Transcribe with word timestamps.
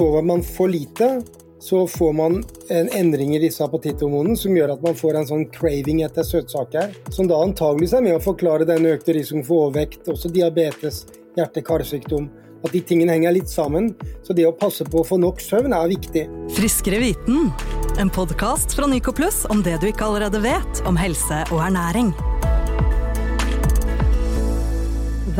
sover 0.00 0.22
man 0.22 0.42
for 0.42 0.68
lite, 0.68 1.22
så 1.60 1.86
får 1.86 2.12
man 2.12 2.44
en 2.68 2.88
endring 2.88 3.36
i 3.36 3.40
disse 3.42 3.64
appetitthormonene 3.64 4.36
som 4.36 4.54
gjør 4.56 4.72
at 4.72 4.84
man 4.84 4.96
får 4.96 5.18
en 5.18 5.28
sånn 5.28 5.42
craving 5.52 6.00
etter 6.06 6.24
søtsaker, 6.24 6.94
som 7.12 7.28
da 7.28 7.36
antageligvis 7.44 7.92
er 7.98 8.06
med 8.06 8.16
å 8.16 8.22
forklare 8.24 8.68
den 8.68 8.88
økte 8.88 9.12
risikoen 9.12 9.44
for 9.44 9.66
overvekt, 9.66 10.08
også 10.08 10.32
diabetes, 10.32 11.02
hjerte-karsykdom. 11.36 12.30
At 12.64 12.72
de 12.72 12.80
tingene 12.84 13.12
henger 13.12 13.36
litt 13.36 13.52
sammen. 13.52 13.92
Så 14.24 14.36
det 14.36 14.44
å 14.48 14.56
passe 14.56 14.84
på 14.88 15.00
å 15.00 15.06
få 15.08 15.20
nok 15.20 15.40
søvn 15.40 15.76
er 15.76 15.92
viktig. 15.92 16.26
Friskere 16.56 17.00
viten, 17.00 17.52
en 18.00 18.12
podkast 18.12 18.76
fra 18.76 18.88
Nycoplus 18.88 19.44
om 19.52 19.64
det 19.64 19.78
du 19.80 19.88
ikke 19.92 20.08
allerede 20.08 20.40
vet 20.44 20.84
om 20.88 21.00
helse 21.00 21.44
og 21.52 21.64
ernæring. 21.68 22.12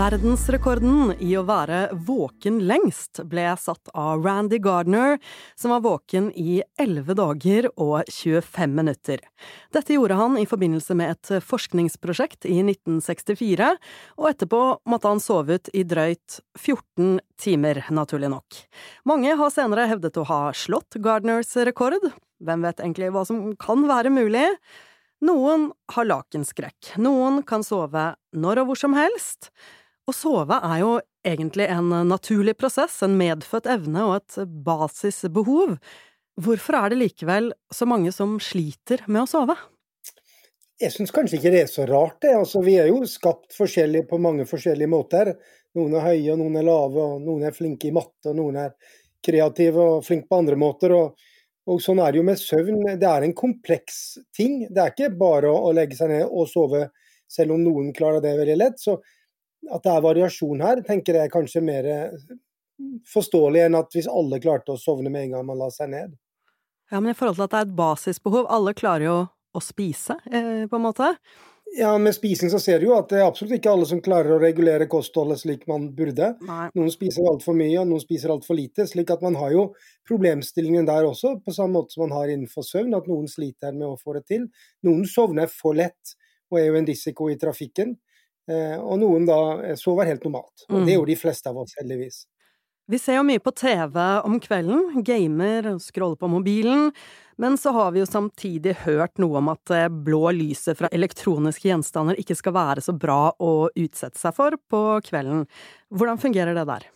Verdensrekorden 0.01 1.11
i 1.21 1.35
å 1.37 1.43
være 1.45 1.91
våken 2.07 2.57
lengst 2.65 3.19
ble 3.29 3.43
satt 3.61 3.91
av 3.93 4.23
Randy 4.25 4.57
Gardner, 4.63 5.19
som 5.59 5.75
var 5.75 5.83
våken 5.85 6.31
i 6.41 6.63
11 6.81 7.17
dager 7.19 7.67
og 7.75 8.09
25 8.09 8.79
minutter. 8.79 9.21
Dette 9.77 9.93
gjorde 9.93 10.17
han 10.17 10.39
i 10.41 10.47
forbindelse 10.49 10.97
med 10.97 11.13
et 11.13 11.45
forskningsprosjekt 11.45 12.49
i 12.49 12.63
1964, 12.63 13.69
og 14.17 14.29
etterpå 14.31 14.61
måtte 14.89 15.11
han 15.13 15.21
sove 15.21 15.59
ut 15.59 15.69
i 15.77 15.83
drøyt 15.85 16.39
14 16.57 17.19
timer, 17.43 17.83
naturlig 17.93 18.31
nok. 18.33 18.61
Mange 19.11 19.35
har 19.37 19.53
senere 19.53 19.85
hevdet 19.91 20.17
å 20.17 20.25
ha 20.31 20.39
slått 20.57 20.97
Gardners 21.05 21.53
rekord. 21.69 22.09
Hvem 22.41 22.65
vet 22.65 22.81
egentlig 22.81 23.11
hva 23.13 23.27
som 23.29 23.51
kan 23.61 23.85
være 23.91 24.15
mulig? 24.15 24.47
Noen 25.29 25.69
har 25.93 26.09
lakenskrekk, 26.09 26.95
noen 27.05 27.43
kan 27.45 27.61
sove 27.67 28.15
når 28.33 28.63
og 28.63 28.71
hvor 28.71 28.81
som 28.87 28.97
helst. 28.97 29.51
Å 30.11 30.15
sove 30.17 30.57
er 30.67 30.79
jo 30.81 30.95
egentlig 31.23 31.69
en 31.71 31.93
naturlig 32.09 32.57
prosess, 32.59 32.97
en 33.05 33.15
medfødt 33.21 33.69
evne 33.71 34.09
og 34.09 34.17
et 34.17 34.39
basisbehov. 34.67 35.77
Hvorfor 36.41 36.79
er 36.79 36.91
det 36.91 36.99
likevel 36.99 37.53
så 37.71 37.87
mange 37.87 38.11
som 38.15 38.39
sliter 38.43 39.05
med 39.07 39.23
å 39.23 39.29
sove? 39.31 39.55
Jeg 40.81 40.95
syns 40.95 41.13
kanskje 41.15 41.37
ikke 41.39 41.53
det 41.53 41.61
er 41.67 41.71
så 41.71 41.85
rart, 41.87 42.17
det. 42.25 42.33
Altså, 42.41 42.63
vi 42.65 42.79
er 42.81 42.89
jo 42.89 43.05
skapt 43.07 43.55
forskjellig 43.55 44.07
på 44.11 44.19
mange 44.25 44.49
forskjellige 44.49 44.91
måter. 44.91 45.35
Noen 45.77 45.95
er 46.01 46.07
høye, 46.09 46.33
og 46.33 46.41
noen 46.41 46.59
er 46.59 46.67
lave, 46.67 47.05
og 47.05 47.23
noen 47.29 47.47
er 47.47 47.55
flinke 47.55 47.91
i 47.91 47.95
matte, 47.95 48.33
og 48.33 48.39
noen 48.41 48.59
er 48.65 48.97
kreative 49.23 49.85
og 49.85 50.07
flinke 50.09 50.27
på 50.33 50.41
andre 50.43 50.59
måter. 50.59 50.97
Og, 50.97 51.29
og, 51.69 51.79
sånn 51.85 52.01
er 52.03 52.11
det 52.11 52.23
jo 52.23 52.27
med 52.33 52.41
søvn. 52.41 52.83
Det 52.99 53.11
er 53.13 53.29
en 53.29 53.37
kompleks 53.37 54.01
ting. 54.35 54.65
Det 54.67 54.83
er 54.83 54.97
ikke 54.97 55.13
bare 55.21 55.53
å, 55.53 55.69
å 55.69 55.75
legge 55.77 56.01
seg 56.01 56.11
ned 56.17 56.27
og 56.27 56.51
sove, 56.51 56.89
selv 57.31 57.55
om 57.55 57.63
noen 57.63 57.93
klarer 57.95 58.25
det 58.25 58.35
veldig 58.41 58.59
lett. 58.59 58.81
Så 58.81 58.97
at 59.69 59.85
det 59.85 59.93
er 59.93 60.05
variasjon 60.05 60.65
her, 60.65 60.81
tenker 60.87 61.19
jeg 61.21 61.33
kanskje 61.33 61.63
mer 61.65 61.89
eh, 61.91 62.17
forståelig 63.13 63.67
enn 63.67 63.79
at 63.79 63.93
hvis 63.95 64.09
alle 64.11 64.41
klarte 64.43 64.75
å 64.75 64.81
sovne 64.81 65.13
med 65.13 65.29
en 65.29 65.37
gang 65.37 65.47
man 65.51 65.61
la 65.61 65.69
seg 65.75 65.93
ned. 65.93 66.17
Ja, 66.91 66.99
men 66.99 67.13
i 67.13 67.19
forhold 67.19 67.39
til 67.39 67.47
at 67.47 67.53
det 67.53 67.61
er 67.61 67.69
et 67.69 67.79
basisbehov, 67.79 68.49
alle 68.51 68.75
klarer 68.75 69.07
jo 69.07 69.19
å 69.55 69.63
spise, 69.63 70.17
eh, 70.31 70.67
på 70.71 70.79
en 70.79 70.87
måte? 70.89 71.13
Ja, 71.77 71.99
med 71.99 72.15
spising 72.17 72.51
så 72.51 72.59
ser 72.59 72.81
du 72.81 72.89
jo 72.89 72.97
at 72.97 73.13
det 73.13 73.21
er 73.21 73.29
absolutt 73.29 73.55
ikke 73.61 73.71
alle 73.71 73.87
som 73.87 74.01
klarer 74.03 74.35
å 74.35 74.41
regulere 74.43 74.89
kostholdet 74.91 75.39
slik 75.45 75.69
man 75.71 75.87
burde. 75.95 76.33
Nei. 76.49 76.65
Noen 76.75 76.91
spiser 76.91 77.29
altfor 77.31 77.55
mye, 77.55 77.77
og 77.79 77.87
noen 77.93 78.03
spiser 78.03 78.33
altfor 78.35 78.59
lite. 78.59 78.89
slik 78.91 79.13
at 79.15 79.23
man 79.23 79.39
har 79.39 79.53
jo 79.55 79.69
problemstillingen 80.09 80.89
der 80.89 81.07
også, 81.07 81.37
på 81.45 81.55
samme 81.55 81.79
måte 81.79 81.95
som 81.95 82.09
man 82.09 82.17
har 82.17 82.33
innenfor 82.33 82.67
søvn, 82.67 82.97
at 82.99 83.07
noen 83.07 83.31
sliter 83.31 83.77
med 83.77 83.87
å 83.87 84.01
få 84.01 84.17
det 84.19 84.25
til. 84.33 84.49
Noen 84.83 85.07
sovner 85.07 85.47
for 85.53 85.79
lett 85.79 86.17
og 86.51 86.59
er 86.59 86.73
jo 86.73 86.81
en 86.81 86.91
risiko 86.91 87.31
i 87.31 87.39
trafikken. 87.39 87.95
Eh, 88.49 88.77
og 88.79 89.01
noen 89.03 89.27
da 89.29 89.41
eh, 89.65 89.79
sover 89.79 90.09
helt 90.09 90.25
normalt. 90.27 90.67
Og 90.71 90.85
det 90.85 90.95
er 90.95 91.01
jo 91.01 91.07
mm. 91.07 91.11
de 91.13 91.19
fleste 91.19 91.51
av 91.51 91.59
oss, 91.61 91.75
heldigvis. 91.81 92.23
Vi 92.91 92.99
ser 92.99 93.21
jo 93.21 93.27
mye 93.27 93.39
på 93.39 93.53
TV 93.55 93.97
om 94.27 94.41
kvelden, 94.43 95.03
gamer, 95.07 95.69
scroller 95.79 96.19
på 96.19 96.31
mobilen, 96.33 96.89
men 97.39 97.55
så 97.61 97.71
har 97.77 97.93
vi 97.95 98.01
jo 98.03 98.09
samtidig 98.09 98.75
hørt 98.83 99.21
noe 99.23 99.39
om 99.39 99.53
at 99.53 99.63
det 99.71 99.85
blå 100.07 100.33
lyset 100.35 100.75
fra 100.81 100.91
elektroniske 100.91 101.71
gjenstander 101.71 102.19
ikke 102.19 102.35
skal 102.35 102.57
være 102.57 102.83
så 102.83 102.97
bra 102.99 103.31
å 103.39 103.53
utsette 103.71 104.19
seg 104.19 104.35
for 104.35 104.59
på 104.59 104.81
kvelden. 105.07 105.47
Hvordan 105.95 106.19
fungerer 106.19 106.59
det 106.59 106.67
der? 106.67 106.89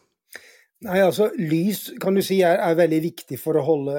Nei, 0.84 0.98
altså 1.00 1.30
Lys 1.38 1.86
kan 2.02 2.18
du 2.18 2.20
si 2.26 2.40
er, 2.44 2.58
er 2.60 2.76
veldig 2.76 3.00
viktig 3.06 3.38
for 3.40 3.56
å 3.56 3.64
holde 3.64 3.94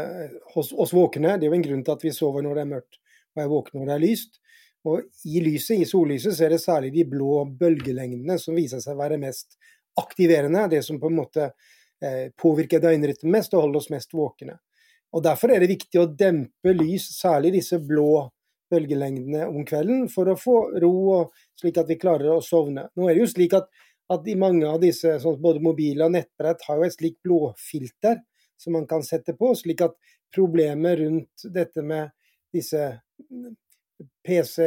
oss, 0.53 0.74
oss, 0.75 0.91
våkne. 0.94 1.38
Det 1.40 1.47
er 1.47 1.53
jo 1.53 1.58
en 1.58 1.66
grunn 1.66 1.86
til 1.88 1.96
at 1.96 2.03
vi 2.06 2.14
sover 2.14 2.44
når 2.46 2.59
det 2.59 2.66
er 2.66 2.74
mørkt 2.75 3.00
og 3.36 3.41
er 3.41 3.52
våkne 3.52 3.81
når 3.81 3.90
det 3.90 3.96
er 3.96 4.03
lyst. 4.03 4.41
Og 4.85 5.01
I 5.25 5.41
lyset, 5.41 5.79
i 5.81 5.88
sollyset 5.90 6.35
så 6.35 6.46
er 6.46 6.53
det 6.53 6.62
særlig 6.62 6.91
de 6.94 7.07
blå 7.09 7.40
bølgelengdene 7.59 8.38
som 8.41 8.57
viser 8.57 8.84
seg 8.84 8.94
å 8.94 9.01
være 9.01 9.18
mest 9.22 9.57
aktiverende. 9.97 10.68
Det 10.75 10.84
som 10.85 11.00
på 11.01 11.09
en 11.09 11.18
måte 11.18 11.50
eh, 11.50 12.29
påvirker 12.38 12.84
døgnrytmen 12.84 13.34
mest 13.34 13.56
og 13.56 13.66
holder 13.66 13.81
oss 13.81 13.91
mest 13.94 14.13
våkne. 14.13 14.59
Og 15.16 15.23
Derfor 15.23 15.53
er 15.53 15.63
det 15.63 15.72
viktig 15.72 16.01
å 16.01 16.09
dempe 16.12 16.73
lys, 16.75 17.07
særlig 17.18 17.56
disse 17.56 17.79
blå 17.79 18.28
bølgelengdene 18.72 19.47
om 19.47 19.66
kvelden, 19.68 20.07
for 20.12 20.29
å 20.29 20.38
få 20.40 20.57
ro, 20.81 20.94
og 21.16 21.59
slik 21.59 21.79
at 21.79 21.90
vi 21.90 22.00
klarer 22.02 22.34
å 22.34 22.44
sovne. 22.44 22.90
Nå 22.97 23.07
er 23.07 23.16
det 23.16 23.23
jo 23.23 23.31
slik 23.31 23.56
at, 23.57 23.69
at 24.12 24.28
mange 24.38 24.67
av 24.69 24.81
disse, 24.84 25.16
sånn 25.22 25.40
både 25.41 25.63
mobile 25.63 26.06
og 26.07 26.16
nettbrett, 26.17 26.66
har 26.67 26.81
jo 26.81 26.88
et 26.88 26.97
slikt 26.97 27.22
blåfilter 27.25 28.19
som 28.59 28.75
man 28.75 28.88
kan 28.90 29.03
sette 29.06 29.35
på, 29.38 29.53
slik 29.57 29.85
at 29.85 29.96
problemet 30.35 31.00
rundt 31.00 31.47
dette 31.53 31.84
med 31.85 32.12
disse 32.53 32.81
PC, 34.26 34.66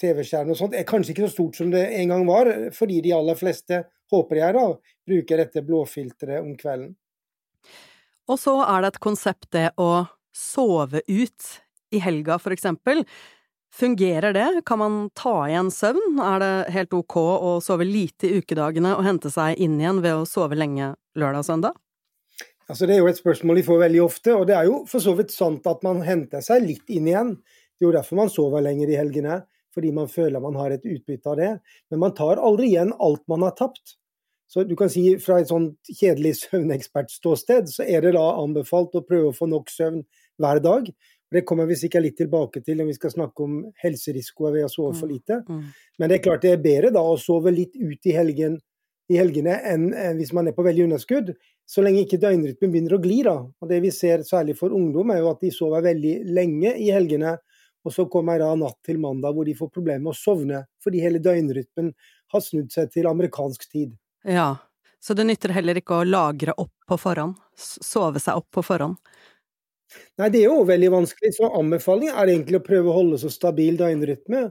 TV-skjerm 0.00 0.52
og 0.52 0.58
sånt 0.58 0.76
er 0.78 0.86
kanskje 0.88 1.12
ikke 1.14 1.26
så 1.26 1.34
stort 1.34 1.58
som 1.58 1.72
det 1.72 1.82
en 1.98 2.12
gang 2.14 2.24
var, 2.28 2.50
fordi 2.76 3.00
de 3.04 3.14
aller 3.16 3.36
fleste, 3.38 3.82
håper 4.10 4.40
jeg 4.40 4.56
da, 4.56 4.64
bruker 5.06 5.42
dette 5.42 5.62
blåfilteret 5.66 6.40
om 6.42 6.54
kvelden. 6.58 6.94
Og 8.30 8.38
så 8.38 8.56
er 8.62 8.82
det 8.82 8.94
et 8.94 9.02
konsept 9.02 9.50
det 9.54 9.68
å 9.80 10.06
sove 10.34 11.02
ut 11.06 11.52
i 11.90 12.00
helga, 12.02 12.38
for 12.38 12.54
eksempel. 12.54 13.04
Fungerer 13.74 14.34
det? 14.34 14.62
Kan 14.66 14.80
man 14.82 14.96
ta 15.14 15.34
igjen 15.46 15.70
søvn? 15.74 16.18
Er 16.22 16.42
det 16.42 16.54
helt 16.74 16.94
ok 16.96 17.16
å 17.20 17.52
sove 17.62 17.86
lite 17.86 18.26
i 18.26 18.40
ukedagene 18.40 18.96
og 18.96 19.06
hente 19.06 19.30
seg 19.30 19.60
inn 19.62 19.78
igjen 19.78 20.02
ved 20.02 20.22
å 20.22 20.26
sove 20.26 20.58
lenge 20.58 20.94
lørdag 21.18 21.44
og 21.44 21.46
søndag? 21.46 21.78
Altså, 22.70 22.86
det 22.86 22.96
er 22.96 23.02
jo 23.02 23.10
et 23.10 23.18
spørsmål 23.18 23.58
de 23.58 23.66
får 23.66 23.80
veldig 23.82 24.02
ofte, 24.04 24.34
og 24.34 24.44
det 24.46 24.54
er 24.54 24.68
jo 24.68 24.82
for 24.90 25.02
så 25.02 25.14
vidt 25.18 25.32
sant 25.34 25.66
at 25.66 25.82
man 25.86 26.04
henter 26.06 26.42
seg 26.44 26.66
litt 26.66 26.92
inn 26.94 27.08
igjen. 27.10 27.32
Det 27.80 27.86
er 27.86 27.88
jo 27.88 27.96
derfor 27.96 28.18
man 28.18 28.28
sover 28.28 28.60
lenger 28.60 28.90
i 28.92 28.98
helgene, 29.00 29.38
fordi 29.72 29.90
man 29.96 30.10
føler 30.12 30.42
man 30.44 30.58
har 30.60 30.74
et 30.74 30.84
utbytte 30.84 31.32
av 31.32 31.38
det. 31.40 31.50
Men 31.88 32.02
man 32.02 32.12
tar 32.12 32.36
aldri 32.36 32.74
igjen 32.74 32.92
alt 33.00 33.22
man 33.30 33.46
har 33.46 33.54
tapt. 33.56 33.96
Så 34.50 34.66
du 34.68 34.74
kan 34.76 34.90
si 34.92 35.14
fra 35.22 35.38
et 35.40 35.48
sånt 35.48 35.88
kjedelig 35.88 36.34
søvnekspertståsted, 36.42 37.70
så 37.70 37.86
er 37.86 38.02
det 38.04 38.16
da 38.16 38.26
anbefalt 38.42 38.98
å 38.98 39.04
prøve 39.06 39.30
å 39.30 39.36
få 39.36 39.46
nok 39.48 39.70
søvn 39.72 40.02
hver 40.42 40.60
dag. 40.60 40.90
Det 41.30 41.44
kommer 41.46 41.68
vi 41.70 41.78
sikkert 41.78 42.04
litt 42.04 42.18
tilbake 42.18 42.60
til 42.66 42.80
når 42.80 42.90
vi 42.90 42.96
skal 42.98 43.14
snakke 43.14 43.46
om 43.46 43.60
helserisikoer 43.80 44.58
ved 44.58 44.66
å 44.66 44.72
sove 44.72 44.96
for 44.98 45.06
mm, 45.06 45.14
lite. 45.14 45.38
Mm. 45.46 45.62
Men 46.02 46.10
det 46.10 46.18
er 46.18 46.24
klart 46.24 46.42
det 46.44 46.52
er 46.56 46.64
bedre 46.64 46.90
da 46.92 47.04
å 47.06 47.14
sove 47.22 47.54
litt 47.54 47.78
ut 47.78 48.10
i, 48.10 48.16
helgen, 48.16 48.58
i 49.08 49.20
helgene 49.20 49.54
enn 49.70 49.86
hvis 50.18 50.34
man 50.36 50.50
er 50.50 50.56
på 50.56 50.66
veldig 50.66 50.88
underskudd. 50.88 51.30
Så 51.62 51.86
lenge 51.86 52.02
ikke 52.02 52.18
døgnrytmen 52.18 52.74
begynner 52.74 52.96
å 52.98 53.02
gli. 53.04 53.20
da. 53.22 53.36
Og 53.46 53.70
Det 53.70 53.78
vi 53.86 53.94
ser 53.94 54.26
særlig 54.26 54.58
for 54.58 54.74
ungdom, 54.74 55.14
er 55.14 55.22
jo 55.22 55.30
at 55.30 55.46
de 55.46 55.54
sover 55.54 55.86
veldig 55.86 56.16
lenge 56.34 56.74
i 56.74 56.90
helgene 56.90 57.38
og 57.84 57.94
så 57.94 58.06
kommer 58.12 58.36
jeg 58.36 58.44
da 58.44 58.54
natt 58.60 58.78
til 58.86 58.98
mandag 59.00 59.36
hvor 59.36 59.48
de 59.48 59.56
får 59.56 59.70
problemer 59.72 60.04
med 60.04 60.12
å 60.12 60.18
sovne 60.18 60.64
fordi 60.84 61.02
hele 61.04 61.22
døgnrytmen 61.22 61.92
har 62.32 62.44
snudd 62.44 62.72
seg 62.74 62.90
til 62.92 63.08
amerikansk 63.10 63.64
tid. 63.70 63.94
Ja, 64.28 64.56
så 65.00 65.16
det 65.16 65.24
nytter 65.28 65.54
heller 65.56 65.80
ikke 65.80 66.00
å 66.00 66.06
lagre 66.06 66.54
opp 66.60 66.74
på 66.88 66.98
forhånd? 67.00 67.38
Sove 67.56 68.20
seg 68.20 68.40
opp 68.40 68.50
på 68.52 68.64
forhånd? 68.64 69.00
Nei, 70.20 70.28
det 70.30 70.42
er 70.42 70.50
jo 70.52 70.66
veldig 70.68 70.90
vanskelig. 70.92 71.32
Så 71.34 71.48
anbefaling 71.56 72.12
er 72.12 72.28
egentlig 72.28 72.60
å 72.60 72.66
prøve 72.66 72.92
å 72.92 72.98
holde 73.00 73.18
så 73.22 73.30
stabil 73.32 73.78
døgnrytme 73.80 74.44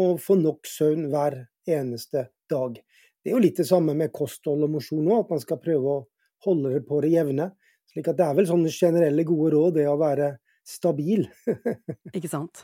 og 0.00 0.20
få 0.22 0.38
nok 0.40 0.68
søvn 0.68 1.08
hver 1.12 1.42
eneste 1.68 2.28
dag. 2.50 2.78
Det 3.20 3.32
er 3.32 3.34
jo 3.34 3.42
litt 3.42 3.58
det 3.58 3.66
samme 3.68 3.96
med 3.98 4.14
kosthold 4.14 4.62
og 4.64 4.76
mosjon 4.76 5.08
òg, 5.08 5.24
at 5.24 5.34
man 5.34 5.42
skal 5.42 5.60
prøve 5.60 5.96
å 5.96 6.04
holde 6.46 6.76
det 6.76 6.84
på 6.86 7.00
det 7.02 7.10
jevne. 7.16 7.50
Slik 7.90 8.12
at 8.12 8.20
det 8.20 8.28
er 8.28 8.38
vel 8.38 8.48
sånne 8.48 8.72
generelle 8.72 9.26
gode 9.26 9.52
råd, 9.56 9.76
det 9.80 9.88
å 9.90 9.98
være 9.98 10.36
stabil. 10.66 11.26
ikke 12.16 12.30
sant. 12.30 12.62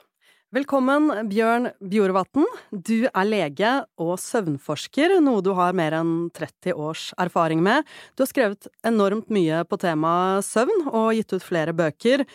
Velkommen, 0.53 1.07
Bjørn 1.31 1.71
Bjorvatn. 1.81 2.43
Du 2.77 3.07
er 3.09 3.25
lege 3.25 3.69
og 3.97 4.19
søvnforsker, 4.21 5.15
noe 5.25 5.41
du 5.41 5.55
har 5.57 5.73
mer 5.73 5.95
enn 5.97 6.27
30 6.37 6.75
års 6.77 7.07
erfaring 7.25 7.63
med. 7.65 7.89
Du 8.13 8.21
har 8.21 8.29
skrevet 8.29 8.69
enormt 8.85 9.33
mye 9.33 9.63
på 9.65 9.79
temaet 9.81 10.45
søvn 10.45 10.91
og 10.91 11.15
gitt 11.17 11.33
ut 11.33 11.47
flere 11.47 11.73
bøker. 11.73 12.27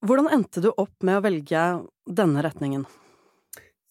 Hvordan 0.00 0.30
endte 0.32 0.62
du 0.64 0.70
opp 0.70 1.04
med 1.04 1.18
å 1.18 1.26
velge 1.28 1.66
denne 2.08 2.46
retningen? 2.48 2.88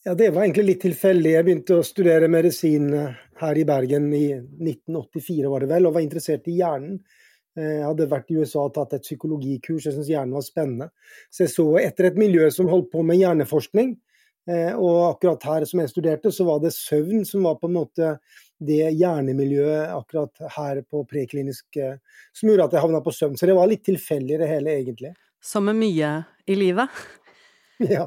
Ja, 0.10 0.16
Det 0.18 0.32
var 0.34 0.48
egentlig 0.48 0.66
litt 0.72 0.82
tilfeldig. 0.88 1.36
Jeg 1.36 1.46
begynte 1.46 1.78
å 1.78 1.86
studere 1.86 2.34
medisin 2.34 2.90
her 3.44 3.62
i 3.62 3.68
Bergen 3.70 4.10
i 4.10 4.26
1984, 4.42 5.54
var 5.54 5.62
det 5.62 5.70
vel, 5.70 5.86
og 5.86 6.00
var 6.00 6.08
interessert 6.08 6.50
i 6.50 6.58
hjernen. 6.64 6.98
Jeg 7.52 7.82
eh, 7.82 7.84
hadde 7.84 8.08
vært 8.08 8.30
i 8.32 8.38
USA 8.40 8.64
og 8.64 8.76
tatt 8.78 8.94
et 8.96 9.04
psykologikurs, 9.04 9.84
jeg 9.84 9.96
syntes 9.96 10.10
hjernen 10.12 10.38
var 10.38 10.44
spennende. 10.46 10.88
Så 11.28 11.44
jeg 11.44 11.52
så 11.52 11.66
etter 11.82 12.08
et 12.08 12.20
miljø 12.20 12.46
som 12.54 12.70
holdt 12.72 12.88
på 12.94 13.04
med 13.04 13.20
hjerneforskning. 13.20 13.98
Eh, 14.50 14.72
og 14.72 15.10
akkurat 15.10 15.44
her 15.50 15.66
som 15.68 15.82
jeg 15.84 15.92
studerte, 15.92 16.32
så 16.32 16.46
var 16.48 16.62
det 16.64 16.72
søvn 16.74 17.26
som 17.28 17.44
var 17.46 17.58
på 17.60 17.68
en 17.68 17.76
måte 17.76 18.14
det 18.62 18.94
hjernemiljøet 18.96 19.92
akkurat 19.92 20.54
her 20.56 20.80
på 20.88 21.04
preklinisk 21.10 21.76
eh, 21.82 21.98
som 22.38 22.50
gjorde 22.50 22.70
at 22.70 22.78
jeg 22.78 22.86
havna 22.86 23.02
på 23.04 23.14
søvn. 23.18 23.36
Så 23.36 23.50
det 23.50 23.58
var 23.58 23.68
litt 23.70 23.84
tilfeldig 23.90 24.40
det 24.40 24.48
hele, 24.48 24.78
egentlig. 24.80 25.12
Som 25.44 25.68
med 25.68 25.80
mye 25.82 26.16
i 26.48 26.60
livet. 26.60 26.88
Ja. 27.82 28.04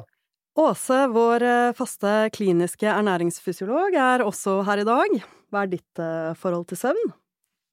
Åse, 0.55 1.01
vår 1.11 1.43
faste 1.75 2.11
kliniske 2.31 2.87
ernæringsfysiolog, 2.87 3.97
er 3.99 4.23
også 4.23 4.61
her 4.63 4.79
i 4.79 4.85
dag. 4.87 5.17
Hva 5.51 5.65
er 5.65 5.73
ditt 5.73 6.03
forhold 6.39 6.63
til 6.69 6.79
søvn? 6.79 7.11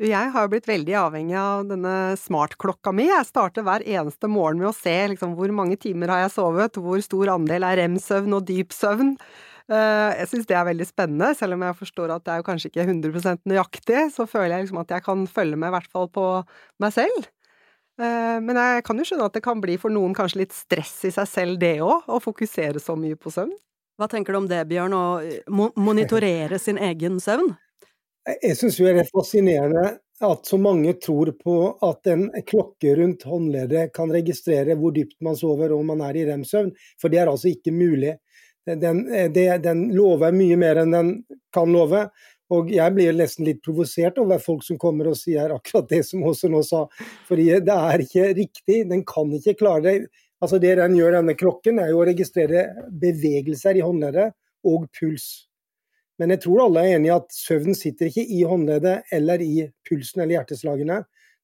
Jeg 0.02 0.32
har 0.34 0.48
blitt 0.50 0.66
veldig 0.66 0.94
avhengig 0.98 1.36
av 1.38 1.68
denne 1.68 2.16
smartklokka 2.18 2.90
mi. 2.96 3.04
Jeg 3.06 3.26
starter 3.28 3.62
hver 3.62 3.84
eneste 3.86 4.26
morgen 4.26 4.58
med 4.58 4.72
å 4.72 4.74
se 4.74 4.94
liksom, 5.12 5.36
hvor 5.38 5.52
mange 5.54 5.76
timer 5.78 6.10
har 6.10 6.24
jeg 6.24 6.32
sovet, 6.34 6.78
hvor 6.82 6.98
stor 7.04 7.30
andel 7.36 7.62
er 7.68 7.78
rem-søvn 7.84 8.34
og 8.34 8.42
dyp 8.48 8.74
søvn. 8.74 9.12
Eh, 9.70 10.08
jeg 10.18 10.30
syns 10.32 10.48
det 10.50 10.56
er 10.58 10.66
veldig 10.66 10.88
spennende, 10.88 11.30
selv 11.38 11.54
om 11.54 11.62
jeg 11.68 11.78
forstår 11.78 12.16
at 12.16 12.26
det 12.26 12.34
er 12.34 12.42
jo 12.42 12.48
kanskje 12.48 12.72
ikke 12.72 12.88
100% 12.88 13.46
nøyaktig, 13.46 14.02
så 14.16 14.26
føler 14.26 14.56
jeg 14.56 14.66
liksom 14.66 14.82
at 14.82 14.96
jeg 14.96 15.06
kan 15.06 15.22
følge 15.30 15.60
med 15.62 15.70
i 15.70 15.76
hvert 15.76 15.90
fall 15.94 16.10
på 16.10 16.26
meg 16.82 16.96
selv. 16.98 17.28
Eh, 18.02 18.38
men 18.42 18.58
jeg 18.58 18.82
kan 18.88 18.98
jo 18.98 19.06
skjønne 19.06 19.30
at 19.30 19.38
det 19.38 19.46
kan 19.46 19.62
bli 19.62 19.78
for 19.78 19.94
noen 19.94 20.18
kanskje 20.18 20.42
litt 20.42 20.56
stress 20.56 20.96
i 21.06 21.14
seg 21.14 21.30
selv, 21.30 21.60
det 21.62 21.76
òg, 21.78 22.10
å 22.10 22.18
fokusere 22.18 22.82
så 22.82 22.98
mye 22.98 23.14
på 23.14 23.30
søvn. 23.30 23.54
Hva 24.00 24.10
tenker 24.10 24.34
du 24.34 24.42
om 24.42 24.50
det, 24.50 24.64
Bjørn, 24.66 24.98
å 24.98 25.62
monitorere 25.78 26.58
sin 26.58 26.80
egen 26.80 27.22
søvn? 27.22 27.52
Jeg 28.22 28.56
syns 28.58 28.78
jo 28.78 28.86
det 28.86 29.02
er 29.02 29.08
fascinerende 29.10 29.86
at 30.22 30.46
så 30.46 30.58
mange 30.60 30.92
tror 31.02 31.32
på 31.34 31.54
at 31.82 32.06
en 32.12 32.28
klokke 32.46 32.94
rundt 32.98 33.24
håndleddet 33.26 33.90
kan 33.96 34.12
registrere 34.14 34.76
hvor 34.78 34.94
dypt 34.94 35.18
man 35.26 35.38
sover 35.38 35.72
og 35.72 35.82
om 35.82 35.90
man 35.90 36.04
er 36.06 36.20
i 36.20 36.26
rem-søvn, 36.28 36.70
for 37.00 37.10
det 37.10 37.18
er 37.18 37.32
altså 37.32 37.50
ikke 37.50 37.74
mulig. 37.74 38.14
Den, 38.66 39.02
det, 39.34 39.48
den, 39.64 39.88
lover 39.96 40.34
mye 40.34 40.56
mer 40.60 40.84
enn 40.84 40.94
den 40.94 41.12
kan 41.54 41.72
love. 41.74 42.04
Og 42.52 42.68
jeg 42.70 42.94
blir 42.94 43.14
nesten 43.16 43.46
litt 43.48 43.62
provosert 43.64 44.20
over 44.22 44.38
folk 44.42 44.62
som 44.62 44.78
kommer 44.78 45.08
og 45.10 45.18
sier 45.18 45.54
akkurat 45.54 45.88
det 45.90 46.02
som 46.06 46.22
Åse 46.28 46.50
nå 46.52 46.60
sa. 46.66 46.84
Fordi 47.26 47.48
det 47.64 47.74
er 47.74 48.04
ikke 48.04 48.28
riktig. 48.36 48.82
Den 48.90 49.02
kan 49.08 49.32
ikke 49.34 49.56
klare 49.58 49.82
det. 49.88 49.96
Altså 50.42 50.58
Det 50.62 50.76
den 50.78 50.94
gjør, 50.98 51.16
denne 51.16 51.34
klokken, 51.38 51.80
er 51.80 51.90
jo 51.90 52.02
å 52.02 52.06
registrere 52.06 52.68
bevegelser 53.02 53.78
i 53.78 53.82
håndleddet 53.82 54.34
og 54.68 54.86
puls. 54.94 55.48
Men 56.22 56.36
jeg 56.36 56.44
tror 56.44 56.60
alle 56.62 56.82
er 56.86 56.96
enige 57.00 57.10
i 57.10 57.16
at 57.16 57.32
søvn 57.34 57.74
sitter 57.74 58.06
ikke 58.06 58.22
i 58.30 58.44
håndleddet 58.46 59.08
eller 59.16 59.42
i 59.42 59.64
pulsen 59.88 60.22
eller 60.22 60.36
hjerteslagene. 60.36 61.00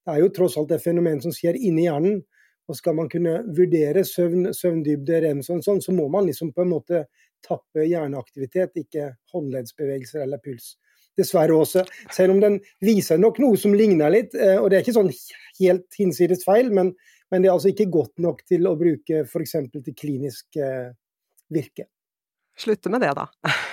Det 0.06 0.12
er 0.12 0.20
jo 0.22 0.28
tross 0.36 0.54
alt 0.60 0.70
et 0.76 0.84
fenomen 0.84 1.18
som 1.24 1.34
skjer 1.34 1.58
inni 1.58 1.88
hjernen. 1.88 2.20
Og 2.68 2.76
skal 2.78 2.94
man 2.94 3.08
kunne 3.10 3.40
vurdere 3.56 4.04
søvn, 4.06 4.52
søvndybde, 4.54 5.18
rem, 5.24 5.40
sånn, 5.42 5.64
sånn, 5.64 5.80
så 5.82 5.94
må 5.96 6.06
man 6.12 6.28
liksom 6.28 6.52
på 6.54 6.62
en 6.62 6.70
måte 6.70 7.02
tappe 7.42 7.88
hjerneaktivitet, 7.88 8.76
ikke 8.84 9.08
håndleddsbevegelser 9.32 10.22
eller 10.26 10.42
puls. 10.44 10.76
Dessverre 11.18 11.58
også. 11.58 11.82
Selv 12.14 12.36
om 12.36 12.42
den 12.44 12.60
viser 12.84 13.18
nok 13.18 13.40
noe 13.42 13.58
som 13.58 13.74
ligner 13.74 14.12
litt, 14.14 14.36
eh, 14.38 14.60
og 14.60 14.70
det 14.70 14.78
er 14.78 14.86
ikke 14.86 14.98
sånn 15.00 15.10
helt 15.58 15.98
hinsides 15.98 16.46
feil, 16.46 16.70
men, 16.70 16.92
men, 17.32 17.42
det 17.42 17.50
er 17.50 17.56
altså 17.56 17.72
ikke 17.72 17.90
godt 17.98 18.20
nok 18.22 18.44
til 18.46 18.70
å 18.70 18.76
bruke 18.78 19.24
f.eks. 19.24 19.56
til 19.74 19.96
klinisk 19.96 20.60
eh, 20.62 20.92
virke. 21.50 21.88
Slutte 22.58 22.90
med 22.90 23.04
det, 23.04 23.12
da. 23.14 23.28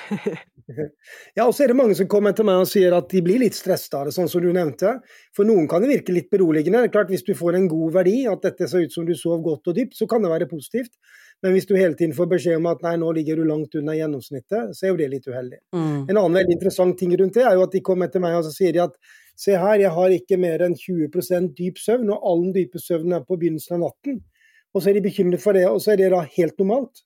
ja, 1.37 1.45
og 1.45 1.53
så 1.55 1.65
er 1.65 1.71
det 1.71 1.77
mange 1.77 1.95
som 1.97 2.07
kommer 2.09 2.35
til 2.37 2.45
meg 2.45 2.61
og 2.61 2.69
sier 2.69 2.93
at 2.93 3.09
de 3.09 3.21
blir 3.25 3.41
litt 3.41 3.57
stressa 3.57 3.99
av 3.99 4.09
det, 4.09 4.13
sånn 4.13 4.29
som 4.29 4.43
du 4.43 4.51
nevnte. 4.53 4.91
For 5.35 5.47
noen 5.47 5.65
kan 5.69 5.81
det 5.81 5.89
virke 5.89 6.13
litt 6.13 6.29
beroligende. 6.33 6.83
Det 6.83 6.91
er 6.91 6.93
klart 6.93 7.13
Hvis 7.13 7.25
du 7.25 7.33
får 7.37 7.57
en 7.57 7.69
god 7.71 7.95
verdi, 7.97 8.17
at 8.29 8.45
dette 8.45 8.69
ser 8.69 8.85
ut 8.85 8.93
som 8.93 9.07
du 9.07 9.15
sov 9.17 9.41
godt 9.45 9.71
og 9.71 9.77
dypt, 9.77 9.97
så 9.97 10.07
kan 10.09 10.21
det 10.21 10.33
være 10.33 10.49
positivt. 10.51 10.93
Men 11.43 11.55
hvis 11.55 11.67
du 11.67 11.75
hele 11.75 11.97
tiden 11.97 12.13
får 12.15 12.29
beskjed 12.31 12.61
om 12.61 12.69
at 12.71 12.85
nei, 12.85 12.95
nå 13.01 13.09
ligger 13.17 13.41
du 13.41 13.45
langt 13.49 13.75
under 13.75 13.97
gjennomsnittet, 13.97 14.71
så 14.77 14.85
er 14.85 14.93
jo 14.93 14.99
det 15.01 15.09
litt 15.11 15.27
uheldig. 15.27 15.59
Mm. 15.75 16.05
En 16.05 16.19
annen 16.21 16.39
veldig 16.39 16.55
interessant 16.55 16.97
ting 16.99 17.17
rundt 17.19 17.35
det 17.35 17.43
er 17.45 17.57
jo 17.57 17.65
at 17.65 17.73
de 17.73 17.83
kommer 17.85 18.13
til 18.13 18.23
meg 18.23 18.37
og 18.37 18.45
så 18.47 18.53
sier 18.55 18.75
de 18.75 18.85
at 18.85 18.95
se 19.35 19.57
her, 19.59 19.81
jeg 19.81 19.91
har 19.91 20.13
ikke 20.15 20.39
mer 20.39 20.63
enn 20.63 20.77
20 20.79 21.51
dyp 21.57 21.81
søvn, 21.81 22.13
og 22.13 22.23
all 22.23 22.45
den 22.45 22.55
dype 22.55 22.79
søvnen 22.79 23.17
er 23.17 23.25
på 23.25 23.35
begynnelsen 23.41 23.75
av 23.79 23.89
natten. 23.89 24.21
Og 24.75 24.83
så 24.83 24.91
er 24.91 24.97
de 24.97 25.07
bekymret 25.07 25.43
for 25.43 25.57
det, 25.57 25.65
og 25.67 25.81
så 25.83 25.93
er 25.93 25.99
det 25.99 26.13
da 26.13 26.21
helt 26.37 26.55
normalt. 26.59 27.03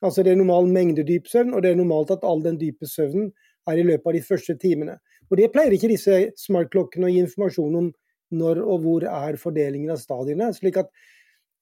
Altså 0.00 0.24
Det 0.24 0.32
er 0.32 0.40
normal 0.40 0.68
mengde 0.72 1.04
dyp 1.06 1.28
søvn, 1.28 1.54
og 1.54 1.62
det 1.62 1.72
er 1.72 1.80
normalt 1.80 2.12
at 2.14 2.24
all 2.24 2.42
den 2.44 2.58
dype 2.60 2.88
søvnen 2.88 3.30
er 3.68 3.80
i 3.80 3.86
løpet 3.86 4.06
av 4.06 4.16
de 4.16 4.22
første 4.24 4.56
timene. 4.60 4.98
Og 5.30 5.36
Det 5.36 5.50
pleier 5.52 5.74
ikke 5.76 5.92
disse 5.92 6.20
smartklokkene 6.40 7.06
å 7.06 7.12
gi 7.12 7.20
informasjon 7.24 7.76
om 7.82 7.90
når 8.30 8.62
og 8.62 8.84
hvor 8.84 9.04
er 9.10 9.36
fordelingen 9.36 9.90
av 9.92 9.98
stadiene. 10.00 10.52
slik 10.54 10.78
at 10.80 10.88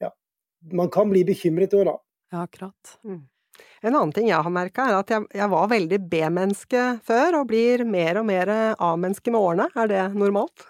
ja, 0.00 0.12
man 0.72 0.90
kan 0.92 1.10
bli 1.10 1.24
bekymret 1.24 1.74
òg, 1.74 1.88
da. 1.88 1.96
Ja, 2.32 2.44
akkurat. 2.44 2.98
Mm. 3.04 3.26
En 3.82 3.94
annen 3.94 4.12
ting 4.14 4.28
jeg 4.28 4.38
har 4.44 4.54
merka, 4.54 4.86
er 4.86 4.98
at 5.00 5.10
jeg, 5.10 5.26
jeg 5.34 5.50
var 5.50 5.70
veldig 5.72 5.98
B-menneske 6.10 6.82
før, 7.06 7.40
og 7.40 7.48
blir 7.50 7.84
mer 7.88 8.20
og 8.20 8.28
mer 8.28 8.52
A-menneske 8.78 9.32
med 9.34 9.40
årene. 9.40 9.68
Er 9.74 9.90
det 9.90 10.04
normalt? 10.14 10.66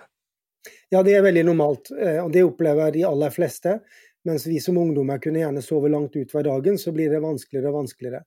Ja, 0.93 1.03
det 1.05 1.19
er 1.19 1.25
veldig 1.27 1.45
normalt, 1.51 1.91
eh, 1.93 2.19
og 2.23 2.33
det 2.33 2.47
opplever 2.47 2.93
de 2.95 3.05
aller 3.09 3.33
fleste. 3.33 3.79
Mens 4.27 4.47
vi 4.47 4.59
som 4.61 4.79
ungdommer 4.81 5.21
kunne 5.23 5.43
gjerne 5.43 5.63
sove 5.63 5.91
langt 5.93 6.17
utover 6.17 6.49
dagen, 6.49 6.79
så 6.79 6.93
blir 6.93 7.13
det 7.13 7.23
vanskeligere 7.23 7.71
og 7.71 7.83
vanskeligere. 7.83 8.23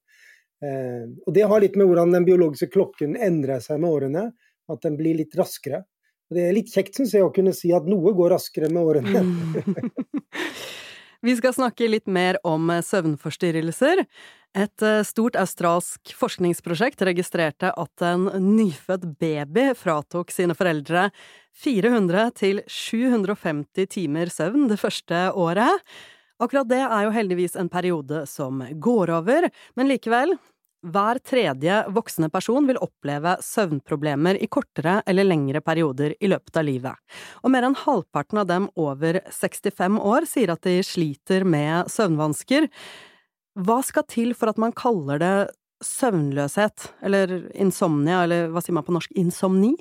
Eh, 0.63 1.07
og 1.25 1.33
Det 1.33 1.47
har 1.47 1.63
litt 1.63 1.75
med 1.79 1.89
hvordan 1.89 2.15
den 2.15 2.27
biologiske 2.27 2.71
klokken 2.73 3.17
endrer 3.17 3.63
seg 3.63 3.81
med 3.81 3.91
årene, 3.91 4.27
at 4.71 4.85
den 4.85 4.97
blir 4.99 5.17
litt 5.19 5.35
raskere. 5.37 5.83
Og 6.31 6.37
det 6.37 6.47
er 6.47 6.55
litt 6.55 6.71
kjekt, 6.71 6.95
syns 6.95 7.15
jeg, 7.17 7.25
å 7.25 7.33
kunne 7.35 7.53
si 7.55 7.73
at 7.75 7.89
noe 7.89 8.13
går 8.15 8.31
raskere 8.37 8.69
med 8.71 8.83
årene. 8.87 9.23
Mm. 9.25 9.89
Vi 11.27 11.33
skal 11.37 11.53
snakke 11.53 11.89
litt 11.91 12.07
mer 12.09 12.39
om 12.47 12.71
søvnforstyrrelser. 12.81 14.05
Et 14.51 14.83
eh, 14.83 15.01
stort 15.07 15.37
australsk 15.39 16.11
forskningsprosjekt 16.19 17.01
registrerte 17.07 17.71
at 17.71 18.03
en 18.03 18.27
nyfødt 18.43 19.05
baby 19.21 19.69
fratok 19.79 20.33
sine 20.35 20.55
foreldre 20.57 21.07
400 21.63 22.31
til 22.35 22.59
750 22.67 23.87
timer 23.95 24.31
søvn 24.31 24.67
det 24.67 24.79
første 24.81 25.29
året. 25.39 25.85
Akkurat 26.41 26.67
det 26.67 26.81
er 26.83 27.05
jo 27.05 27.13
heldigvis 27.15 27.55
en 27.55 27.69
periode 27.71 28.25
som 28.27 28.63
går 28.81 29.13
over, 29.21 29.47
men 29.77 29.87
likevel, 29.87 30.33
hver 30.81 31.19
tredje 31.21 31.75
voksne 31.93 32.27
person 32.33 32.65
vil 32.65 32.79
oppleve 32.81 33.35
søvnproblemer 33.45 34.39
i 34.41 34.49
kortere 34.49 34.97
eller 35.05 35.27
lengre 35.29 35.61
perioder 35.61 36.15
i 36.17 36.31
løpet 36.31 36.57
av 36.57 36.65
livet, 36.65 37.19
og 37.45 37.53
mer 37.53 37.67
enn 37.67 37.77
halvparten 37.77 38.41
av 38.41 38.49
dem 38.49 38.65
over 38.81 39.21
65 39.29 40.01
år 40.01 40.27
sier 40.27 40.55
at 40.55 40.65
de 40.65 40.79
sliter 40.83 41.45
med 41.45 41.91
søvnvansker. 41.93 42.67
Hva 43.59 43.81
skal 43.83 44.05
til 44.07 44.35
for 44.37 44.51
at 44.51 44.59
man 44.61 44.75
kaller 44.75 45.19
det 45.19 45.35
søvnløshet, 45.83 46.91
eller 47.03 47.33
insomnia, 47.57 48.23
eller 48.23 48.51
hva 48.53 48.61
sier 48.63 48.77
man 48.77 48.85
på 48.85 48.93
norsk, 48.95 49.11
insomni? 49.17 49.73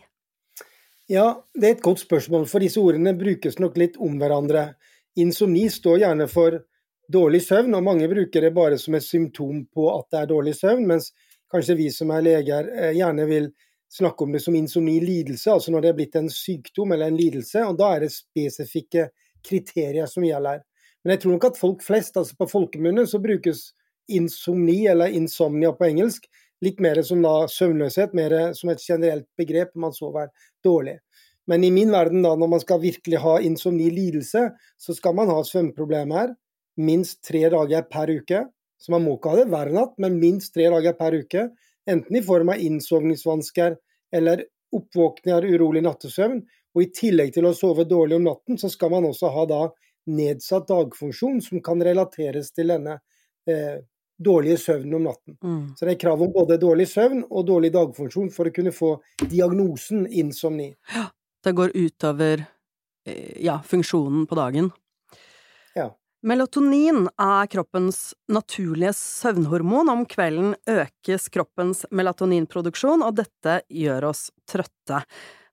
Ja, 1.11 1.43
det 1.55 1.67
er 1.67 1.77
et 1.77 1.85
godt 1.85 2.03
spørsmål, 2.03 2.47
for 2.51 2.63
disse 2.63 2.81
ordene 2.81 3.13
brukes 3.19 3.59
nok 3.61 3.79
litt 3.79 3.99
om 4.01 4.17
hverandre. 4.21 4.73
Insomni 5.21 5.67
står 5.71 6.05
gjerne 6.05 6.27
for 6.31 6.61
dårlig 7.11 7.43
søvn, 7.45 7.75
og 7.77 7.87
mange 7.87 8.09
bruker 8.11 8.47
det 8.47 8.53
bare 8.55 8.79
som 8.79 8.95
et 8.97 9.07
symptom 9.07 9.65
på 9.75 9.89
at 9.93 10.07
det 10.13 10.21
er 10.21 10.31
dårlig 10.31 10.55
søvn, 10.57 10.87
mens 10.87 11.11
kanskje 11.51 11.77
vi 11.81 11.89
som 11.93 12.13
er 12.15 12.25
leger 12.25 12.71
eh, 12.71 12.95
gjerne 12.95 13.27
vil 13.27 13.51
snakke 13.91 14.25
om 14.25 14.33
det 14.33 14.43
som 14.45 14.55
insomni-lidelse, 14.55 15.51
altså 15.51 15.75
når 15.75 15.83
det 15.83 15.91
er 15.91 15.99
blitt 15.99 16.19
en 16.21 16.31
sykdom 16.31 16.95
eller 16.95 17.11
en 17.11 17.19
lidelse, 17.19 17.65
og 17.67 17.79
da 17.81 17.95
er 17.97 18.05
det 18.05 18.13
spesifikke 18.15 19.09
kriterier 19.47 20.07
som 20.07 20.25
gjelder. 20.27 20.63
Men 21.05 21.15
jeg 21.15 21.23
tror 21.23 21.37
nok 21.37 21.49
at 21.49 21.61
folk 21.61 21.85
flest, 21.85 22.17
altså 22.21 22.37
på 22.39 22.49
folkemunne, 22.51 23.07
så 23.09 23.21
brukes 23.23 23.71
insomni, 24.11 24.85
eller 24.91 25.15
insomnia 25.17 25.73
på 25.77 25.89
engelsk, 25.89 26.27
litt 26.65 26.81
mer 26.83 27.01
som 27.07 27.23
da 27.25 27.47
søvnløshet, 27.49 28.13
mer 28.17 28.35
som 28.57 28.73
et 28.73 28.83
generelt 28.85 29.29
begrep. 29.41 29.73
Man 29.81 29.95
sover 29.97 30.29
dårlig. 30.65 30.99
Men 31.49 31.65
i 31.65 31.73
min 31.75 31.91
verden, 31.93 32.23
da, 32.23 32.35
når 32.37 32.53
man 32.53 32.63
skal 32.63 32.83
virkelig 32.83 33.23
ha 33.23 33.39
insomni-lidelse, 33.43 34.45
så 34.79 34.95
skal 34.95 35.17
man 35.19 35.31
ha 35.33 35.41
svømmeproblemer 35.47 36.35
minst 36.81 37.23
tre 37.27 37.47
dager 37.53 37.87
per 37.91 38.13
uke. 38.13 38.45
Så 38.81 38.93
man 38.95 39.05
må 39.05 39.17
ikke 39.17 39.33
ha 39.33 39.41
det 39.41 39.51
hver 39.53 39.73
natt, 39.75 39.97
men 40.01 40.21
minst 40.21 40.55
tre 40.55 40.69
dager 40.73 40.95
per 40.99 41.17
uke. 41.17 41.49
Enten 41.91 42.17
i 42.17 42.23
form 42.25 42.53
av 42.53 42.63
innsovningsvansker 42.63 43.77
eller 44.17 44.45
oppvåkning 44.77 45.35
av 45.35 45.49
urolig 45.49 45.83
nattesøvn. 45.85 46.43
Og 46.77 46.85
i 46.85 46.91
tillegg 46.95 47.35
til 47.35 47.49
å 47.49 47.57
sove 47.57 47.87
dårlig 47.89 48.21
om 48.21 48.29
natten, 48.29 48.61
så 48.61 48.71
skal 48.71 48.93
man 48.95 49.09
også 49.09 49.33
ha 49.35 49.47
da 49.51 49.63
nedsatt 50.11 50.69
dagfunksjon 50.69 51.41
som 51.45 51.63
kan 51.65 51.83
relateres 51.85 52.53
til 52.57 52.73
denne 52.75 52.99
eh, 53.49 53.81
dårlige 54.21 54.59
søvnen 54.61 54.95
om 54.99 55.07
natten. 55.09 55.37
Mm. 55.45 55.63
Så 55.77 55.87
det 55.87 55.95
er 55.95 56.03
krav 56.03 56.23
om 56.23 56.33
både 56.35 56.59
dårlig 56.61 56.89
søvn 56.91 57.25
og 57.31 57.47
dårlig 57.49 57.73
dagfunksjon 57.77 58.29
for 58.35 58.51
å 58.51 58.55
kunne 58.55 58.75
få 58.75 58.93
diagnosen 59.23 60.05
insomni. 60.07 60.75
Ja, 60.95 61.09
det 61.45 61.55
går 61.57 61.73
utover 61.75 62.45
eh, 63.09 63.41
ja, 63.41 63.61
funksjonen 63.65 64.27
på 64.29 64.39
dagen. 64.39 64.71
Ja. 65.75 65.89
Melatonin 66.21 67.07
er 67.17 67.49
kroppens 67.49 68.11
naturlige 68.29 68.93
søvnhormon. 68.99 69.89
Om 69.89 70.05
kvelden 70.05 70.53
økes 70.69 71.31
kroppens 71.33 71.87
melatoninproduksjon, 71.89 73.01
og 73.07 73.17
dette 73.23 73.63
gjør 73.73 74.11
oss 74.11 74.27
trøtte. 74.45 75.01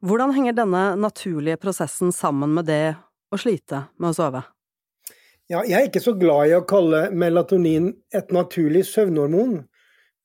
Hvordan 0.04 0.36
henger 0.36 0.58
denne 0.60 0.82
naturlige 1.00 1.58
prosessen 1.62 2.12
sammen 2.14 2.52
med 2.54 2.68
det 2.68 2.98
å 3.32 3.40
slite 3.42 3.88
med 3.98 4.12
å 4.12 4.18
sove? 4.18 4.44
Ja, 5.48 5.62
jeg 5.64 5.78
er 5.78 5.88
ikke 5.88 6.04
så 6.04 6.12
glad 6.20 6.50
i 6.50 6.56
å 6.58 6.66
kalle 6.68 7.08
melatonin 7.16 7.94
et 8.16 8.34
naturlig 8.36 8.84
søvnhormon. 8.90 9.62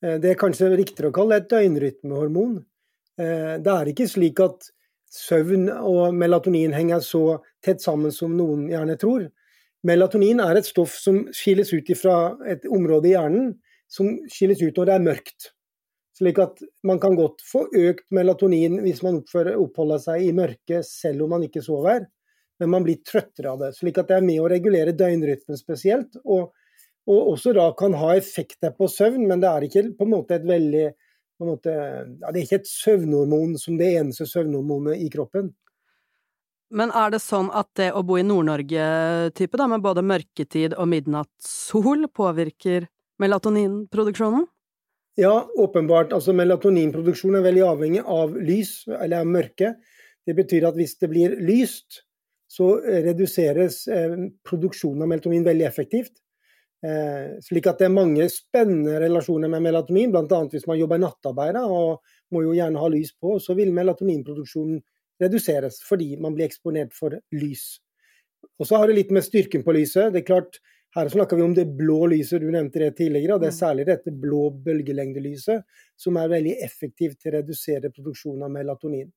Eh, 0.03 0.19
det 0.23 0.33
er 0.33 0.41
kanskje 0.41 0.73
riktigere 0.75 1.13
å 1.13 1.15
kalle 1.15 1.39
det 1.39 1.45
et 1.45 1.53
døgnrytmehormon. 1.53 2.57
Eh, 3.23 3.55
det 3.63 3.75
er 3.75 3.91
ikke 3.93 4.09
slik 4.11 4.43
at 4.43 4.67
søvn 5.13 5.69
og 5.71 6.17
melatonin 6.17 6.75
henger 6.75 7.05
så 7.05 7.25
tett 7.63 7.85
sammen 7.85 8.15
som 8.15 8.35
noen 8.35 8.67
gjerne 8.73 8.97
tror. 8.99 9.29
Melatonin 9.87 10.41
er 10.43 10.59
et 10.59 10.67
stoff 10.67 10.95
som 10.99 11.25
skilles 11.35 11.73
ut 11.75 11.91
fra 11.99 12.37
et 12.49 12.65
område 12.71 13.11
i 13.11 13.15
hjernen 13.17 13.53
som 13.93 14.09
skilles 14.31 14.63
ut 14.63 14.79
når 14.79 14.89
det 14.89 14.95
er 14.95 15.05
mørkt. 15.05 15.51
Slik 16.17 16.39
at 16.43 16.61
man 16.87 17.01
kan 17.03 17.17
godt 17.19 17.43
få 17.45 17.67
økt 17.69 18.07
melatonin 18.15 18.81
hvis 18.85 19.03
man 19.05 19.21
oppholder 19.23 20.03
seg 20.03 20.27
i 20.27 20.35
mørket 20.37 20.87
selv 20.87 21.27
om 21.27 21.35
man 21.37 21.47
ikke 21.47 21.65
sover, 21.65 22.07
men 22.63 22.71
man 22.71 22.87
blir 22.87 23.01
trøttere 23.07 23.53
av 23.53 23.63
det. 23.63 23.73
Slik 23.77 23.99
at 24.01 24.11
det 24.11 24.19
er 24.19 24.27
med 24.27 24.41
å 24.43 24.51
regulere 24.51 24.95
døgnrytmen 24.97 25.59
spesielt, 25.59 26.19
og, 26.23 26.53
og 27.11 27.33
også 27.35 27.55
da 27.57 27.69
kan 27.79 27.97
ha 27.99 28.15
effekter 28.17 28.75
på 28.77 28.89
søvn, 28.91 29.27
men 29.29 29.43
det 29.43 29.51
er 29.51 29.67
ikke 29.67 29.89
på 29.99 30.07
en 30.07 30.15
måte 30.15 30.39
et 30.39 30.47
veldig 30.49 30.87
måte, 31.43 31.73
ja, 31.75 32.31
Det 32.31 32.39
er 32.39 32.45
ikke 32.45 32.61
et 32.61 32.71
søvnhormon 32.71 33.57
som 33.59 33.75
det 33.81 33.89
eneste 33.99 34.29
søvnhormonet 34.31 35.03
i 35.03 35.09
kroppen. 35.11 35.51
Men 36.73 36.93
er 36.97 37.11
det 37.13 37.21
sånn 37.21 37.51
at 37.53 37.69
det 37.77 37.91
å 37.93 38.05
bo 38.07 38.17
i 38.17 38.25
Nord-Norge-type, 38.25 39.59
da, 39.61 39.67
med 39.69 39.83
både 39.85 40.05
mørketid 40.07 40.77
og 40.79 40.89
midnattssol, 40.89 42.07
påvirker 42.15 42.87
melatoninproduksjonen? 43.21 44.47
Ja, 45.21 45.43
åpenbart. 45.61 46.15
Altså 46.17 46.33
Melatoninproduksjon 46.33 47.37
er 47.37 47.45
veldig 47.45 47.67
avhengig 47.67 48.07
av 48.09 48.33
lys, 48.41 48.87
eller 48.89 49.29
mørke. 49.29 49.75
Det 50.25 50.37
betyr 50.39 50.71
at 50.71 50.79
hvis 50.79 50.97
det 51.03 51.11
blir 51.13 51.37
lyst, 51.45 52.07
så 52.53 52.75
reduseres 52.83 53.87
eh, 53.89 54.19
produksjonen 54.45 55.07
av 55.07 55.09
melatonin 55.15 55.47
veldig 55.47 55.65
effektivt. 55.65 56.19
Eh, 56.83 57.39
slik 57.47 57.69
at 57.71 57.79
det 57.79 57.87
er 57.87 57.95
mange 57.95 58.27
spennende 58.33 58.99
relasjoner 59.01 59.49
med 59.53 59.63
melatonin, 59.65 60.11
bl.a. 60.13 60.41
hvis 60.51 60.67
man 60.69 60.81
jobber 60.81 61.01
nattarbeid 61.01 61.61
og 61.63 62.03
må 62.35 62.43
jo 62.43 62.57
gjerne 62.57 62.83
ha 62.83 62.91
lys 62.91 63.15
på, 63.17 63.39
så 63.41 63.57
vil 63.57 63.73
melatoninproduksjonen 63.77 64.83
reduseres 65.23 65.79
fordi 65.87 66.17
man 66.21 66.35
blir 66.37 66.49
eksponert 66.51 66.93
for 66.97 67.17
lys. 67.39 67.79
Og 68.59 68.69
så 68.69 68.83
har 68.83 68.91
det 68.91 68.99
litt 68.99 69.15
med 69.15 69.25
styrken 69.25 69.65
på 69.65 69.77
lyset. 69.79 70.13
Det 70.13 70.25
er 70.25 70.31
klart, 70.35 70.61
Her 70.93 71.09
snakker 71.09 71.39
vi 71.39 71.43
om 71.43 71.55
det 71.57 71.71
blå 71.73 72.03
lyset, 72.13 72.43
du 72.43 72.51
nevnte 72.53 72.83
det 72.83 72.91
tidligere. 72.99 73.39
og 73.39 73.41
Det 73.41 73.47
er 73.49 73.55
mm. 73.55 73.63
særlig 73.63 73.87
dette 73.89 74.13
blå 74.13 74.51
bølgelengdelyset 74.67 75.63
som 75.97 76.19
er 76.21 76.29
veldig 76.29 76.53
effektivt 76.67 77.23
til 77.23 77.33
å 77.33 77.39
redusere 77.39 77.89
produksjonen 77.95 78.45
av 78.45 78.53
melatonin. 78.53 79.09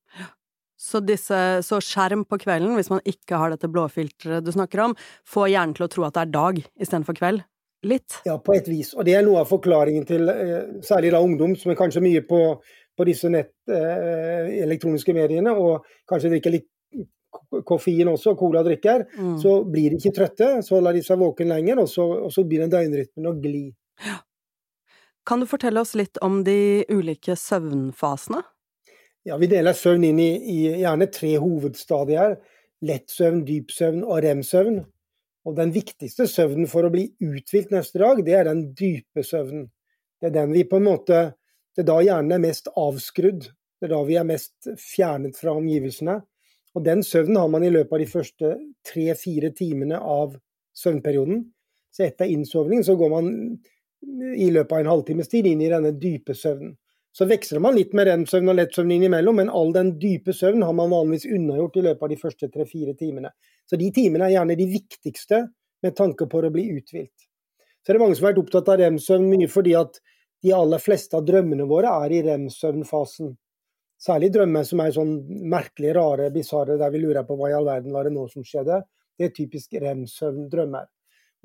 Så, 0.75 0.99
disse, 0.99 1.41
så, 1.63 1.79
skjerm 1.79 2.25
på 2.27 2.39
kvelden, 2.41 2.75
hvis 2.75 2.91
man 2.91 3.03
ikke 3.07 3.39
har 3.39 3.53
dette 3.53 3.69
blåfilteret 3.71 4.43
du 4.43 4.51
snakker 4.51 4.81
om, 4.89 4.95
får 5.27 5.51
hjernen 5.53 5.75
til 5.77 5.87
å 5.87 5.91
tro 5.91 6.07
at 6.07 6.17
det 6.17 6.25
er 6.25 6.33
dag 6.35 6.63
istedenfor 6.75 7.17
kveld? 7.17 7.45
litt? 7.85 8.19
Ja, 8.25 8.37
på 8.41 8.55
et 8.55 8.67
vis. 8.69 8.93
Og 8.97 9.05
det 9.07 9.15
er 9.17 9.25
noe 9.25 9.43
av 9.43 9.49
forklaringen 9.49 10.05
til 10.09 10.29
eh, 10.31 10.79
særlig 10.85 11.13
da 11.15 11.21
ungdom, 11.23 11.55
som 11.59 11.71
er 11.71 11.79
kanskje 11.79 12.03
mye 12.05 12.23
på, 12.27 12.41
på 12.95 13.07
disse 13.07 13.31
nett, 13.31 13.53
eh, 13.71 14.53
elektroniske 14.63 15.15
mediene, 15.15 15.53
og 15.53 15.85
kanskje 16.09 16.33
drikker 16.35 16.55
litt 16.55 16.69
koffein 17.67 18.07
også, 18.07 18.35
cola 18.39 18.63
drikker, 18.63 19.05
mm. 19.11 19.35
så 19.43 19.57
blir 19.67 19.91
de 19.91 19.99
ikke 19.99 20.15
trøtte. 20.15 20.49
Så 20.65 20.79
lar 20.83 20.95
de 20.95 21.03
seg 21.05 21.19
våken 21.21 21.51
lenger, 21.51 21.83
og 21.83 21.91
så, 21.91 22.07
og 22.27 22.31
så 22.33 22.45
begynner 22.47 22.71
døgnrytmen 22.71 23.29
å 23.31 23.35
gli. 23.41 23.67
Ja. 24.05 24.21
Kan 25.25 25.41
du 25.41 25.47
fortelle 25.49 25.81
oss 25.81 25.95
litt 25.97 26.19
om 26.23 26.43
de 26.45 26.85
ulike 26.93 27.33
søvnfasene? 27.39 28.43
Ja, 29.25 29.39
Vi 29.41 29.47
deler 29.49 29.73
søvn 29.73 30.03
inn 30.05 30.19
i, 30.21 30.31
i 30.37 30.57
gjerne 30.83 31.07
tre 31.09 31.31
hovedstadier. 31.41 32.35
Lett 32.85 33.09
søvn, 33.09 33.39
dyp 33.47 33.71
søvn 33.73 34.03
og 34.03 34.19
rem-søvn. 34.21 34.83
Og 35.49 35.55
den 35.57 35.71
viktigste 35.73 36.27
søvnen 36.29 36.69
for 36.69 36.85
å 36.85 36.91
bli 36.93 37.07
uthvilt 37.25 37.73
neste 37.73 38.03
dag, 38.03 38.21
det 38.25 38.35
er 38.37 38.45
den 38.45 38.67
dype 38.77 39.23
søvnen. 39.25 39.71
Det 40.21 40.29
er 40.29 40.35
den 40.37 40.53
vi 40.53 40.61
på 40.69 40.77
en 40.77 40.87
måte 40.91 41.23
Det 41.75 41.83
er 41.83 41.89
da 41.89 41.97
hjernen 42.05 42.31
er 42.37 42.39
mest 42.39 42.69
avskrudd. 42.79 43.49
Det 43.49 43.89
er 43.89 43.91
da 43.91 44.03
vi 44.07 44.15
er 44.15 44.29
mest 44.29 44.69
fjernet 44.79 45.35
fra 45.35 45.57
omgivelsene. 45.57 46.21
Og 46.77 46.85
den 46.85 47.01
søvnen 47.03 47.41
har 47.41 47.49
man 47.51 47.65
i 47.65 47.73
løpet 47.73 47.97
av 47.97 47.99
de 47.99 48.07
første 48.13 48.53
tre-fire 48.85 49.49
timene 49.57 49.97
av 49.99 50.37
søvnperioden. 50.77 51.41
Så 51.91 52.05
etter 52.05 52.31
innsovning 52.31 52.85
så 52.85 52.95
går 52.95 53.11
man 53.11 53.27
i 54.37 54.47
løpet 54.53 54.71
av 54.71 54.85
en 54.85 54.93
halvtimes 54.93 55.33
tid 55.33 55.49
inn 55.49 55.65
i 55.65 55.73
denne 55.73 55.91
dype 55.99 56.37
søvnen. 56.37 56.77
Så 57.15 57.25
veksler 57.29 57.61
man 57.63 57.77
litt 57.77 57.93
med 57.95 58.09
rem-søvn 58.09 58.51
og 58.51 58.57
lettsøvn 58.57 58.89
innimellom, 58.91 59.37
men 59.39 59.51
all 59.53 59.69
den 59.75 59.93
dype 60.01 60.33
søvn 60.35 60.65
har 60.67 60.73
man 60.75 60.91
vanligvis 60.91 61.29
unnagjort 61.31 61.77
i 61.79 61.83
løpet 61.85 62.03
av 62.03 62.11
de 62.11 62.17
første 62.19 62.49
tre-fire 62.51 62.95
timene. 62.99 63.31
Så 63.63 63.79
de 63.79 63.87
timene 63.95 64.27
er 64.27 64.33
gjerne 64.33 64.57
de 64.59 64.65
viktigste 64.73 65.39
med 65.85 65.95
tanke 65.95 66.27
på 66.27 66.41
å 66.43 66.51
bli 66.51 66.65
uthvilt. 66.75 67.29
Så 67.85 67.93
det 67.93 67.99
er 67.99 68.03
mange 68.03 68.17
som 68.17 68.27
har 68.27 68.33
vært 68.33 68.41
opptatt 68.43 68.71
av 68.73 68.81
rem-søvn 68.81 69.29
mye 69.31 69.47
fordi 69.51 69.77
at 69.79 70.01
de 70.43 70.51
aller 70.57 70.81
fleste 70.81 71.15
av 71.15 71.23
drømmene 71.25 71.67
våre 71.69 71.93
er 72.03 72.17
i 72.17 72.21
rem-søvnfasen. 72.25 73.31
Særlig 74.01 74.33
drømmer 74.35 74.67
som 74.67 74.81
er 74.83 74.91
sånn 74.97 75.13
merkelig 75.49 75.93
rare, 75.95 76.27
bisarre, 76.35 76.75
der 76.81 76.91
vi 76.91 76.99
lurer 77.05 77.23
på 77.23 77.37
hva 77.39 77.53
i 77.53 77.55
all 77.55 77.69
verden 77.69 77.95
var 77.95 78.09
det 78.09 78.13
nå 78.17 78.27
som 78.27 78.43
skjedde. 78.43 78.81
Det 79.15 79.29
er 79.29 79.33
typisk 79.37 79.79
rem-søvn-drømmer. 79.79 80.89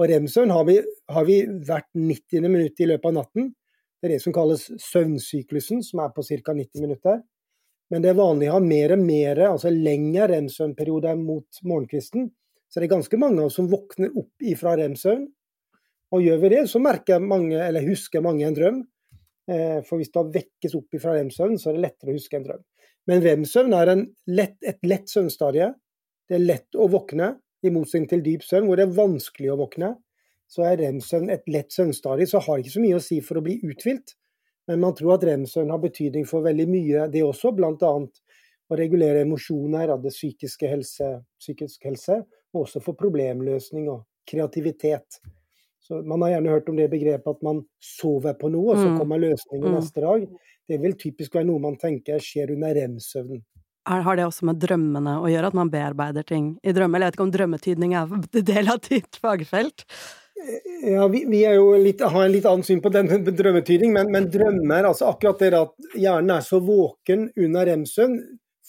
Og 0.00 0.09
rem-søvn 0.11 0.50
har, 0.50 0.75
har, 1.15 1.27
vi 1.29 1.39
hvert 1.69 1.89
90. 1.95 2.49
minutt 2.49 2.83
i 2.83 2.89
løpet 2.91 3.12
av 3.12 3.19
natten. 3.21 3.53
Det 4.00 4.09
er 4.09 4.14
det 4.14 4.23
som 4.23 4.33
kalles 4.33 4.62
søvnsyklusen, 4.80 5.83
som 5.85 6.00
er 6.00 6.12
på 6.16 6.25
ca. 6.25 6.54
90 6.57 6.80
minutter. 6.80 7.21
Men 7.92 8.04
det 8.04 8.12
er 8.12 8.21
vanlig 8.21 8.49
å 8.49 8.54
ha 8.54 8.61
mer 8.64 8.95
og 8.95 9.02
mer, 9.02 9.42
altså 9.50 9.73
lengre 9.75 10.30
rem-søvnperioder 10.30 11.19
mot 11.21 11.61
morgenkvisten. 11.66 12.30
Så 12.71 12.80
det 12.80 12.87
er 12.87 12.95
ganske 12.95 13.19
mange 13.21 13.42
av 13.42 13.50
oss 13.50 13.59
som 13.59 13.69
våkner 13.69 14.14
opp 14.16 14.47
ifra 14.47 14.76
rem-søvn. 14.78 15.26
Og 16.14 16.25
gjør 16.25 16.40
vi 16.42 16.52
det, 16.54 16.62
så 16.71 16.80
merker 16.83 17.23
mange, 17.23 17.59
eller 17.59 17.85
husker 17.87 18.25
mange 18.25 18.47
en 18.47 18.57
drøm. 18.57 18.80
Eh, 19.50 19.80
for 19.87 19.99
hvis 19.99 20.12
det 20.14 20.26
vekkes 20.38 20.76
opp 20.78 20.97
ifra 20.97 21.19
rem-søvn, 21.19 21.59
så 21.59 21.71
er 21.71 21.76
det 21.76 21.85
lettere 21.88 22.14
å 22.14 22.16
huske 22.16 22.38
en 22.38 22.47
drøm. 22.47 22.64
Men 23.11 23.25
rem-søvn 23.26 23.75
er 23.76 23.92
lett, 24.30 24.57
et 24.64 24.80
lett 24.87 25.11
søvnstadie. 25.11 25.73
Det 26.30 26.38
er 26.38 26.47
lett 26.47 26.78
å 26.78 26.88
våkne, 26.88 27.35
i 27.61 27.69
motsetning 27.75 28.09
til 28.09 28.23
dyp 28.25 28.47
søvn, 28.47 28.71
hvor 28.71 28.78
det 28.80 28.87
er 28.87 28.95
vanskelig 28.97 29.50
å 29.52 29.59
våkne 29.61 29.90
så 30.50 30.66
er 30.66 30.80
rem-søvn 30.83 31.30
et 31.30 31.47
lett 31.50 31.71
søvnstadie, 31.73 32.26
så 32.26 32.40
har 32.42 32.59
det 32.59 32.66
ikke 32.66 32.76
så 32.76 32.83
mye 32.83 32.99
å 32.99 33.04
si 33.04 33.21
for 33.23 33.38
å 33.38 33.45
bli 33.47 33.61
uthvilt. 33.62 34.16
Men 34.71 34.83
man 34.83 34.95
tror 34.99 35.16
at 35.16 35.26
rem-søvn 35.26 35.71
har 35.71 35.83
betydning 35.83 36.26
for 36.28 36.45
veldig 36.47 36.66
mye, 36.71 37.07
det 37.12 37.23
også, 37.26 37.52
bl.a. 37.54 37.92
å 38.71 38.78
regulere 38.78 39.25
emosjoner 39.25 39.92
av 39.95 40.02
det 40.02 40.12
psykiske 40.14 40.71
helse, 40.71 41.11
psykisk 41.40 41.87
helse, 41.87 42.21
og 42.54 42.64
også 42.64 42.83
for 42.83 42.99
problemløsning 42.99 43.87
og 43.92 44.04
kreativitet. 44.30 45.21
Så 45.80 46.02
Man 46.07 46.23
har 46.23 46.37
gjerne 46.37 46.52
hørt 46.54 46.69
om 46.71 46.76
det 46.78 46.90
begrepet 46.92 47.30
at 47.30 47.47
man 47.47 47.62
sover 47.83 48.35
på 48.38 48.50
noe, 48.52 48.75
og 48.75 48.83
så 48.83 48.90
mm. 48.90 48.99
kommer 49.00 49.23
løsningen 49.23 49.71
mm. 49.71 49.76
neste 49.78 50.04
dag. 50.04 50.26
Det 50.71 50.78
vil 50.83 50.99
typisk 50.99 51.35
være 51.35 51.49
noe 51.49 51.62
man 51.62 51.78
tenker 51.80 52.23
skjer 52.23 52.52
under 52.54 52.75
rem-søvnen. 52.76 53.42
Har 53.90 54.19
det 54.19 54.26
også 54.28 54.47
med 54.47 54.61
drømmene 54.61 55.16
å 55.19 55.30
gjøre, 55.30 55.50
at 55.50 55.57
man 55.57 55.71
bearbeider 55.73 56.26
ting 56.26 56.52
i 56.62 56.75
drømmer? 56.76 57.00
Jeg 57.00 57.11
vet 57.11 57.16
ikke 57.16 57.26
om 57.26 57.33
drømmetydning 57.35 57.95
er 57.97 58.12
en 58.12 58.45
del 58.52 58.71
av 58.71 58.83
ditt 58.87 59.19
fagfelt? 59.23 59.87
Ja, 60.82 61.09
vi, 61.09 61.25
vi 61.28 61.40
litt, 61.85 62.00
har 62.00 62.25
en 62.25 62.32
litt 62.32 62.47
annen 62.49 62.64
syn 62.64 62.80
på 62.82 62.92
den 62.92 63.09
drømmetydning, 63.40 63.92
men, 63.92 64.11
men, 64.12 64.28
drømmer, 64.32 64.88
altså 64.88 65.11
akkurat 65.11 65.42
det 65.42 65.50
at 65.59 65.97
hjernen 65.99 66.35
er 66.37 66.44
så 66.44 66.61
våken 66.64 67.28
under 67.37 67.68
rem-søvn, 67.68 68.16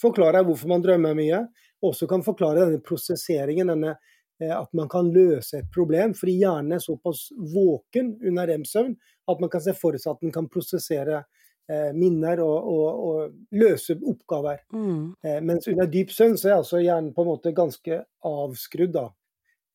forklarer 0.01 0.45
hvorfor 0.47 0.71
man 0.71 0.83
drømmer 0.83 1.15
mye. 1.17 1.43
Også 1.85 2.07
kan 2.09 2.25
forklare 2.25 2.65
denne 2.65 2.81
prosesseringen, 2.85 3.71
denne, 3.73 3.95
eh, 4.41 4.53
at 4.53 4.69
man 4.77 4.89
kan 4.91 5.09
løse 5.13 5.61
et 5.61 5.69
problem. 5.73 6.15
Fordi 6.17 6.35
hjernen 6.41 6.77
er 6.77 6.83
såpass 6.83 7.29
våken 7.53 8.15
under 8.27 8.51
rem-søvn 8.51 8.95
at 9.31 9.39
man 9.39 9.49
kan 9.49 9.63
se 9.63 9.73
for 9.77 9.97
seg 9.97 10.15
at 10.15 10.25
den 10.25 10.33
kan 10.33 10.49
prosessere 10.51 11.23
eh, 11.71 11.91
minner 11.97 12.41
og, 12.43 12.67
og, 12.73 13.07
og, 13.07 13.39
løse 13.55 13.95
oppgaver. 13.97 14.61
Mm. 14.73 15.13
Eh, 15.23 15.39
mens 15.45 15.69
under 15.71 15.89
dyp 15.89 16.13
søvn 16.13 16.37
så 16.39 16.51
er 16.51 16.59
altså 16.59 16.81
hjernen 16.81 17.13
på 17.15 17.25
en 17.25 17.31
måte 17.31 17.55
ganske 17.55 18.03
avskrudd. 18.27 18.93
da. 18.97 19.07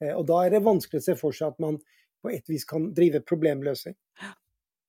Eh, 0.03 0.15
og 0.15 0.27
da 0.29 0.45
er 0.45 0.57
det 0.57 0.65
vanskelig 0.67 1.03
å 1.03 1.07
se 1.09 1.17
for 1.19 1.37
seg 1.37 1.55
at 1.55 1.63
man 1.63 1.79
på 2.23 2.33
et 2.33 2.49
vis 2.51 2.65
kan 2.69 2.91
drive 2.97 3.23
problemløsning. 3.27 3.97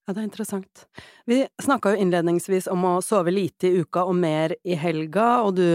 Ja, 0.07 0.13
det 0.13 0.21
er 0.21 0.27
interessant. 0.29 0.85
Vi 1.27 1.41
snakka 1.63 1.93
jo 1.93 2.05
innledningsvis 2.05 2.69
om 2.71 2.85
å 2.87 2.95
sove 3.03 3.33
lite 3.33 3.67
i 3.67 3.83
uka 3.83 4.05
og 4.07 4.15
mer 4.15 4.55
i 4.63 4.77
helga, 4.79 5.41
og 5.43 5.57
du 5.59 5.67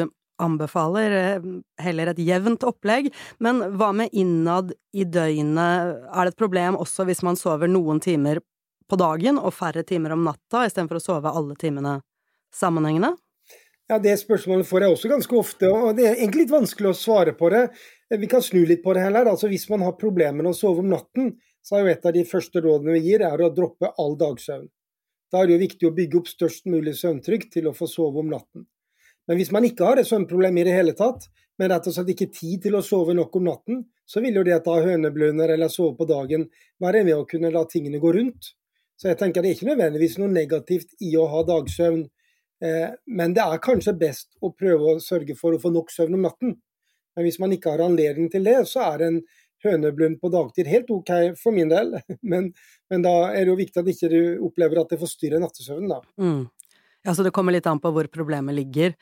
anbefaler 0.42 1.16
eh, 1.18 1.50
heller 1.84 2.12
et 2.12 2.22
jevnt 2.24 2.64
opplegg, 2.66 3.10
men 3.44 3.60
hva 3.76 3.92
med 3.96 4.14
innad 4.16 4.72
i 4.96 5.04
døgnet, 5.04 5.98
er 6.08 6.24
det 6.24 6.32
et 6.32 6.40
problem 6.40 6.78
også 6.80 7.06
hvis 7.08 7.22
man 7.26 7.38
sover 7.38 7.70
noen 7.70 8.00
timer 8.02 8.40
på 8.88 8.98
dagen 9.00 9.38
og 9.40 9.54
færre 9.56 9.84
timer 9.86 10.16
om 10.16 10.24
natta, 10.26 10.66
istedenfor 10.66 10.98
å 10.98 11.04
sove 11.04 11.32
alle 11.32 11.56
timene 11.60 12.00
sammenhengende? 12.52 13.14
Ja, 13.90 13.98
Det 13.98 14.14
spørsmålet 14.20 14.68
får 14.68 14.84
jeg 14.84 14.94
også 14.94 15.08
ganske 15.10 15.36
ofte, 15.36 15.68
og 15.68 15.96
det 15.98 16.06
er 16.08 16.14
egentlig 16.16 16.46
litt 16.46 16.54
vanskelig 16.54 16.92
å 16.92 16.96
svare 16.96 17.34
på 17.36 17.50
det. 17.52 17.66
Vi 18.12 18.28
kan 18.28 18.42
snu 18.44 18.60
litt 18.68 18.82
på 18.84 18.92
det 18.92 19.06
heller. 19.06 19.30
Altså, 19.30 19.48
hvis 19.48 19.68
man 19.70 19.84
har 19.86 19.96
problemer 19.96 20.42
med 20.42 20.50
å 20.50 20.56
sove 20.56 20.82
om 20.82 20.90
natten, 20.92 21.30
så 21.64 21.78
er 21.78 21.84
jo 21.84 21.92
et 21.94 22.06
av 22.08 22.12
de 22.12 22.24
første 22.28 22.60
rådene 22.60 22.96
vi 22.98 23.06
gir, 23.06 23.22
er 23.24 23.40
å 23.40 23.52
droppe 23.54 23.88
all 24.02 24.18
dagsøvn. 24.20 24.66
Da 25.32 25.40
er 25.40 25.48
det 25.48 25.54
jo 25.56 25.62
viktig 25.62 25.88
å 25.88 25.94
bygge 25.96 26.18
opp 26.20 26.28
størst 26.28 26.66
mulig 26.68 26.92
søvntrykk 26.98 27.46
til 27.54 27.70
å 27.70 27.76
få 27.76 27.88
sove 27.88 28.20
om 28.20 28.28
natten. 28.28 28.66
Men 29.30 29.38
hvis 29.38 29.52
man 29.54 29.64
ikke 29.64 29.86
har 29.86 30.00
et 30.02 30.08
søvnproblem 30.08 30.58
i 30.60 30.64
det 30.66 30.74
hele 30.76 30.92
tatt, 30.98 31.28
men 31.56 31.70
rett 31.70 31.86
og 31.88 31.94
slett 31.94 32.10
ikke 32.12 32.28
tid 32.34 32.66
til 32.66 32.76
å 32.76 32.82
sove 32.84 33.14
nok 33.16 33.38
om 33.38 33.46
natten, 33.48 33.84
så 34.04 34.20
vil 34.20 34.36
jo 34.36 34.42
det 34.44 34.58
å 34.58 34.64
ta 34.66 34.74
høneblønner 34.82 35.54
eller 35.54 35.70
sove 35.72 35.94
på 35.96 36.08
dagen 36.10 36.48
være 36.82 37.04
med 37.06 37.16
å 37.16 37.28
kunne 37.28 37.52
la 37.54 37.62
tingene 37.70 38.00
gå 38.02 38.12
rundt. 38.16 38.50
Så 38.98 39.08
jeg 39.08 39.20
tenker 39.22 39.40
det 39.40 39.52
er 39.52 39.56
ikke 39.56 39.70
nødvendigvis 39.70 40.18
noe 40.20 40.32
negativt 40.32 40.92
i 41.00 41.14
å 41.16 41.28
ha 41.32 41.46
dagsøvn 41.48 42.04
Men 43.10 43.32
det 43.34 43.42
er 43.42 43.58
kanskje 43.58 43.90
best 43.98 44.36
å 44.38 44.52
prøve 44.54 44.92
å 44.92 45.00
sørge 45.02 45.34
for 45.34 45.56
å 45.56 45.58
få 45.58 45.72
nok 45.74 45.88
søvn 45.90 46.14
om 46.14 46.28
natten. 46.28 46.52
Men 47.16 47.26
hvis 47.26 47.38
man 47.42 47.54
ikke 47.54 47.74
har 47.74 47.84
anledning 47.84 48.30
til 48.32 48.46
det, 48.46 48.58
så 48.70 48.84
er 48.92 49.06
en 49.06 49.20
høneblund 49.62 50.18
på 50.20 50.30
dagtid 50.32 50.70
helt 50.70 50.90
OK 50.90 51.12
for 51.38 51.54
min 51.54 51.70
del. 51.70 51.94
Men, 52.32 52.50
men 52.90 53.04
da 53.04 53.12
er 53.30 53.44
det 53.44 53.52
jo 53.52 53.60
viktig 53.60 53.80
at 53.80 53.92
ikke 53.92 54.10
du 54.10 54.18
opplever 54.48 54.82
at 54.82 54.90
det 54.92 54.98
forstyrrer 55.00 55.40
nattesøvnen, 55.42 55.92
da. 55.92 56.00
Mm. 56.20 56.42
Ja, 57.06 57.14
så 57.14 57.24
det 57.24 57.32
kommer 57.34 57.54
litt 57.54 57.66
an 57.66 57.80
på 57.82 57.90
hvor 57.94 58.06
problemet 58.12 58.54
ligger. 58.58 58.92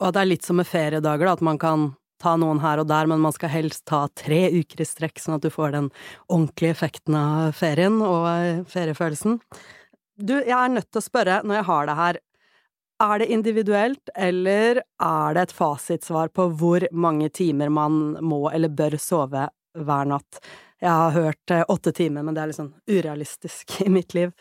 Og 0.00 0.08
at 0.08 0.16
det 0.16 0.22
er 0.22 0.30
litt 0.30 0.46
som 0.46 0.60
med 0.60 0.68
feriedager, 0.68 1.26
da, 1.26 1.34
at 1.34 1.44
man 1.44 1.58
kan 1.60 1.90
ta 2.22 2.36
noen 2.38 2.60
her 2.62 2.80
og 2.82 2.88
der, 2.90 3.08
men 3.10 3.22
man 3.22 3.34
skal 3.34 3.50
helst 3.52 3.84
ta 3.90 4.04
tre 4.18 4.44
uker 4.54 4.82
i 4.82 4.86
strekk, 4.86 5.18
sånn 5.20 5.36
at 5.38 5.44
du 5.44 5.50
får 5.52 5.74
den 5.74 5.88
ordentlige 6.28 6.76
effekten 6.76 7.18
av 7.18 7.56
ferien 7.58 7.98
og 8.06 8.28
eh, 8.30 8.62
feriefølelsen. 8.70 9.40
Du, 10.22 10.36
jeg 10.38 10.54
er 10.54 10.70
nødt 10.70 10.90
til 10.92 11.02
å 11.02 11.04
spørre, 11.04 11.40
når 11.42 11.58
jeg 11.60 11.68
har 11.70 11.88
det 11.88 11.98
her, 11.98 12.20
er 13.02 13.18
det 13.22 13.30
individuelt, 13.34 14.10
eller 14.14 14.82
er 15.02 15.34
det 15.34 15.46
et 15.46 15.54
fasitsvar 15.56 16.30
på 16.36 16.48
hvor 16.58 16.86
mange 16.92 17.28
timer 17.34 17.72
man 17.72 18.16
må 18.22 18.44
eller 18.50 18.72
bør 18.72 18.98
sove 19.00 19.48
hver 19.78 20.08
natt. 20.08 20.42
Jeg 20.82 20.90
har 20.90 21.14
hørt 21.14 21.54
eh, 21.54 21.64
åtte 21.68 21.92
timer, 21.94 22.24
men 22.26 22.34
det 22.34 22.42
er 22.42 22.50
litt 22.50 22.58
sånn 22.58 22.74
urealistisk 22.90 23.80
i 23.86 23.88
mitt 23.92 24.14
liv. 24.18 24.34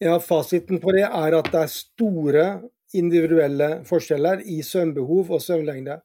Ja, 0.00 0.16
fasiten 0.22 0.80
på 0.80 0.94
det 0.96 1.06
er 1.06 1.36
at 1.36 1.50
det 1.52 1.64
er 1.64 1.72
store 1.72 2.44
individuelle 2.96 3.68
forskjeller 3.86 4.42
i 4.48 4.62
søvnbehov 4.66 5.30
og 5.36 5.42
søvnlengde. 5.44 6.00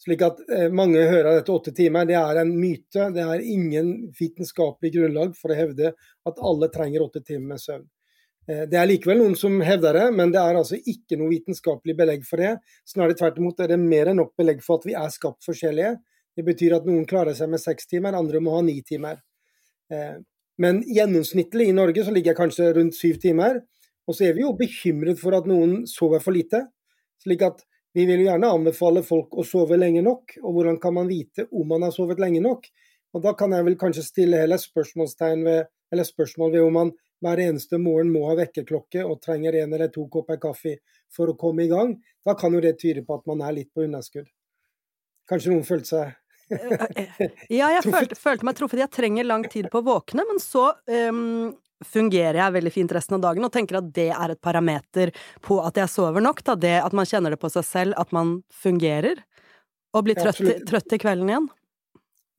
Slik 0.00 0.22
at 0.24 0.38
eh, 0.48 0.68
mange 0.72 1.02
hører 1.02 1.40
dette 1.40 1.52
åtte 1.52 1.74
timer. 1.76 2.06
Det 2.08 2.16
er 2.16 2.40
en 2.40 2.52
myte. 2.56 3.10
Det 3.12 3.24
er 3.24 3.42
ingen 3.44 4.10
vitenskapelig 4.16 4.94
grunnlag 4.94 5.34
for 5.36 5.52
å 5.52 5.58
hevde 5.58 5.92
at 6.28 6.44
alle 6.50 6.70
trenger 6.72 7.04
åtte 7.04 7.24
timer 7.24 7.54
med 7.54 7.64
søvn. 7.64 7.88
Eh, 8.50 8.66
det 8.70 8.78
er 8.78 8.88
likevel 8.88 9.20
noen 9.20 9.36
som 9.38 9.60
hevder 9.64 9.98
det, 9.98 10.06
men 10.16 10.32
det 10.34 10.40
er 10.42 10.58
altså 10.58 10.78
ikke 10.78 11.18
noe 11.20 11.30
vitenskapelig 11.30 11.96
belegg 11.98 12.26
for 12.26 12.42
det. 12.42 12.56
Snarere 12.88 13.18
tvert 13.18 13.38
imot 13.38 13.62
er 13.62 13.74
det 13.74 13.80
mer 13.82 14.10
enn 14.10 14.20
nok 14.22 14.34
belegg 14.40 14.64
for 14.64 14.80
at 14.80 14.88
vi 14.88 14.96
er 14.98 15.12
skapt 15.14 15.46
forskjellige. 15.46 15.96
Det 16.36 16.46
betyr 16.46 16.78
at 16.78 16.88
noen 16.88 17.06
klarer 17.08 17.36
seg 17.36 17.50
med 17.52 17.62
seks 17.62 17.90
timer, 17.90 18.16
andre 18.16 18.42
må 18.42 18.56
ha 18.56 18.64
ni 18.66 18.78
timer. 18.86 19.20
Eh, 19.92 20.18
men 20.60 20.82
gjennomsnittlig 20.84 21.70
i 21.70 21.76
Norge 21.76 22.04
så 22.04 22.12
ligger 22.14 22.34
jeg 22.34 22.40
kanskje 22.40 22.72
rundt 22.76 22.96
syv 22.96 23.20
timer. 23.22 23.62
Og 24.08 24.16
så 24.16 24.26
er 24.26 24.36
vi 24.36 24.42
jo 24.42 24.52
bekymret 24.58 25.20
for 25.20 25.36
at 25.36 25.46
noen 25.48 25.84
sover 25.88 26.22
for 26.22 26.34
lite. 26.36 26.66
slik 27.20 27.42
at 27.44 27.60
vi 27.92 28.06
vil 28.08 28.22
jo 28.22 28.30
gjerne 28.30 28.48
anbefale 28.48 29.02
folk 29.04 29.34
å 29.36 29.44
sove 29.44 29.76
lenge 29.76 30.00
nok. 30.02 30.36
Og 30.42 30.54
hvordan 30.54 30.78
kan 30.80 30.94
man 30.96 31.08
vite 31.08 31.46
om 31.52 31.68
man 31.68 31.82
har 31.82 31.92
sovet 31.92 32.20
lenge 32.22 32.40
nok? 32.40 32.66
Og 33.14 33.22
da 33.22 33.34
kan 33.36 33.52
jeg 33.52 33.66
vel 33.66 33.76
kanskje 33.76 34.06
stille 34.06 34.40
heller 34.40 34.56
spørsmål 34.56 36.52
ved 36.52 36.62
om 36.62 36.72
man 36.72 36.92
hver 37.20 37.42
eneste 37.44 37.78
morgen 37.80 38.12
må 38.14 38.24
ha 38.28 38.36
vekkerklokke 38.38 39.04
og 39.04 39.20
trenger 39.24 39.60
en 39.60 39.74
eller 39.76 39.92
to 39.92 40.06
kopper 40.12 40.40
kaffe 40.40 40.78
for 41.12 41.32
å 41.32 41.36
komme 41.38 41.66
i 41.66 41.70
gang. 41.70 41.94
Da 42.26 42.36
kan 42.38 42.54
jo 42.54 42.62
det 42.64 42.78
tyde 42.80 43.04
på 43.06 43.18
at 43.18 43.26
man 43.28 43.42
er 43.44 43.56
litt 43.58 43.72
på 43.74 43.84
underskudd. 43.84 44.28
Kanskje 45.30 45.52
noen 45.52 45.66
følte 45.66 45.90
seg 45.92 46.16
Ja, 47.60 47.68
jeg 47.76 47.84
følte, 47.86 48.16
følte, 48.18 48.46
meg 48.48 48.56
truffet. 48.58 48.80
Jeg 48.82 48.90
trenger 48.94 49.28
lang 49.28 49.44
tid 49.50 49.68
på 49.70 49.82
å 49.82 49.86
våkne, 49.86 50.24
men 50.26 50.40
så 50.42 50.72
um, 50.90 51.52
fungerer 51.86 52.40
jeg 52.40 52.56
veldig 52.56 52.72
fint 52.74 52.94
resten 52.96 53.18
av 53.18 53.24
dagen 53.28 53.46
og 53.46 53.52
tenker 53.54 53.78
at 53.78 53.92
det 53.94 54.08
er 54.10 54.34
et 54.34 54.42
parameter 54.42 55.14
på 55.46 55.60
at 55.62 55.78
jeg 55.78 55.92
sover 55.92 56.24
nok. 56.24 56.42
Da. 56.46 56.56
Det 56.58 56.76
at 56.82 56.96
man 56.96 57.08
kjenner 57.08 57.36
det 57.36 57.40
på 57.42 57.52
seg 57.52 57.66
selv, 57.68 57.96
at 58.00 58.10
man 58.16 58.40
fungerer. 58.50 59.22
Og 59.94 60.06
blir 60.06 60.18
trøtt, 60.18 60.66
trøtt 60.68 60.94
i 60.94 61.00
kvelden 61.02 61.30
igjen. 61.32 61.48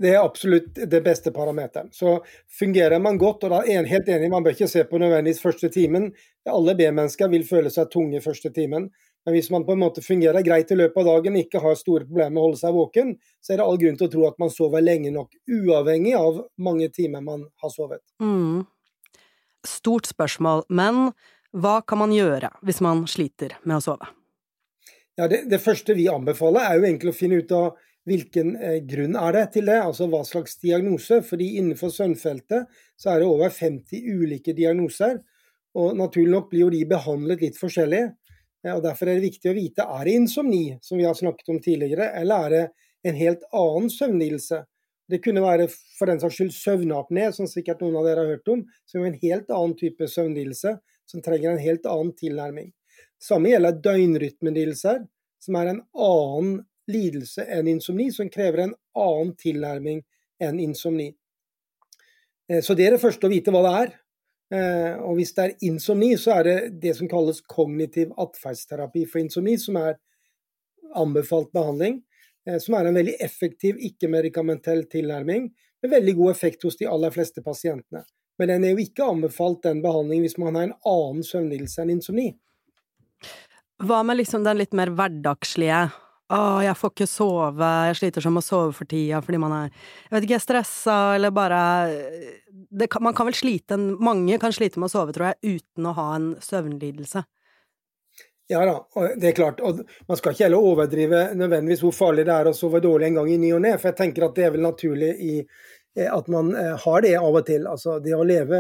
Det 0.02 0.10
er 0.16 0.24
absolutt 0.24 0.80
det 0.90 1.02
beste 1.06 1.32
parameteren. 1.36 1.92
Så 1.94 2.18
fungerer 2.60 3.00
man 3.00 3.20
godt, 3.22 3.46
og 3.46 3.54
da 3.54 3.62
er 3.62 3.82
jeg 3.82 3.92
helt 3.92 4.10
enig, 4.10 4.32
man 4.34 4.44
bør 4.46 4.56
ikke 4.56 4.70
se 4.72 4.84
på 4.90 5.00
nødvendigvis 5.02 5.44
første 5.44 5.70
timen. 5.74 6.10
Alle 6.50 6.74
B-mennesker 6.80 7.30
vil 7.30 7.46
føle 7.46 7.70
seg 7.74 7.92
tunge 7.94 8.22
første 8.24 8.50
timen. 8.56 8.90
Men 9.26 9.36
hvis 9.36 9.52
man 9.54 9.66
på 9.66 9.76
en 9.76 9.84
måte 9.84 10.02
fungerer 10.02 10.42
greit 10.42 10.72
i 10.74 10.78
løpet 10.80 10.98
av 11.04 11.10
dagen, 11.12 11.38
ikke 11.38 11.62
har 11.62 11.78
store 11.78 12.08
problemer 12.08 12.34
med 12.34 12.42
å 12.42 12.46
holde 12.48 12.62
seg 12.64 12.74
våken, 12.74 13.12
så 13.42 13.54
er 13.54 13.62
det 13.62 13.68
all 13.68 13.78
grunn 13.84 14.00
til 14.00 14.08
å 14.08 14.14
tro 14.16 14.24
at 14.32 14.40
man 14.42 14.54
sover 14.54 14.82
lenge 14.82 15.12
nok, 15.14 15.36
uavhengig 15.46 16.16
av 16.18 16.42
mange 16.58 16.90
timer 16.96 17.22
man 17.26 17.46
har 17.62 17.74
sovet. 17.74 18.02
Mm. 18.24 18.64
Stort 19.68 20.10
spørsmål, 20.10 20.66
men 20.74 21.12
hva 21.54 21.76
kan 21.86 22.02
man 22.02 22.16
gjøre 22.16 22.50
hvis 22.66 22.82
man 22.82 23.06
sliter 23.12 23.60
med 23.62 23.78
å 23.78 23.86
sove? 23.92 24.10
Ja, 25.20 25.28
det, 25.30 25.44
det 25.52 25.62
første 25.62 25.94
vi 25.94 26.08
anbefaler, 26.10 26.66
er 26.66 26.80
jo 26.80 26.88
egentlig 26.88 27.14
å 27.14 27.18
finne 27.20 27.42
ut 27.44 27.54
av 27.54 27.78
hvilken 28.08 28.56
eh, 28.58 28.80
grunn 28.88 29.18
er 29.20 29.36
det 29.36 29.44
til 29.56 29.70
det, 29.70 29.78
altså 29.82 30.08
hva 30.10 30.24
slags 30.28 30.58
diagnose. 30.62 31.22
Fordi 31.26 31.52
innenfor 31.60 31.94
søvnfeltet 31.94 32.82
så 33.00 33.14
er 33.14 33.22
det 33.22 33.30
over 33.30 33.54
50 33.54 34.08
ulike 34.22 34.56
diagnoser. 34.58 35.20
Og 35.78 35.96
naturlig 35.98 36.34
nok 36.34 36.50
blir 36.52 36.66
jo 36.66 36.74
de 36.74 36.82
behandlet 36.90 37.46
litt 37.46 37.60
forskjellig. 37.60 38.08
Og 38.72 38.82
Derfor 38.84 39.10
er 39.10 39.18
det 39.18 39.30
viktig 39.32 39.50
å 39.50 39.58
vite 39.58 39.86
er 39.90 40.04
det 40.06 40.18
insomni, 40.20 40.66
som 40.86 41.00
vi 41.00 41.08
har 41.08 41.18
snakket 41.18 41.50
om 41.50 41.62
tidligere, 41.64 42.12
eller 42.20 42.46
er 42.46 42.54
det 42.54 42.66
en 43.10 43.18
helt 43.18 43.46
annen 43.58 43.90
søvnlidelse. 43.90 44.60
Det 45.10 45.20
kunne 45.24 45.42
være 45.44 45.66
for 45.98 46.08
den 46.08 46.22
saks 46.22 46.38
skyld 46.38 46.52
søvnapné, 46.54 47.32
som 47.36 47.50
sikkert 47.50 47.82
noen 47.82 47.98
av 48.00 48.06
dere 48.06 48.22
har 48.24 48.36
hørt 48.36 48.52
om, 48.54 48.62
som 48.88 49.02
er 49.02 49.10
en 49.10 49.24
helt 49.24 49.50
annen 49.50 49.74
type 49.80 50.08
søvnlidelse, 50.08 50.76
som 51.10 51.24
trenger 51.26 51.56
en 51.56 51.64
helt 51.64 51.90
annen 51.90 52.14
tilnærming. 52.20 52.70
Samme 53.22 53.52
gjelder 53.52 53.82
døgnrytmelidelser, 53.84 55.02
som 55.42 55.58
er 55.58 55.72
en 55.72 55.82
annen 55.98 56.62
lidelse 56.88 57.46
enn 57.46 57.70
insomni, 57.72 58.10
som 58.12 58.30
krever 58.30 58.66
en 58.66 58.76
annen 58.98 59.34
tilnærming 59.40 60.02
enn 60.42 60.60
insomni. 60.60 61.12
Eh, 62.50 62.62
så 62.62 62.76
det 62.78 62.88
er 62.88 62.96
det 62.96 63.04
første 63.04 63.28
å 63.28 63.34
vite 63.34 63.54
hva 63.54 63.64
det 63.66 63.74
er. 63.82 63.98
Eh, 64.52 64.94
og 65.00 65.16
hvis 65.20 65.34
det 65.38 65.44
er 65.44 65.68
insomni, 65.68 66.14
så 66.20 66.40
er 66.40 66.48
det 66.48 66.56
det 66.84 66.96
som 66.98 67.10
kalles 67.12 67.44
kognitiv 67.48 68.12
atferdsterapi 68.20 69.06
for 69.08 69.24
insomni, 69.24 69.58
som 69.62 69.78
er 69.80 70.00
anbefalt 70.98 71.54
behandling. 71.56 72.02
Eh, 72.48 72.58
som 72.60 72.76
er 72.76 72.90
en 72.90 72.98
veldig 72.98 73.18
effektiv, 73.22 73.78
ikke-medikamentell 73.80 74.88
tilnærming 74.92 75.52
med 75.82 75.94
veldig 75.94 76.16
god 76.18 76.32
effekt 76.32 76.64
hos 76.66 76.78
de 76.80 76.90
aller 76.90 77.14
fleste 77.14 77.44
pasientene. 77.46 78.04
Men 78.40 78.50
den 78.50 78.66
er 78.66 78.74
jo 78.74 78.84
ikke 78.84 79.06
anbefalt 79.06 79.62
den 79.64 79.84
behandlingen 79.84 80.26
hvis 80.26 80.40
man 80.42 80.58
har 80.58 80.70
en 80.70 80.78
annen 80.90 81.26
søvnlidelse 81.26 81.84
enn 81.84 81.94
insomni. 81.94 82.32
Hva 83.82 84.02
med 84.06 84.20
liksom 84.20 84.46
den 84.46 84.60
litt 84.62 84.74
mer 84.78 84.92
hverdagslige 84.94 85.84
å, 86.32 86.62
jeg 86.64 86.78
får 86.80 86.94
ikke 86.94 87.10
sove, 87.10 87.72
jeg 87.90 87.98
sliter 88.00 88.24
som 88.24 88.40
å 88.40 88.44
sove 88.46 88.72
for 88.76 88.90
tida 88.90 89.20
fordi 89.24 89.40
man 89.42 89.56
er 89.58 89.68
jeg 89.68 90.16
vet 90.16 90.28
ikke, 90.30 90.42
stressa 90.44 90.98
eller 91.18 91.34
bare 91.36 91.60
kan, 92.88 93.04
Man 93.04 93.16
kan 93.18 93.28
vel 93.28 93.38
slite 93.38 93.78
Mange 93.78 94.40
kan 94.42 94.54
slite 94.56 94.80
med 94.80 94.90
å 94.90 94.94
sove, 94.94 95.16
tror 95.16 95.32
jeg, 95.32 95.60
uten 95.60 95.88
å 95.88 95.96
ha 95.98 96.08
en 96.16 96.34
søvnlidelse. 96.44 97.24
Ja 98.52 98.66
da, 98.68 99.06
det 99.16 99.30
er 99.30 99.36
klart. 99.36 99.62
Og 99.64 99.84
man 100.10 100.20
skal 100.20 100.34
ikke 100.34 100.46
heller 100.48 100.66
overdrive 100.72 101.22
nødvendigvis 101.40 101.84
hvor 101.86 101.96
farlig 101.96 102.26
det 102.28 102.34
er 102.36 102.50
å 102.50 102.56
sove 102.56 102.82
dårlig 102.84 103.08
en 103.08 103.22
gang 103.22 103.30
i 103.32 103.38
ny 103.40 103.54
og 103.56 103.62
ne, 103.64 103.78
for 103.78 103.92
jeg 103.92 104.00
tenker 104.02 104.28
at 104.28 104.36
det 104.36 104.48
er 104.48 104.56
vel 104.56 104.66
naturlig 104.66 105.12
i, 105.24 105.36
eh, 105.96 106.10
at 106.12 106.28
man 106.32 106.52
eh, 106.60 106.74
har 106.84 107.06
det 107.06 107.14
av 107.20 107.32
og 107.32 107.46
til. 107.48 107.68
Altså, 107.72 108.00
det 108.04 108.16
å 108.18 108.26
leve 108.28 108.60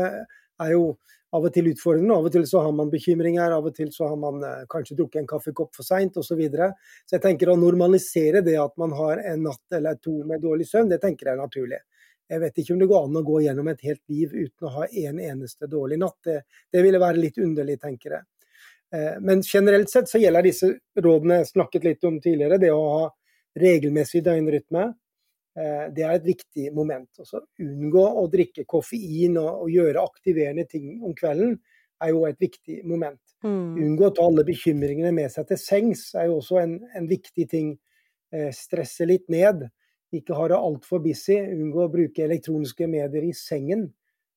er 0.62 0.72
jo 0.72 0.94
av 1.32 1.46
og 1.48 1.54
til 1.56 1.70
utfordrende. 1.72 2.16
Av 2.16 2.28
og 2.28 2.34
til 2.34 2.46
så 2.50 2.64
har 2.66 2.74
man 2.76 2.92
bekymringer, 2.92 3.54
av 3.56 3.68
og 3.70 3.76
til 3.76 3.92
så 3.94 4.10
har 4.12 4.20
man 4.20 4.44
eh, 4.44 4.66
kanskje 4.72 4.98
drukket 5.00 5.22
en 5.22 5.30
kaffekopp 5.30 5.76
for 5.78 5.88
seint 5.88 6.18
osv. 6.20 6.32
Så, 6.32 6.38
videre. 6.40 6.72
så 7.06 7.18
jeg 7.18 7.24
tenker 7.26 7.52
å 7.52 7.58
normalisere 7.60 8.44
det 8.46 8.56
at 8.60 8.76
man 8.80 8.94
har 8.96 9.20
en 9.34 9.48
natt 9.48 9.78
eller 9.78 10.00
to 10.00 10.22
med 10.28 10.44
dårlig 10.44 10.68
søvn, 10.70 10.92
det 10.92 11.02
tenker 11.04 11.28
jeg 11.28 11.38
er 11.38 11.42
naturlig. 11.42 11.82
Jeg 12.32 12.40
vet 12.40 12.62
ikke 12.62 12.74
om 12.74 12.80
det 12.80 12.88
går 12.88 13.08
an 13.08 13.20
å 13.20 13.24
gå 13.28 13.40
gjennom 13.44 13.68
et 13.68 13.82
helt 13.84 14.04
liv 14.08 14.32
uten 14.32 14.68
å 14.68 14.76
ha 14.78 14.86
en 14.88 15.18
eneste 15.20 15.68
dårlig 15.68 15.98
natt. 16.00 16.16
Det, 16.24 16.38
det 16.72 16.84
ville 16.86 17.02
være 17.04 17.20
litt 17.20 17.42
underlig, 17.44 17.76
tenker 17.82 18.16
jeg. 18.16 18.24
Eh, 18.96 19.18
men 19.20 19.44
generelt 19.44 19.92
sett 19.92 20.10
så 20.10 20.22
gjelder 20.22 20.48
disse 20.48 20.72
rådene 21.00 21.42
jeg 21.42 21.52
snakket 21.52 21.90
litt 21.90 22.08
om 22.08 22.22
tidligere, 22.24 22.60
det 22.62 22.72
å 22.72 22.86
ha 22.96 23.06
regelmessig 23.60 24.24
døgnrytme, 24.24 24.86
det 25.52 26.04
er 26.08 26.14
et 26.16 26.24
viktig 26.24 26.70
moment. 26.72 27.10
Også. 27.20 27.42
unngå 27.60 28.06
å 28.22 28.22
drikke 28.32 28.64
koffein 28.64 29.36
og, 29.36 29.66
og, 29.66 29.72
gjøre 29.74 30.06
aktiverende 30.06 30.64
ting 30.70 30.94
om 31.04 31.12
kvelden 31.18 31.58
er 32.02 32.14
jo 32.14 32.24
et 32.28 32.40
viktig 32.42 32.80
moment. 32.88 33.20
Mm. 33.44 33.76
Unngå 33.84 34.08
å 34.08 34.14
ta 34.16 34.26
alle 34.26 34.46
bekymringene 34.48 35.12
med 35.16 35.32
seg 35.34 35.48
til 35.50 35.60
sengs 35.60 36.08
er 36.16 36.30
jo 36.30 36.40
også 36.40 36.62
en, 36.62 36.78
en 36.98 37.10
viktig 37.10 37.48
ting. 37.52 37.76
Eh, 38.32 38.50
stresse 38.56 39.06
litt 39.08 39.28
ned. 39.32 39.66
Ikke 40.16 40.36
ha 40.38 40.48
det 40.52 40.60
altfor 40.60 41.02
busy. 41.04 41.38
Unngå 41.52 41.86
å 41.86 41.92
bruke 41.92 42.26
elektroniske 42.26 42.88
medier 42.92 43.28
i 43.28 43.34
sengen. 43.36 43.90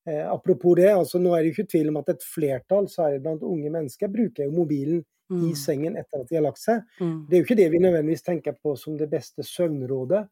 Eh, 0.09 0.25
apropos 0.29 0.77
det, 0.79 0.91
altså 0.93 1.21
nå 1.23 1.33
er 1.33 1.43
det 1.43 1.53
jo 1.53 1.57
ikke 1.59 1.73
tvil 1.73 1.91
om 1.93 2.01
at 2.03 2.13
et 2.13 2.25
flertall, 2.29 2.89
særlig 2.93 3.23
blant 3.25 3.45
unge 3.47 3.71
mennesker, 3.73 4.11
bruker 4.13 4.49
jo 4.49 4.57
mobilen 4.57 5.05
mm. 5.33 5.45
i 5.49 5.55
sengen 5.57 5.97
etter 5.97 6.21
at 6.21 6.29
de 6.29 6.39
har 6.39 6.45
lagt 6.45 6.61
seg. 6.61 6.83
Mm. 7.01 7.15
Det 7.29 7.37
er 7.37 7.41
jo 7.41 7.49
ikke 7.49 7.61
det 7.63 7.69
vi 7.73 7.83
nødvendigvis 7.87 8.27
tenker 8.27 8.59
på 8.59 8.75
som 8.81 8.99
det 9.01 9.09
beste 9.13 9.47
søvnrådet. 9.47 10.27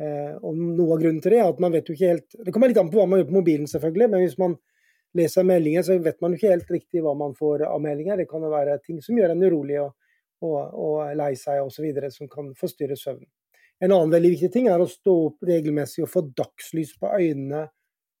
Eh, 0.00 0.34
og 0.40 0.56
noe 0.56 0.96
av 0.96 1.02
grunnen 1.02 1.20
til 1.22 1.34
det 1.34 1.40
er 1.42 1.50
at 1.50 1.60
man 1.60 1.74
vet 1.74 1.86
jo 1.86 1.94
ikke 1.94 2.08
helt 2.08 2.36
Det 2.46 2.52
kommer 2.54 2.70
litt 2.70 2.78
an 2.80 2.88
på 2.90 2.96
hva 2.96 3.04
man 3.06 3.20
gjør 3.20 3.28
på 3.28 3.36
mobilen, 3.36 3.68
selvfølgelig, 3.70 4.08
men 4.10 4.24
hvis 4.24 4.38
man 4.40 4.56
leser 5.18 5.44
meldinger, 5.44 5.84
så 5.84 5.98
vet 6.00 6.22
man 6.24 6.32
jo 6.32 6.40
ikke 6.40 6.54
helt 6.54 6.72
riktig 6.72 7.02
hva 7.04 7.12
man 7.18 7.36
får 7.36 7.66
av 7.68 7.82
meldinger. 7.84 8.22
Det 8.22 8.28
kan 8.30 8.42
jo 8.44 8.52
være 8.52 8.78
ting 8.80 9.02
som 9.04 9.18
gjør 9.18 9.34
en 9.34 9.44
urolig 9.44 9.78
og, 9.82 9.92
og, 10.40 10.58
og 10.72 11.12
lei 11.18 11.34
seg 11.36 11.60
osv., 11.60 11.90
som 12.14 12.30
kan 12.32 12.50
forstyrre 12.58 12.96
søvnen. 12.96 13.28
En 13.82 13.92
annen 13.92 14.14
veldig 14.14 14.30
viktig 14.36 14.52
ting 14.54 14.68
er 14.70 14.80
å 14.80 14.88
stå 14.88 15.12
opp 15.26 15.44
regelmessig 15.46 16.04
og 16.04 16.10
få 16.12 16.22
dagslys 16.38 16.94
på 17.02 17.10
øynene 17.10 17.66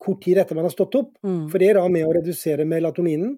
kort 0.02 0.22
tid 0.24 0.40
etter 0.42 0.58
man 0.58 0.66
har 0.66 0.74
stått 0.74 0.96
opp. 0.98 1.14
Mm. 1.22 1.46
For 1.52 1.62
det 1.62 1.70
er 1.70 1.78
da 1.78 1.86
med 1.92 2.06
å 2.06 2.14
redusere 2.16 2.66
melatoninen, 2.68 3.36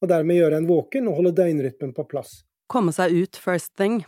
og 0.00 0.10
dermed 0.10 0.38
gjøre 0.38 0.60
en 0.60 0.68
våken 0.68 1.10
og 1.10 1.20
holde 1.20 1.34
døgnrytmen 1.36 1.92
på 1.96 2.06
plass. 2.08 2.40
komme 2.66 2.92
seg 2.92 3.12
ut 3.14 3.36
first 3.38 3.76
thing? 3.78 4.00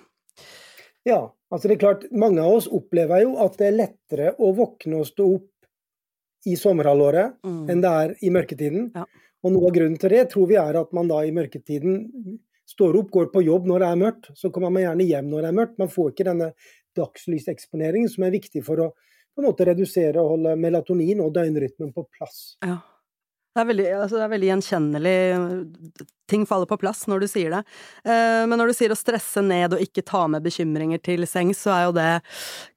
Ja, 1.06 1.28
altså 1.52 1.68
det 1.68 1.76
er 1.76 1.82
klart, 1.84 2.04
mange 2.12 2.42
av 2.42 2.58
oss 2.58 2.68
opplever 2.70 3.24
jo 3.24 3.36
at 3.44 3.56
det 3.60 3.68
er 3.68 3.78
lettere 3.78 4.34
å 4.38 4.52
våkne 4.56 5.00
og 5.00 5.08
stå 5.08 5.28
opp 5.36 6.48
i 6.48 6.54
sommerhalvåret 6.56 7.38
mm. 7.44 7.64
enn 7.72 7.80
det 7.82 7.94
er 8.02 8.14
i 8.24 8.30
mørketiden. 8.34 8.90
Ja. 8.94 9.06
Og 9.44 9.54
noe 9.54 9.70
av 9.70 9.74
grunnen 9.74 9.98
til 10.00 10.12
det 10.14 10.28
tror 10.32 10.48
vi 10.50 10.58
er 10.58 10.78
at 10.80 10.94
man 10.96 11.10
da 11.10 11.22
i 11.24 11.34
mørketiden 11.34 11.98
står 12.68 12.98
opp, 13.00 13.10
går 13.14 13.30
på 13.32 13.42
jobb 13.46 13.68
når 13.70 13.82
det 13.82 13.88
er 13.88 14.00
mørkt. 14.02 14.30
Så 14.38 14.50
kommer 14.54 14.72
man 14.74 14.84
gjerne 14.84 15.06
hjem 15.08 15.28
når 15.30 15.44
det 15.44 15.50
er 15.50 15.58
mørkt. 15.60 15.78
Man 15.80 15.92
får 15.92 16.12
ikke 16.12 16.28
denne 16.28 16.50
dagslyseksponeringen 16.98 18.10
som 18.12 18.26
er 18.26 18.34
viktig 18.34 18.64
for 18.66 18.82
å 18.84 18.88
på 19.38 19.44
en 19.44 19.52
måte 19.52 19.68
redusere 19.68 20.18
og 20.18 20.32
holde 20.32 20.56
melatonin 20.58 21.20
og 21.22 21.30
døgnrytmen 21.36 21.92
på 21.94 22.02
plass. 22.10 22.56
Ja. 22.66 22.80
Det 23.54 23.62
er, 23.62 23.68
veldig, 23.72 23.86
altså 23.96 24.18
det 24.18 24.24
er 24.24 24.32
veldig 24.32 24.48
gjenkjennelig. 24.52 25.14
Ting 26.30 26.44
faller 26.46 26.68
på 26.70 26.76
plass 26.78 27.06
når 27.10 27.24
du 27.24 27.28
sier 27.30 27.54
det. 27.56 27.62
Eh, 28.04 28.42
men 28.46 28.60
når 28.60 28.70
du 28.70 28.76
sier 28.76 28.92
å 28.94 28.98
stresse 28.98 29.42
ned 29.42 29.74
og 29.74 29.82
ikke 29.82 30.04
ta 30.06 30.26
med 30.30 30.44
bekymringer 30.44 31.00
til 31.02 31.26
sengs, 31.26 31.64
så 31.64 31.72
er 31.74 31.86
jo 31.88 31.94
det 31.96 32.10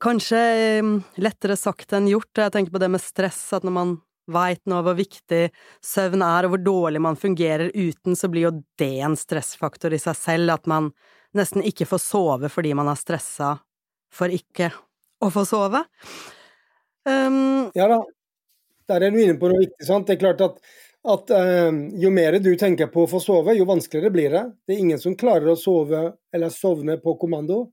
kanskje 0.02 0.40
eh, 0.40 0.94
lettere 1.22 1.60
sagt 1.60 1.94
enn 1.94 2.10
gjort. 2.10 2.32
Jeg 2.40 2.56
tenker 2.56 2.74
på 2.74 2.82
det 2.82 2.90
med 2.96 3.04
stress, 3.04 3.44
at 3.54 3.68
når 3.68 3.78
man 3.78 3.94
veit 4.32 4.62
nå 4.70 4.80
hvor 4.86 4.96
viktig 4.98 5.44
søvn 5.86 6.24
er, 6.26 6.48
og 6.48 6.56
hvor 6.56 6.64
dårlig 6.64 7.02
man 7.04 7.20
fungerer 7.20 7.74
uten, 7.76 8.16
så 8.18 8.30
blir 8.32 8.48
jo 8.48 8.54
det 8.80 8.94
en 9.06 9.18
stressfaktor 9.20 9.94
i 9.94 10.02
seg 10.02 10.18
selv. 10.18 10.56
At 10.56 10.70
man 10.72 10.92
nesten 11.38 11.66
ikke 11.68 11.90
får 11.90 12.04
sove 12.04 12.52
fordi 12.52 12.74
man 12.78 12.90
er 12.92 13.00
stressa 13.00 13.58
for 14.12 14.34
ikke 14.34 14.72
å 15.22 15.30
få 15.34 15.46
sove. 15.48 15.84
Um, 17.08 17.70
ja 17.78 17.88
da, 17.90 18.02
der 18.92 19.08
er 19.08 19.14
du 19.14 19.20
inne 19.24 19.40
på 19.40 19.50
noe 19.52 19.64
viktig. 19.64 19.88
sant? 19.88 20.08
Det 20.08 20.18
er 20.18 20.22
klart 20.22 20.44
at, 20.46 20.62
at 21.16 21.34
uh, 21.34 21.82
jo 22.04 22.12
mer 22.14 22.38
du 22.44 22.52
tenker 22.60 22.92
på 22.94 23.06
å 23.06 23.12
få 23.12 23.22
sove, 23.24 23.56
jo 23.58 23.68
vanskeligere 23.70 24.14
blir 24.14 24.36
det. 24.36 24.46
Det 24.68 24.76
er 24.76 24.84
ingen 24.86 25.02
som 25.02 25.18
klarer 25.20 25.54
å 25.54 25.60
sove 25.60 26.04
eller 26.36 26.54
sovne 26.54 27.00
på 27.02 27.16
kommando. 27.22 27.66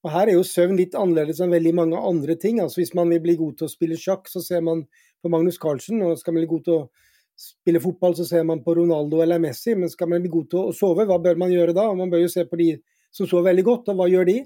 Og 0.00 0.12
Her 0.14 0.30
er 0.30 0.38
jo 0.38 0.46
søvn 0.46 0.78
litt 0.78 0.94
annerledes 0.96 1.42
enn 1.44 1.52
veldig 1.52 1.74
mange 1.76 2.00
andre 2.08 2.36
ting. 2.40 2.60
Altså 2.62 2.80
Hvis 2.80 2.94
man 2.96 3.10
vil 3.12 3.20
bli 3.24 3.36
god 3.40 3.58
til 3.58 3.68
å 3.68 3.72
spille 3.72 3.98
sjakk, 4.00 4.30
så 4.32 4.40
ser 4.44 4.62
man 4.64 4.86
på 5.20 5.32
Magnus 5.32 5.60
Carlsen. 5.60 6.00
Og 6.06 6.16
skal 6.20 6.36
man 6.36 6.44
bli 6.44 6.52
god 6.54 6.64
til 6.68 6.78
å 6.78 6.86
spille 7.40 7.82
fotball, 7.84 8.16
så 8.16 8.24
ser 8.28 8.46
man 8.48 8.62
på 8.64 8.74
Ronaldo 8.78 9.20
eller 9.24 9.40
Messi. 9.42 9.74
Men 9.76 9.92
skal 9.92 10.08
man 10.08 10.24
bli 10.24 10.32
god 10.32 10.48
til 10.52 10.62
å 10.62 10.76
sove, 10.76 11.04
hva 11.08 11.20
bør 11.20 11.40
man 11.40 11.52
gjøre 11.52 11.76
da? 11.76 11.90
Man 11.96 12.12
bør 12.12 12.24
jo 12.24 12.32
se 12.32 12.46
på 12.48 12.58
de 12.60 12.72
som 13.12 13.28
sover 13.28 13.50
veldig 13.50 13.66
godt, 13.66 13.92
og 13.92 14.00
hva 14.00 14.08
gjør 14.08 14.28
de? 14.30 14.38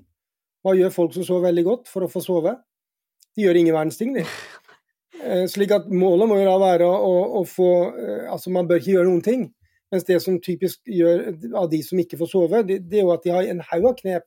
Hva 0.64 0.74
gjør 0.78 0.94
folk 0.94 1.14
som 1.14 1.26
sover 1.26 1.50
veldig 1.50 1.66
godt 1.66 1.90
for 1.92 2.06
å 2.06 2.10
få 2.10 2.22
sove? 2.24 2.56
De 3.34 3.44
gjør 3.44 3.58
ingen 3.60 3.76
verdens 3.76 3.98
ting, 4.00 4.14
de. 4.16 4.24
Eh, 5.24 5.44
slik 5.48 5.72
at 5.72 5.88
målet 5.88 6.28
må 6.28 6.38
jo 6.40 6.46
da 6.48 6.56
være 6.60 6.86
å, 6.88 7.14
å, 7.40 7.42
få 7.48 7.70
eh, 7.96 8.30
Altså, 8.32 8.52
man 8.52 8.68
bør 8.68 8.82
ikke 8.82 8.96
gjøre 8.98 9.08
noen 9.08 9.24
ting. 9.24 9.48
Mens 9.92 10.06
det 10.08 10.20
som 10.24 10.40
typisk 10.42 10.80
gjør 10.90 11.28
av 11.56 11.68
de 11.70 11.80
som 11.86 11.98
ikke 12.00 12.18
får 12.20 12.30
sove, 12.30 12.62
det, 12.66 12.80
det 12.90 13.00
er 13.00 13.06
jo 13.06 13.12
at 13.14 13.24
de 13.24 13.34
har 13.34 13.48
en 13.48 13.62
haug 13.70 13.90
av 13.92 13.98
knep. 14.00 14.26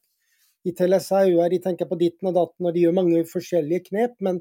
De 0.66 0.74
teller 0.76 1.02
sauer, 1.04 1.50
de 1.52 1.60
tenker 1.64 1.90
på 1.90 1.98
ditten 2.00 2.30
og 2.30 2.38
datten, 2.38 2.68
og 2.68 2.76
de 2.76 2.86
gjør 2.86 2.96
mange 2.96 3.24
forskjellige 3.30 3.90
knep. 3.90 4.16
Men, 4.24 4.40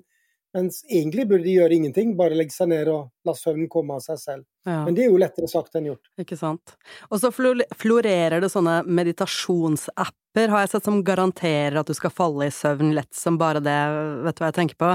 mens 0.57 0.81
egentlig 0.87 1.27
burde 1.29 1.45
de 1.45 1.57
gjøre 1.59 1.77
ingenting, 1.77 2.15
bare 2.19 2.37
legge 2.39 2.55
seg 2.55 2.71
ned 2.71 2.89
og 2.89 3.11
la 3.29 3.35
søvnen 3.37 3.69
komme 3.71 3.99
av 3.99 4.05
seg 4.07 4.21
selv. 4.23 4.47
Ja. 4.67 4.79
Men 4.87 4.97
det 4.97 5.05
er 5.05 5.11
jo 5.11 5.21
lettere 5.21 5.51
sagt 5.51 5.77
enn 5.77 5.91
gjort. 5.91 6.09
Ikke 6.23 6.39
sant. 6.41 6.77
Og 7.11 7.21
så 7.23 7.33
florerer 7.35 8.39
det 8.41 8.53
sånne 8.53 8.79
meditasjonsapper, 8.87 10.53
har 10.53 10.65
jeg 10.65 10.73
sett, 10.73 10.87
som 10.87 11.03
garanterer 11.05 11.81
at 11.83 11.91
du 11.91 11.97
skal 11.99 12.15
falle 12.15 12.49
i 12.49 12.55
søvn 12.55 12.95
lett 12.97 13.13
som 13.17 13.37
bare 13.41 13.63
det. 13.65 13.81
Vet 14.29 14.39
du 14.39 14.45
hva 14.45 14.53
jeg 14.53 14.61
tenker 14.63 14.81
på? 14.81 14.95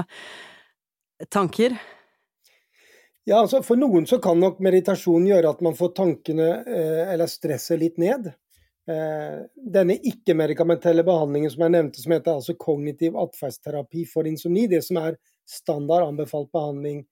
Tanker? 1.30 1.76
Ja, 3.24 3.38
altså 3.38 3.62
For 3.62 3.78
noen 3.78 4.06
så 4.10 4.18
kan 4.22 4.40
nok 4.42 4.58
meditasjon 4.64 5.28
gjøre 5.28 5.52
at 5.54 5.60
man 5.62 5.76
får 5.78 5.92
tankene 5.94 6.48
eh, 6.66 7.12
eller 7.12 7.30
stresset 7.30 7.78
litt 7.78 8.00
ned. 8.02 8.32
Eh, 8.90 9.36
denne 9.54 9.94
ikke-medikamentelle 10.10 11.04
behandlingen 11.06 11.52
som 11.52 11.62
jeg 11.62 11.74
nevnte, 11.76 12.02
som 12.02 12.14
heter 12.16 12.34
altså 12.34 12.56
kognitiv 12.58 13.18
atferdsterapi 13.22 14.02
for 14.10 14.26
insomni, 14.26 14.66
det 14.66 14.82
som 14.82 14.98
er 14.98 15.20
standard 15.46 16.08
anbefalt 16.08 16.50
behandling 16.50 17.04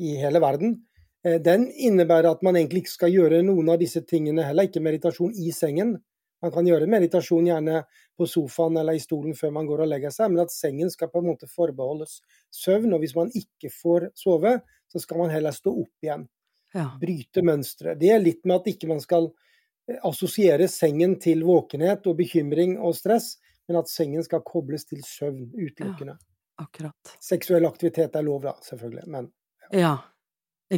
i 0.00 0.14
hele 0.22 0.40
verden, 0.40 0.78
eh, 1.26 1.36
den 1.44 1.68
innebærer 1.68 2.30
at 2.30 2.46
man 2.46 2.56
egentlig 2.56 2.86
ikke 2.86 2.96
skal 2.96 3.12
gjøre 3.12 3.42
noen 3.44 3.68
av 3.74 3.82
disse 3.82 4.00
tingene, 4.00 4.46
heller 4.48 4.70
ikke 4.70 4.80
meditasjon 4.80 5.36
i 5.36 5.52
sengen. 5.52 5.98
Man 6.40 6.52
kan 6.54 6.66
gjøre 6.68 6.88
meditasjon 6.88 7.48
gjerne 7.50 7.82
på 8.16 8.26
sofaen 8.28 8.78
eller 8.80 8.96
i 8.96 9.02
stolen 9.02 9.36
før 9.36 9.52
man 9.56 9.68
går 9.68 9.84
og 9.84 9.90
legger 9.90 10.12
seg, 10.14 10.32
men 10.32 10.44
at 10.46 10.54
sengen 10.54 10.92
skal 10.92 11.10
på 11.12 11.20
en 11.20 11.28
måte 11.32 11.48
forbeholdes 11.50 12.20
søvn. 12.54 12.94
Og 12.96 13.02
hvis 13.04 13.16
man 13.16 13.32
ikke 13.36 13.72
får 13.74 14.10
sove, 14.18 14.56
så 14.92 15.02
skal 15.02 15.20
man 15.20 15.32
heller 15.34 15.54
stå 15.54 15.74
opp 15.82 16.06
igjen. 16.06 16.26
Ja. 16.74 16.86
Bryte 17.00 17.42
mønstre. 17.44 17.96
Det 17.98 18.12
er 18.14 18.22
litt 18.22 18.44
med 18.46 18.60
at 18.60 18.70
ikke 18.72 18.88
man 18.90 19.02
skal 19.02 19.28
eh, 19.30 19.98
assosiere 20.06 20.68
sengen 20.70 21.18
til 21.22 21.44
våkenhet 21.46 22.06
og 22.06 22.18
bekymring 22.20 22.76
og 22.78 22.94
stress, 22.98 23.34
men 23.68 23.80
at 23.82 23.90
sengen 23.90 24.24
skal 24.26 24.44
kobles 24.46 24.86
til 24.88 25.02
søvn 25.06 25.50
utelukkende. 25.50 26.16
Ja, 26.16 26.64
akkurat. 26.64 27.16
Seksuell 27.22 27.66
aktivitet 27.68 28.16
er 28.16 28.26
lov, 28.26 28.46
da, 28.46 28.54
selvfølgelig, 28.64 29.06
men 29.10 29.28
ja. 29.70 29.82
ja, 29.82 29.92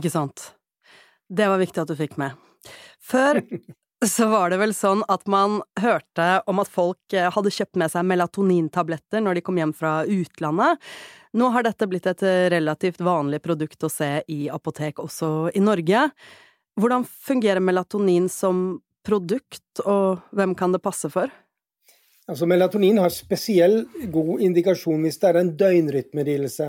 ikke 0.01 0.12
sant. 0.12 0.51
Det 1.33 1.46
var 1.48 1.61
viktig 1.61 1.85
at 1.85 1.92
du 1.92 1.96
fikk 1.96 2.18
med. 2.20 2.37
Før 3.01 3.40
så 4.06 4.26
var 4.26 4.50
det 4.50 4.58
vel 4.58 4.74
sånn 4.74 5.04
at 5.12 5.26
man 5.30 5.60
hørte 5.80 6.28
om 6.50 6.60
at 6.62 6.70
folk 6.70 7.14
eh, 7.14 7.30
hadde 7.30 7.52
kjøpt 7.54 7.78
med 7.80 7.92
seg 7.92 8.06
melatonintabletter 8.08 9.22
når 9.22 9.38
de 9.38 9.44
kom 9.46 9.60
hjem 9.60 9.74
fra 9.76 10.00
utlandet. 10.08 10.80
Nå 11.38 11.50
har 11.54 11.64
dette 11.66 11.88
blitt 11.88 12.08
et 12.10 12.24
eh, 12.26 12.48
relativt 12.52 13.02
vanlig 13.04 13.42
produkt 13.44 13.86
å 13.86 13.92
se 13.92 14.10
i 14.28 14.40
apotek 14.52 14.98
også 15.02 15.52
i 15.54 15.62
Norge. 15.62 16.08
Hvordan 16.80 17.06
fungerer 17.06 17.62
melatonin 17.62 18.28
som 18.32 18.80
produkt, 19.06 19.82
og 19.84 20.22
hvem 20.34 20.54
kan 20.58 20.74
det 20.74 20.82
passe 20.82 21.10
for? 21.12 21.30
Altså, 22.30 22.46
melatonin 22.46 23.00
har 23.02 23.10
spesiell 23.10 23.82
god 24.12 24.42
indikasjon 24.46 25.02
hvis 25.02 25.18
det 25.20 25.30
er 25.30 25.40
en 25.40 25.54
døgnrytmelidelse. 25.58 26.68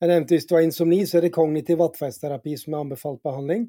Jeg 0.00 0.08
nevnte 0.08 0.36
hvis 0.36 0.46
det 0.48 0.56
var 0.56 0.64
insomni, 0.64 1.00
så 1.08 1.18
er 1.18 1.26
det 1.26 1.34
kognitiv 1.34 1.80
atferdsterapi 1.84 2.56
som 2.60 2.74
er 2.74 2.84
anbefalt 2.84 3.22
behandling. 3.24 3.66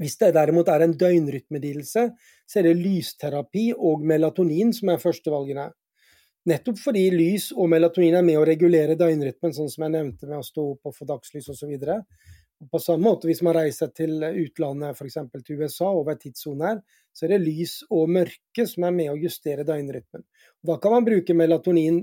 Hvis 0.00 0.16
det 0.20 0.32
derimot 0.36 0.70
er 0.72 0.86
en 0.86 0.94
døgnrytmelidelse, 0.96 2.04
så 2.48 2.58
er 2.58 2.68
det 2.68 2.78
lysterapi 2.80 3.70
og 3.76 4.04
melatonin 4.08 4.72
som 4.76 4.92
er 4.92 5.02
førstevalgene. 5.02 5.68
Nettopp 6.48 6.78
fordi 6.82 7.04
lys 7.14 7.50
og 7.54 7.68
melatonin 7.70 8.16
er 8.18 8.24
med 8.26 8.40
å 8.40 8.46
regulere 8.46 8.96
døgnrytmen, 8.98 9.52
sånn 9.54 9.70
som 9.70 9.84
jeg 9.86 9.94
nevnte 9.94 10.26
med 10.26 10.40
å 10.40 10.46
stå 10.46 10.64
opp 10.72 10.90
og 10.90 10.96
få 10.96 11.06
dagslys 11.06 11.52
osv. 11.52 11.76
På 12.70 12.80
samme 12.82 13.04
måte 13.04 13.28
hvis 13.28 13.42
man 13.46 13.56
reiser 13.56 13.92
til 13.94 14.16
utlandet, 14.22 14.96
f.eks. 14.96 15.18
til 15.44 15.60
USA 15.60 15.90
over 15.92 16.18
tidssoner, 16.18 16.80
så 17.12 17.26
er 17.26 17.34
det 17.34 17.44
lys 17.44 17.76
og 17.90 18.10
mørke 18.16 18.66
som 18.66 18.88
er 18.88 18.96
med 18.96 19.12
å 19.12 19.18
justere 19.20 19.66
døgnrytmen. 19.66 20.24
Da 20.66 20.78
kan 20.82 20.96
man 20.96 21.06
bruke 21.06 21.36
melatonin 21.36 22.02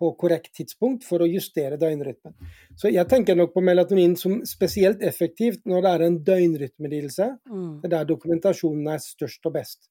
på 0.00 0.14
korrekt 0.16 0.54
tidspunkt 0.56 1.04
for 1.04 1.20
å 1.20 1.28
justere 1.28 1.76
døgnrytmen. 1.80 2.32
Så 2.78 2.88
jeg 2.88 3.04
tenker 3.08 3.36
nok 3.36 3.52
på 3.52 3.62
melatonin 3.64 4.14
som 4.16 4.38
spesielt 4.48 5.02
effektivt 5.04 5.66
når 5.68 5.84
det 5.84 5.90
er 5.90 6.04
en 6.06 6.20
døgnrytmelidelse. 6.24 7.26
Mm. 7.50 7.72
Det 7.82 7.90
er 7.90 7.96
der 7.98 8.08
dokumentasjonen 8.08 8.88
er 8.94 9.02
størst 9.04 9.50
og 9.50 9.58
best. 9.58 9.90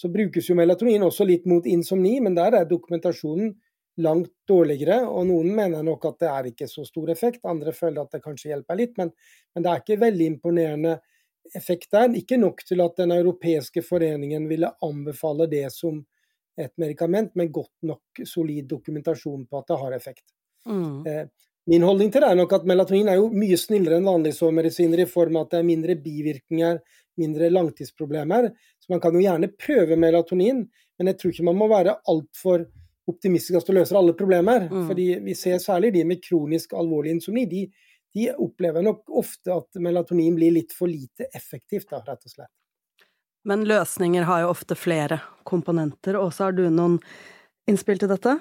Så 0.00 0.08
brukes 0.08 0.48
jo 0.48 0.56
melatonin 0.56 1.04
også 1.04 1.26
litt 1.28 1.44
mot 1.50 1.66
insomni, 1.68 2.14
men 2.24 2.38
der 2.38 2.56
er 2.56 2.70
dokumentasjonen 2.70 3.52
langt 4.00 4.32
dårligere. 4.48 5.02
Og 5.10 5.26
noen 5.28 5.52
mener 5.56 5.84
nok 5.84 6.06
at 6.08 6.22
det 6.22 6.30
er 6.30 6.48
ikke 6.54 6.68
så 6.70 6.86
stor 6.88 7.12
effekt, 7.12 7.44
andre 7.44 7.74
føler 7.76 8.00
at 8.00 8.16
det 8.16 8.22
kanskje 8.24 8.54
hjelper 8.54 8.80
litt. 8.80 8.96
Men, 8.96 9.12
men 9.52 9.66
det 9.66 9.72
er 9.72 9.82
ikke 9.84 10.00
veldig 10.00 10.30
imponerende 10.34 10.94
effekt 11.56 11.92
der. 11.92 12.08
Ikke 12.16 12.40
nok 12.40 12.64
til 12.64 12.80
at 12.84 12.96
Den 12.96 13.12
europeiske 13.12 13.84
foreningen 13.84 14.48
ville 14.48 14.72
anbefale 14.88 15.50
det 15.52 15.66
som 15.74 16.00
et 16.58 16.72
medikament 16.80 17.34
med 17.38 17.52
godt 17.52 17.86
nok 17.86 18.22
solid 18.26 18.66
dokumentasjon 18.70 19.46
på 19.46 19.60
at 19.60 19.70
det 19.70 19.78
har 19.82 19.96
effekt. 19.96 20.26
Mm. 20.66 21.06
Eh, 21.06 21.26
min 21.70 21.84
holdning 21.86 22.10
til 22.10 22.24
det 22.24 22.32
er 22.32 22.38
nok 22.38 22.52
at 22.56 22.66
melatonin 22.68 23.08
er 23.12 23.20
jo 23.20 23.28
mye 23.30 23.58
snillere 23.60 24.00
enn 24.00 24.08
vanlige 24.08 24.38
sovemedisiner 24.38 25.04
i 25.04 25.08
form 25.08 25.36
av 25.38 25.46
at 25.46 25.54
det 25.54 25.60
er 25.60 25.68
mindre 25.68 25.96
bivirkninger, 26.00 26.80
mindre 27.20 27.50
langtidsproblemer. 27.52 28.48
Så 28.80 28.92
man 28.92 29.02
kan 29.02 29.14
jo 29.14 29.22
gjerne 29.22 29.52
prøve 29.60 29.98
melatonin, 30.00 30.64
men 30.98 31.10
jeg 31.10 31.20
tror 31.20 31.34
ikke 31.34 31.46
man 31.50 31.60
må 31.60 31.68
være 31.70 31.98
altfor 32.10 32.64
optimistisk 33.10 33.58
at 33.60 33.70
det 33.70 33.76
løser 33.76 34.00
alle 34.00 34.16
problemer. 34.18 34.66
Mm. 34.70 34.88
Fordi 34.88 35.06
vi 35.26 35.36
ser 35.38 35.60
særlig 35.62 35.92
de 35.94 36.04
med 36.08 36.22
kronisk 36.24 36.74
alvorlig 36.78 37.16
insomni. 37.16 37.46
De, 37.50 37.66
de 38.16 38.30
opplever 38.34 38.84
nok 38.86 39.12
ofte 39.20 39.54
at 39.54 39.82
melatonin 39.82 40.38
blir 40.38 40.56
litt 40.56 40.74
for 40.76 40.90
lite 40.90 41.28
effektivt, 41.30 41.90
da, 41.92 42.02
rett 42.06 42.24
og 42.24 42.34
slett. 42.34 42.54
Men 43.48 43.64
løsninger 43.68 44.26
har 44.28 44.44
jo 44.44 44.50
ofte 44.52 44.76
flere 44.76 45.20
komponenter. 45.48 46.18
Åse, 46.20 46.42
har 46.44 46.56
du 46.56 46.66
noen 46.68 46.98
innspill 47.70 48.00
til 48.00 48.10
dette? 48.12 48.36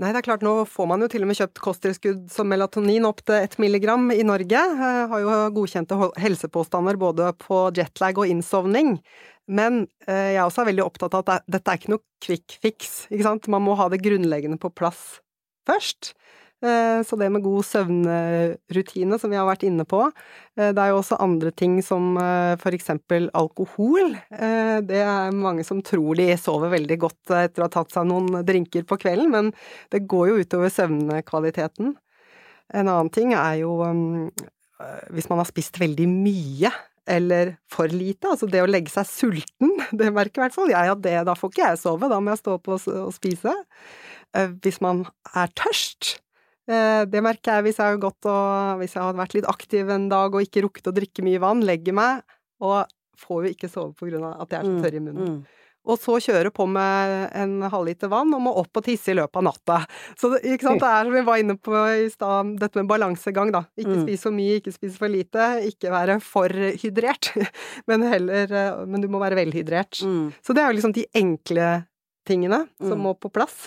Nei, 0.00 0.08
det 0.08 0.22
er 0.22 0.24
klart, 0.24 0.44
nå 0.44 0.64
får 0.68 0.86
man 0.88 1.04
jo 1.04 1.08
til 1.12 1.24
og 1.24 1.28
med 1.28 1.36
kjøpt 1.36 1.60
kosttilskudd 1.60 2.22
som 2.32 2.48
melatonin 2.48 3.04
opp 3.04 3.20
til 3.28 3.36
ett 3.36 3.58
milligram 3.60 4.06
i 4.14 4.22
Norge. 4.24 4.56
Jeg 4.56 5.08
har 5.10 5.20
jo 5.20 5.34
godkjente 5.58 5.98
helsepåstander 6.20 6.96
både 7.00 7.28
på 7.40 7.66
jetlag 7.76 8.20
og 8.20 8.32
innsovning. 8.32 8.96
Men 9.52 9.82
eh, 10.06 10.32
jeg 10.32 10.40
er 10.40 10.46
også 10.46 10.64
veldig 10.68 10.84
opptatt 10.86 11.18
av 11.18 11.26
at 11.26 11.44
dette 11.50 11.68
er 11.68 11.80
ikke 11.80 11.92
noe 11.92 12.04
quick 12.24 12.56
fix, 12.62 12.92
ikke 13.12 13.26
sant. 13.26 13.50
Man 13.52 13.64
må 13.66 13.76
ha 13.76 13.90
det 13.92 14.00
grunnleggende 14.04 14.60
på 14.62 14.72
plass 14.72 15.20
først. 15.68 16.14
Eh, 16.62 17.02
så 17.02 17.16
det 17.18 17.26
med 17.34 17.42
god 17.42 17.64
søvnrutine, 17.66 19.18
som 19.18 19.32
vi 19.32 19.38
har 19.38 19.48
vært 19.48 19.64
inne 19.66 19.82
på. 19.88 20.04
Eh, 20.54 20.70
det 20.70 20.78
er 20.78 20.92
jo 20.92 21.00
også 21.00 21.18
andre 21.24 21.50
ting 21.50 21.80
som 21.82 22.14
eh, 22.22 22.54
for 22.62 22.76
eksempel 22.76 23.26
alkohol. 23.34 24.14
Det 24.30 25.00
er 25.02 25.34
mange 25.34 25.66
som 25.66 25.82
tror 25.82 26.18
de 26.18 26.28
sover 26.38 26.70
veldig 26.76 26.98
godt 27.02 27.34
etter 27.40 27.64
å 27.64 27.66
ha 27.66 27.72
tatt 27.72 27.94
seg 27.94 28.06
noen 28.08 28.44
drinker 28.46 28.86
på 28.86 28.98
kvelden, 29.02 29.32
men 29.32 29.50
det 29.92 30.04
går 30.10 30.30
jo 30.30 30.38
utover 30.42 30.72
søvnkvaliteten. 30.72 31.92
En 32.72 32.88
annen 32.88 33.10
ting 33.12 33.34
er 33.36 33.60
jo 33.62 33.74
hvis 35.14 35.28
man 35.30 35.38
har 35.38 35.46
spist 35.46 35.78
veldig 35.78 36.08
mye 36.10 36.70
eller 37.10 37.56
for 37.70 37.90
lite, 37.90 38.30
altså 38.30 38.46
det 38.50 38.62
å 38.62 38.70
legge 38.70 38.90
seg 38.90 39.06
sulten, 39.10 39.74
det 39.98 40.10
merker 40.14 40.40
i 40.40 40.44
hvert 40.46 40.56
fall 40.56 40.70
jeg 40.70 40.94
at 40.94 41.02
det, 41.04 41.16
da 41.26 41.36
får 41.38 41.52
ikke 41.52 41.68
jeg 41.68 41.82
sove, 41.82 42.10
da 42.10 42.18
må 42.22 42.32
jeg 42.32 42.42
stå 42.42 42.58
opp 42.58 42.70
og, 42.70 42.90
og 43.02 43.14
spise. 43.14 43.54
Hvis 44.64 44.80
man 44.80 45.04
er 45.36 45.50
tørst, 45.58 46.16
det 47.12 47.22
merker 47.24 47.58
jeg 47.58 47.66
hvis 47.68 47.80
jeg 47.80 47.94
har 47.94 47.98
gått 48.00 48.28
og 48.30 48.80
Hvis 48.80 48.96
jeg 48.96 49.02
har 49.04 49.16
vært 49.18 49.34
litt 49.36 49.48
aktiv 49.50 49.90
en 49.92 50.08
dag 50.12 50.34
og 50.34 50.44
ikke 50.44 50.64
rukket 50.66 50.90
å 50.90 50.94
drikke 50.96 51.24
mye 51.26 51.40
vann, 51.42 51.64
legger 51.66 51.96
meg 51.96 52.22
og 52.62 52.86
får 53.18 53.46
jo 53.46 53.50
ikke 53.54 53.70
sove 53.70 53.92
på 53.98 54.08
grunn 54.08 54.24
av 54.26 54.44
at 54.44 54.54
jeg 54.54 54.62
er 54.62 54.68
så 54.68 54.76
mm, 54.76 54.80
tørr 54.84 54.96
i 54.96 55.02
munnen. 55.02 55.34
Mm. 55.34 55.62
Og 55.82 55.98
så 55.98 56.14
kjøre 56.22 56.52
på 56.54 56.64
med 56.70 57.12
en 57.34 57.54
halvliter 57.66 58.10
vann 58.10 58.30
og 58.36 58.42
må 58.44 58.52
opp 58.60 58.78
og 58.78 58.84
tisse 58.86 59.10
i 59.10 59.16
løpet 59.18 59.40
av 59.40 59.46
natta. 59.48 59.78
Så 60.18 60.30
det, 60.30 60.42
det 60.44 60.60
er 60.62 61.08
som 61.08 61.16
vi 61.16 61.24
var 61.26 61.42
inne 61.42 61.56
på 61.58 61.74
i 61.74 62.06
stad, 62.12 62.52
dette 62.60 62.78
med 62.78 62.90
balansegang, 62.90 63.50
da. 63.54 63.64
Ikke 63.74 63.96
mm. 63.96 64.04
spise 64.04 64.28
for 64.28 64.36
mye, 64.36 64.60
ikke 64.60 64.74
spise 64.76 65.00
for 65.00 65.10
lite. 65.10 65.48
Ikke 65.66 65.90
være 65.90 66.20
for 66.22 66.54
hydrert, 66.84 67.32
men 67.90 68.06
heller 68.06 68.54
Men 68.86 69.02
du 69.02 69.10
må 69.10 69.22
være 69.22 69.40
velhydrert. 69.42 70.04
Mm. 70.06 70.30
Så 70.38 70.54
det 70.54 70.62
er 70.62 70.70
jo 70.70 70.78
liksom 70.78 70.94
de 70.94 71.08
enkle 71.18 71.72
tingene 72.28 72.64
som 72.78 72.94
mm. 72.94 73.06
må 73.08 73.16
på 73.18 73.32
plass. 73.34 73.66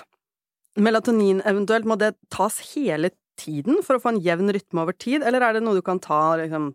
Melatonin 0.75 1.41
eventuelt, 1.47 1.87
må 1.87 1.95
det 1.99 2.15
tas 2.33 2.59
hele 2.73 3.13
tiden 3.39 3.81
for 3.83 3.97
å 3.97 4.01
få 4.03 4.13
en 4.13 4.23
jevn 4.23 4.51
rytme 4.55 4.83
over 4.83 4.95
tid, 4.97 5.23
eller 5.23 5.43
er 5.43 5.55
det 5.55 5.63
noe 5.63 5.77
du 5.77 5.83
kan 5.85 6.01
ta 6.03 6.35
liksom, 6.39 6.73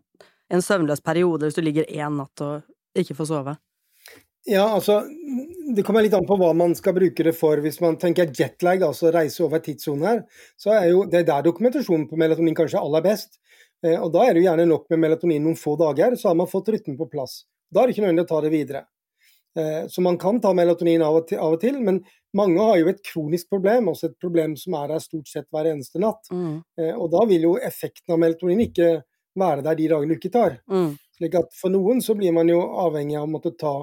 en 0.51 0.63
søvnløs 0.65 1.03
periode 1.05 1.47
hvis 1.47 1.57
du 1.57 1.61
ligger 1.65 1.89
én 1.89 2.17
natt 2.17 2.43
og 2.45 2.65
ikke 2.97 3.17
får 3.17 3.29
sove? 3.29 3.57
Ja, 4.49 4.63
altså 4.73 5.03
Det 5.75 5.83
kommer 5.85 6.01
litt 6.01 6.15
an 6.17 6.25
på 6.25 6.35
hva 6.39 6.49
man 6.57 6.73
skal 6.75 6.95
bruke 6.95 7.23
det 7.23 7.35
for. 7.37 7.61
Hvis 7.61 7.77
man 7.83 7.99
tenker 8.01 8.31
jetlag, 8.33 8.81
altså 8.83 9.11
reise 9.13 9.43
over 9.45 9.61
tidssoner, 9.61 10.23
så 10.57 10.73
er 10.79 10.87
jo 10.89 11.03
det 11.05 11.27
der 11.27 11.45
dokumentasjonen 11.45 12.07
på 12.09 12.17
melatonin 12.19 12.57
kanskje 12.57 12.81
aller 12.81 13.05
best. 13.05 13.37
Eh, 13.85 13.95
og 14.01 14.11
Da 14.13 14.25
er 14.25 14.33
det 14.33 14.41
jo 14.41 14.47
gjerne 14.49 14.65
nok 14.67 14.89
med 14.89 15.03
melatonin 15.05 15.45
noen 15.45 15.59
få 15.59 15.77
dager, 15.79 16.17
så 16.17 16.31
har 16.31 16.39
man 16.41 16.49
fått 16.49 16.73
rytmen 16.73 16.97
på 16.97 17.09
plass. 17.13 17.43
Da 17.71 17.83
er 17.83 17.87
det 17.87 17.95
ikke 17.95 18.07
nødvendig 18.07 18.25
å 18.25 18.31
ta 18.33 18.41
det 18.41 18.51
videre. 18.51 18.83
Eh, 19.55 19.85
så 19.87 20.01
man 20.01 20.17
kan 20.17 20.41
ta 20.41 20.53
melatonin 20.57 21.05
av 21.05 21.21
og, 21.21 21.59
til, 21.61 21.79
men 21.79 22.01
mange 22.37 22.63
har 22.63 22.77
jo 22.79 22.89
et 22.91 23.01
kronisk 23.05 23.49
problem, 23.51 23.89
også 23.91 24.11
et 24.11 24.19
problem 24.21 24.55
som 24.59 24.75
er 24.79 24.91
der 24.93 25.03
stort 25.03 25.31
sett 25.31 25.47
hver 25.51 25.71
eneste 25.73 25.99
natt. 26.01 26.29
Mm. 26.31 26.59
Eh, 26.79 26.93
og 26.95 27.09
da 27.13 27.23
vil 27.29 27.47
jo 27.49 27.55
effekten 27.59 28.15
av 28.15 28.21
melatonin 28.21 28.63
ikke 28.67 28.91
være 29.39 29.63
der 29.65 29.79
de 29.79 29.87
dagene 29.91 30.13
du 30.13 30.19
ikke 30.19 30.33
tar. 30.33 30.59
Mm. 30.71 30.93
Slik 31.17 31.39
at 31.39 31.55
for 31.55 31.73
noen 31.73 32.01
så 32.03 32.15
blir 32.19 32.35
man 32.35 32.49
jo 32.51 32.61
avhengig 32.85 33.17
av 33.19 33.27
å 33.27 33.31
måtte 33.31 33.53
ta 33.59 33.73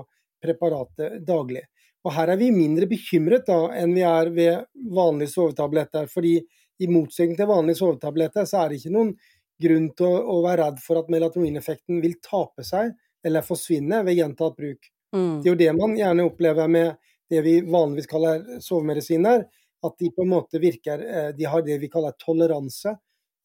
preparatet 0.42 1.20
daglig. 1.26 1.64
Og 2.06 2.14
her 2.14 2.32
er 2.32 2.40
vi 2.40 2.52
mindre 2.54 2.86
bekymret 2.88 3.48
da 3.48 3.58
enn 3.76 3.92
vi 3.96 4.04
er 4.06 4.30
ved 4.32 4.68
vanlige 4.94 5.34
sovetabletter. 5.34 6.06
fordi 6.06 6.38
i 6.78 6.86
motsetning 6.86 7.36
til 7.36 7.48
vanlige 7.50 7.80
sovetabletter, 7.80 8.44
så 8.46 8.62
er 8.62 8.68
det 8.68 8.78
ikke 8.78 8.94
noen 8.94 9.16
grunn 9.58 9.88
til 9.98 10.06
å, 10.06 10.20
å 10.38 10.42
være 10.44 10.62
redd 10.62 10.78
for 10.82 11.00
at 11.00 11.08
melatonineffekten 11.10 11.98
vil 12.04 12.14
tape 12.22 12.62
seg 12.62 12.92
eller 13.26 13.42
forsvinne 13.42 14.04
ved 14.06 14.20
gjentatt 14.20 14.56
bruk. 14.56 14.90
Mm. 15.14 15.40
Det 15.42 15.48
er 15.48 15.50
jo 15.50 15.58
det 15.58 15.72
man 15.74 15.96
gjerne 15.98 16.26
opplever 16.28 16.70
med 16.70 17.08
det 17.30 17.42
vi 17.44 17.60
vanligvis 17.60 18.10
kaller 18.10 18.60
sovemedisiner. 18.64 19.46
At 19.86 19.94
de 20.00 20.10
på 20.10 20.24
en 20.24 20.32
måte 20.32 20.58
virker 20.58 21.02
eh, 21.06 21.28
De 21.38 21.44
har 21.46 21.62
det 21.62 21.76
vi 21.78 21.90
kaller 21.90 22.16
toleranse. 22.18 22.96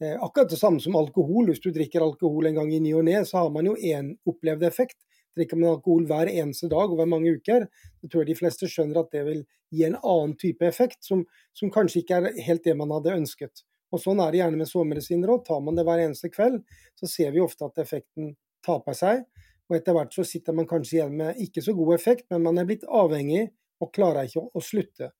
Eh, 0.01 0.15
akkurat 0.23 0.49
det 0.49 0.57
samme 0.57 0.81
som 0.81 0.95
alkohol. 0.95 1.51
Hvis 1.51 1.61
du 1.61 1.69
drikker 1.71 2.01
alkohol 2.01 2.49
en 2.49 2.61
gang 2.61 2.71
i 2.73 2.79
ny 2.81 2.93
og 2.97 3.05
ne, 3.05 3.19
så 3.25 3.43
har 3.43 3.51
man 3.53 3.69
jo 3.69 3.75
én 3.77 4.15
opplevd 4.25 4.65
effekt. 4.67 4.97
Drikker 5.37 5.57
man 5.59 5.75
alkohol 5.75 6.07
hver 6.09 6.29
eneste 6.29 6.69
dag 6.71 6.93
over 6.93 7.09
mange 7.09 7.35
uker, 7.37 7.67
så 8.01 8.09
tror 8.09 8.21
jeg 8.21 8.33
de 8.33 8.39
fleste 8.39 8.69
skjønner 8.69 8.99
at 9.01 9.13
det 9.13 9.23
vil 9.25 9.39
gi 9.73 9.85
en 9.87 9.95
annen 9.97 10.35
type 10.37 10.65
effekt, 10.67 10.99
som, 11.01 11.23
som 11.57 11.71
kanskje 11.73 12.03
ikke 12.03 12.19
er 12.19 12.43
helt 12.45 12.65
det 12.65 12.75
man 12.77 12.93
hadde 12.93 13.15
ønsket. 13.15 13.63
Og 13.93 14.01
Sånn 14.01 14.21
er 14.21 14.33
det 14.33 14.41
gjerne 14.41 14.59
med 14.59 14.69
sovemedisiner 14.69 15.33
òg. 15.33 15.43
Tar 15.47 15.61
man 15.65 15.77
det 15.77 15.85
hver 15.87 16.01
eneste 16.01 16.29
kveld, 16.33 16.61
så 16.97 17.09
ser 17.09 17.33
vi 17.33 17.41
ofte 17.41 17.65
at 17.65 17.81
effekten 17.81 18.33
taper 18.65 18.97
seg. 18.97 19.25
Og 19.69 19.77
etter 19.77 19.95
hvert 19.97 20.13
så 20.13 20.25
sitter 20.27 20.55
man 20.57 20.69
kanskje 20.69 20.99
igjen 20.99 21.17
med 21.17 21.41
ikke 21.41 21.63
så 21.65 21.75
god 21.77 21.95
effekt, 21.95 22.25
men 22.33 22.45
man 22.45 22.59
er 22.61 22.69
blitt 22.69 22.85
avhengig 22.89 23.47
og 23.83 23.91
klarer 23.95 24.29
ikke 24.29 24.45
å, 24.47 24.63
slutte. 24.63 25.11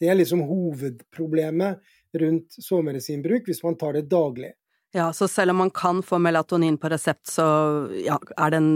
Det 0.00 0.10
er 0.10 0.18
liksom 0.18 0.44
hovedproblemet 0.46 1.82
rundt 2.20 2.56
sovemedisinbruk 2.62 3.48
hvis 3.48 3.62
man 3.64 3.78
tar 3.80 3.96
det 3.96 4.06
daglig. 4.10 4.52
Ja, 4.96 5.10
så 5.12 5.28
selv 5.28 5.52
om 5.52 5.60
man 5.64 5.70
kan 5.74 6.02
få 6.02 6.18
melatonin 6.22 6.78
på 6.80 6.88
resept, 6.88 7.26
så 7.28 7.44
ja, 8.00 8.16
er 8.36 8.52
det 8.52 8.60
en 8.62 8.70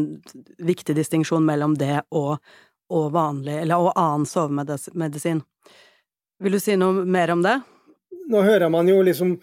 viktig 0.58 0.96
distinksjon 0.96 1.44
mellom 1.46 1.76
det 1.80 2.02
og, 2.10 2.40
og 2.92 3.12
vanlig, 3.14 3.60
eller 3.62 3.80
og 3.80 3.94
annen 3.94 4.26
sovemedisin. 4.28 5.40
Vil 6.40 6.56
du 6.56 6.60
si 6.60 6.76
noe 6.76 7.04
mer 7.04 7.32
om 7.32 7.44
det? 7.44 7.56
Nå 8.30 8.42
hører 8.46 8.70
man 8.72 8.88
jo 8.88 9.00
liksom 9.04 9.36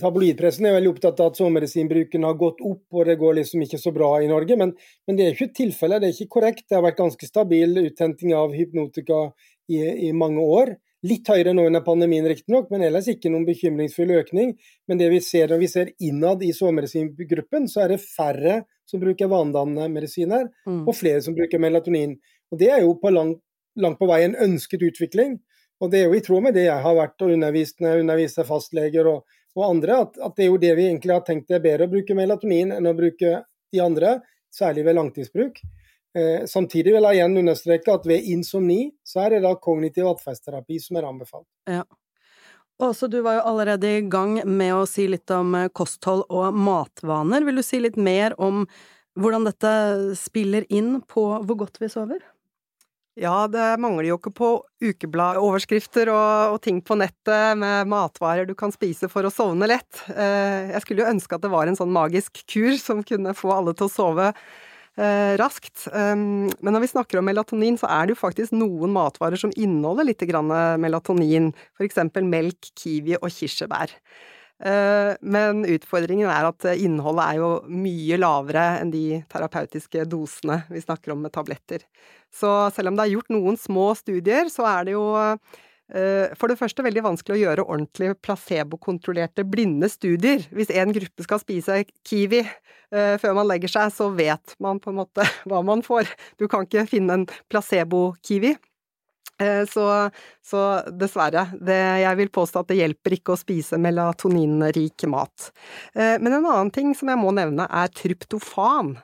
Tabloidpressen 0.00 0.66
er 0.68 0.76
veldig 0.76 0.90
opptatt 0.94 1.20
av 1.22 1.30
at 1.30 1.38
sovemedisinbruken 1.38 2.26
har 2.26 2.36
gått 2.40 2.58
opp, 2.66 2.82
og 2.92 3.06
det 3.08 3.18
går 3.20 3.38
liksom 3.38 3.62
ikke 3.64 3.80
så 3.80 3.92
bra 3.94 4.10
i 4.22 4.28
Norge. 4.30 4.56
Men, 4.60 4.74
men 5.08 5.18
det 5.18 5.24
er 5.26 5.36
ikke 5.36 5.54
tilfellet, 5.56 6.02
det 6.02 6.10
er 6.10 6.16
ikke 6.16 6.34
korrekt. 6.38 6.66
Det 6.68 6.76
har 6.76 6.84
vært 6.84 7.00
ganske 7.00 7.28
stabil 7.28 7.78
uthenting 7.86 8.34
av 8.36 8.52
hypnotika 8.56 9.28
i, 9.70 9.80
i 10.08 10.12
mange 10.16 10.44
år. 10.44 10.74
Litt 11.06 11.28
høyere 11.30 11.54
nå 11.54 11.68
under 11.68 11.84
pandemien 11.86 12.26
riktignok, 12.26 12.72
men 12.74 12.82
ellers 12.88 13.06
ikke 13.10 13.30
noen 13.30 13.46
bekymringsfull 13.46 14.10
økning. 14.18 14.56
Men 14.90 14.98
det 14.98 15.12
vi 15.12 15.20
ser 15.22 15.52
når 15.52 15.62
vi 15.62 15.70
ser 15.70 15.92
innad 16.02 16.42
i 16.42 16.50
sovemedisingruppen, 16.56 17.68
så 17.70 17.84
er 17.84 17.94
det 17.94 18.02
færre 18.02 18.62
som 18.88 19.02
bruker 19.02 19.30
vanedannende 19.30 19.86
medisiner, 19.92 20.48
mm. 20.66 20.82
og 20.88 20.96
flere 20.96 21.22
som 21.22 21.36
bruker 21.36 21.62
melatonin. 21.62 22.16
Og 22.50 22.58
Det 22.58 22.72
er 22.72 22.82
jo 22.82 22.96
på 22.98 23.12
lang, 23.14 23.36
langt 23.78 24.00
på 24.00 24.08
vei 24.10 24.24
en 24.26 24.36
ønsket 24.48 24.82
utvikling. 24.90 25.38
Og 25.78 25.90
det 25.92 26.00
er 26.00 26.08
jo 26.08 26.18
i 26.18 26.22
tråd 26.24 26.48
med 26.48 26.56
det 26.58 26.66
jeg 26.66 26.84
har 26.84 26.96
vært 26.98 27.22
og 27.22 27.34
undervist 27.34 27.78
når 27.80 27.92
jeg 27.92 28.04
underviser 28.04 28.48
fastleger 28.48 29.10
og, 29.10 29.36
og 29.58 29.64
andre, 29.68 30.00
at, 30.04 30.18
at, 30.18 30.34
det 30.36 30.46
er 30.46 30.50
jo 30.50 30.62
det 30.62 30.72
vi 30.78 30.88
egentlig 30.88 31.14
har 31.14 31.26
tenkt 31.26 31.50
det 31.50 31.58
er 31.60 31.66
bedre 31.66 31.86
å 31.86 31.92
bruke 31.92 32.16
melatonin 32.18 32.74
enn 32.74 32.90
å 32.90 32.96
bruke 32.98 33.42
de 33.72 33.82
andre, 33.84 34.18
særlig 34.54 34.86
ved 34.86 34.96
langtidsbruk. 34.98 35.60
Eh, 36.16 36.44
samtidig 36.48 36.94
vil 36.94 37.04
jeg 37.04 37.18
igjen 37.18 37.40
understreke 37.42 37.94
at 37.94 38.06
ved 38.08 38.26
insomni 38.32 38.80
så 39.06 39.26
er 39.26 39.36
det 39.36 39.42
da 39.44 39.54
kognitiv 39.60 40.08
atferdsterapi 40.10 40.80
som 40.82 40.98
er 40.98 41.08
anbefalt. 41.08 41.46
Ja. 41.68 41.84
Åse, 42.78 43.08
du 43.10 43.20
var 43.26 43.40
jo 43.40 43.46
allerede 43.50 43.90
i 43.98 44.02
gang 44.06 44.38
med 44.46 44.72
å 44.76 44.86
si 44.86 45.08
litt 45.10 45.30
om 45.34 45.54
eh, 45.58 45.70
kosthold 45.74 46.24
og 46.30 46.54
matvaner. 46.54 47.44
Vil 47.46 47.60
du 47.60 47.66
si 47.66 47.82
litt 47.82 47.98
mer 47.98 48.36
om 48.40 48.64
hvordan 49.18 49.48
dette 49.48 49.72
spiller 50.18 50.66
inn 50.70 51.00
på 51.10 51.26
hvor 51.42 51.58
godt 51.66 51.80
vi 51.82 51.90
sover? 51.92 52.22
Ja, 53.18 53.48
det 53.50 53.80
mangler 53.82 54.06
jo 54.12 54.16
ikke 54.20 54.30
på 54.30 54.48
ukebladoverskrifter 54.84 56.06
og, 56.12 56.54
og, 56.54 56.58
ting 56.62 56.78
på 56.86 56.94
nettet 57.00 57.58
med 57.58 57.90
matvarer 57.90 58.46
du 58.46 58.54
kan 58.58 58.70
spise 58.70 59.08
for 59.10 59.26
å 59.26 59.32
sovne 59.34 59.66
lett. 59.66 60.04
Eh, 60.12 60.70
jeg 60.70 60.84
skulle 60.84 61.02
jo 61.02 61.10
ønske 61.10 61.34
at 61.34 61.42
det 61.42 61.50
var 61.50 61.66
en 61.66 61.78
sånn 61.78 61.90
magisk 61.90 62.38
kur 62.46 62.76
som 62.78 63.02
kunne 63.06 63.34
få 63.34 63.50
alle 63.56 63.74
til 63.74 63.88
å 63.88 63.90
sove 63.90 64.28
eh, 64.30 65.34
raskt. 65.40 65.88
Um, 65.90 66.46
men 66.62 66.76
når 66.76 66.84
vi 66.84 66.92
snakker 66.92 67.18
om 67.18 67.26
melatonin, 67.26 67.80
så 67.80 67.90
er 67.90 68.06
det 68.06 68.14
jo 68.14 68.22
faktisk 68.22 68.54
noen 68.54 68.94
matvarer 68.94 69.40
som 69.40 69.54
inneholder 69.56 70.06
litt 70.06 70.22
melatonin. 70.78 71.50
Eksempel 71.82 72.22
melk, 72.22 72.70
kiwi 72.78 73.18
og 73.18 73.32
kirsebær. 73.34 73.98
Eh, 74.58 75.12
men 75.22 75.62
utfordringen 75.70 76.30
er 76.30 76.48
at 76.48 76.66
innholdet 76.74 77.24
er 77.24 77.38
jo 77.38 77.50
mye 77.70 78.18
lavere 78.18 78.64
enn 78.80 78.90
de 78.90 79.20
terapeutiske 79.30 80.02
dosene 80.10 80.64
vi 80.72 80.82
snakker 80.82 81.14
om 81.14 81.22
med 81.22 81.34
tabletter. 81.34 81.84
Så 82.34 82.50
selv 82.74 82.90
om 82.90 82.98
det 82.98 83.06
er 83.06 83.14
gjort 83.16 83.32
noen 83.32 83.58
små 83.60 83.92
studier, 83.98 84.50
så 84.52 84.66
er 84.68 84.88
det 84.88 84.96
jo 84.96 85.04
eh, 85.24 86.34
for 86.38 86.50
det 86.50 86.58
første 86.60 86.84
veldig 86.84 87.06
vanskelig 87.06 87.38
å 87.38 87.42
gjøre 87.44 87.66
ordentlig 87.68 88.12
placebokontrollerte 88.24 89.46
blinde 89.48 89.90
studier. 89.92 90.42
Hvis 90.50 90.74
en 90.74 90.94
gruppe 90.96 91.26
skal 91.26 91.42
spise 91.42 91.84
kiwi 92.08 92.42
eh, 92.42 93.14
før 93.22 93.38
man 93.38 93.48
legger 93.48 93.72
seg, 93.72 93.94
så 93.94 94.10
vet 94.10 94.58
man 94.62 94.82
på 94.82 94.92
en 94.92 95.00
måte 95.04 95.26
hva 95.48 95.62
man 95.66 95.86
får. 95.86 96.10
Du 96.40 96.48
kan 96.50 96.66
ikke 96.66 96.88
finne 96.90 97.20
en 97.20 97.28
placebo-kiwi. 97.52 98.56
Eh, 99.38 99.64
så, 99.70 100.10
så, 100.44 100.62
dessverre, 100.98 101.46
det, 101.62 101.78
jeg 102.02 102.18
vil 102.18 102.30
påstå 102.34 102.62
at 102.62 102.72
det 102.72 102.80
hjelper 102.80 103.18
ikke 103.18 103.34
å 103.34 103.40
spise 103.40 103.78
melatoninrik 103.80 105.06
mat. 105.10 105.50
Eh, 105.94 106.16
men 106.18 106.32
en 106.32 106.42
annen 106.42 106.72
ting 106.74 106.94
som 106.98 107.10
jeg 107.12 107.20
må 107.20 107.32
nevne, 107.36 107.68
er 107.70 107.92
tryptofan. 107.94 108.96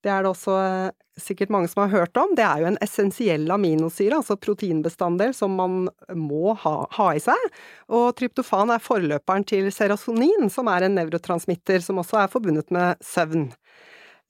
Det 0.00 0.12
er 0.12 0.22
det 0.24 0.30
også 0.30 0.54
eh, 0.62 0.92
sikkert 1.20 1.50
mange 1.52 1.68
som 1.68 1.82
har 1.82 1.92
hørt 1.92 2.16
om. 2.22 2.36
Det 2.38 2.46
er 2.46 2.62
jo 2.62 2.70
en 2.70 2.78
essensiell 2.84 3.50
aminosyre, 3.50 4.20
altså 4.20 4.38
proteinbestanddel, 4.40 5.34
som 5.36 5.58
man 5.58 5.82
må 6.16 6.54
ha, 6.62 6.76
ha, 6.94 7.10
i 7.16 7.22
seg. 7.22 7.50
Og 7.90 8.12
tryptofan 8.18 8.72
er 8.74 8.84
forløperen 8.84 9.44
til 9.48 9.72
serasonin, 9.74 10.48
som 10.54 10.70
er 10.72 10.86
en 10.86 10.96
nevrotransmitter 11.00 11.82
som 11.84 12.00
også 12.00 12.22
er 12.22 12.32
forbundet 12.32 12.70
med 12.74 13.02
søvn. 13.04 13.50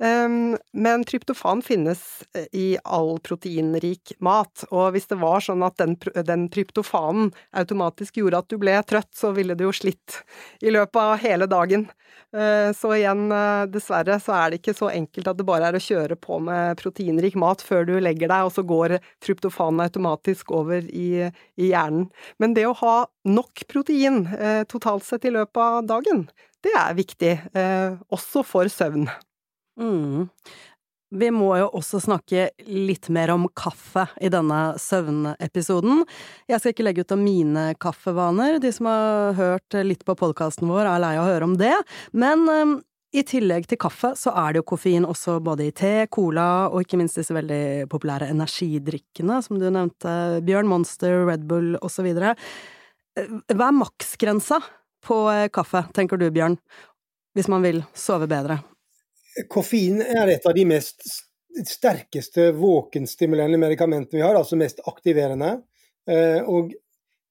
Um, 0.00 0.56
men 0.72 1.04
tryptofan 1.04 1.60
finnes 1.62 2.22
eh, 2.34 2.46
i 2.52 2.78
all 2.84 3.18
proteinrik 3.20 4.14
mat, 4.24 4.62
og 4.72 4.94
hvis 4.94 5.10
det 5.10 5.18
var 5.20 5.44
sånn 5.44 5.60
at 5.66 5.76
den, 5.76 5.98
den, 6.24 6.46
tryptofanen 6.48 7.28
automatisk 7.52 8.16
gjorde 8.22 8.40
at 8.40 8.48
du 8.48 8.56
ble 8.62 8.78
trøtt, 8.88 9.10
så 9.12 9.34
ville 9.36 9.52
du 9.52 9.66
jo 9.66 9.74
slitt 9.76 10.22
i 10.64 10.72
løpet 10.72 10.96
av 11.02 11.20
hele 11.20 11.50
dagen. 11.52 11.84
Uh, 12.32 12.72
så 12.72 12.94
igjen, 12.96 13.26
uh, 13.28 13.68
dessverre, 13.68 14.16
så 14.24 14.38
er 14.38 14.48
det 14.48 14.62
ikke 14.62 14.78
så 14.80 14.88
enkelt 14.88 15.28
at 15.34 15.42
det 15.42 15.48
bare 15.52 15.68
er 15.68 15.76
å 15.76 15.84
kjøre 15.84 16.16
på 16.16 16.40
med 16.48 16.80
proteinrik 16.80 17.36
mat 17.36 17.60
før 17.60 17.84
du 17.92 17.98
legger 18.00 18.32
deg, 18.32 18.48
og 18.48 18.56
så 18.56 18.64
går 18.64 18.96
tryptofanen 19.20 19.84
automatisk 19.84 20.56
over 20.56 20.80
i, 20.88 21.26
i 21.60 21.72
hjernen. 21.74 22.08
Men 22.40 22.56
det 22.56 22.70
å 22.70 22.76
ha 22.80 22.98
nok 23.28 23.68
protein 23.68 24.24
totalt 24.70 25.04
sett 25.04 25.28
i 25.28 25.36
løpet 25.36 25.60
av 25.60 25.82
dagen, 25.92 26.30
det 26.64 26.72
er 26.72 26.96
viktig, 26.96 27.34
også 28.08 28.46
for 28.48 28.70
søvn. 28.72 29.10
Mm. 29.78 30.28
Vi 31.10 31.30
må 31.34 31.48
jo 31.58 31.66
også 31.74 31.98
snakke 32.04 32.50
litt 32.70 33.08
mer 33.10 33.32
om 33.34 33.48
kaffe 33.58 34.04
i 34.22 34.28
denne 34.30 34.76
søvnepisoden. 34.78 36.04
Jeg 36.46 36.62
skal 36.62 36.74
ikke 36.74 36.86
legge 36.86 37.02
ut 37.02 37.14
om 37.16 37.24
mine 37.24 37.64
kaffevaner, 37.82 38.60
de 38.62 38.70
som 38.74 38.86
har 38.86 39.34
hørt 39.38 39.80
litt 39.82 40.04
på 40.06 40.14
podkasten 40.18 40.70
vår 40.70 40.86
er 40.86 41.02
lei 41.02 41.16
av 41.18 41.24
å 41.24 41.32
høre 41.32 41.48
om 41.50 41.56
det, 41.58 41.74
men 42.14 42.46
um, 42.46 42.76
i 43.10 43.24
tillegg 43.26 43.66
til 43.66 43.80
kaffe 43.82 44.12
så 44.14 44.30
er 44.38 44.52
det 44.52 44.60
jo 44.60 44.68
koffein 44.70 45.06
også 45.08 45.40
både 45.42 45.66
i 45.66 45.74
te, 45.74 46.06
cola 46.14 46.68
og 46.70 46.84
ikke 46.84 47.00
minst 47.00 47.18
disse 47.18 47.34
veldig 47.34 47.88
populære 47.90 48.30
energidrikkene 48.30 49.40
som 49.42 49.58
du 49.58 49.66
nevnte, 49.66 50.12
Bjørn 50.46 50.70
Monster, 50.70 51.24
Red 51.26 51.42
Bull 51.50 51.74
osv. 51.82 52.06
Eh, 52.06 53.34
hva 53.50 53.66
er 53.66 53.80
maksgrensa 53.80 54.60
på 55.02 55.24
eh, 55.32 55.48
kaffe, 55.50 55.88
tenker 55.96 56.22
du 56.22 56.28
Bjørn, 56.30 56.54
hvis 57.34 57.50
man 57.50 57.66
vil 57.66 57.82
sove 57.98 58.30
bedre? 58.30 58.60
Koffein 59.48 60.00
er 60.02 60.34
et 60.34 60.46
av 60.46 60.54
de 60.56 60.64
mest 60.66 61.04
sterkeste 61.66 62.50
våkenstimulerende 62.56 63.58
medikamentene 63.60 64.20
vi 64.20 64.24
har, 64.24 64.38
altså 64.38 64.58
mest 64.58 64.82
aktiverende. 64.90 65.56
Eh, 66.10 66.40
og 66.46 66.72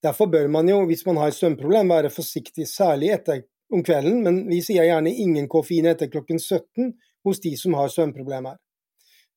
Derfor 0.03 0.29
bør 0.31 0.47
man 0.47 0.69
jo, 0.69 0.79
hvis 0.87 1.03
man 1.05 1.17
har 1.19 1.27
et 1.27 1.35
søvnproblem, 1.35 1.89
være 1.91 2.11
forsiktig, 2.13 2.67
særlig 2.67 3.11
etter 3.17 3.41
om 3.73 3.83
kvelden. 3.83 4.21
Men 4.23 4.41
vi 4.47 4.61
sier 4.63 4.87
gjerne 4.87 5.11
ingen 5.11 5.49
koffein 5.51 5.89
etter 5.91 6.07
klokken 6.11 6.39
17 6.39 6.93
hos 7.27 7.41
de 7.43 7.51
som 7.59 7.75
har 7.75 7.91
søvnproblemer. 7.91 8.55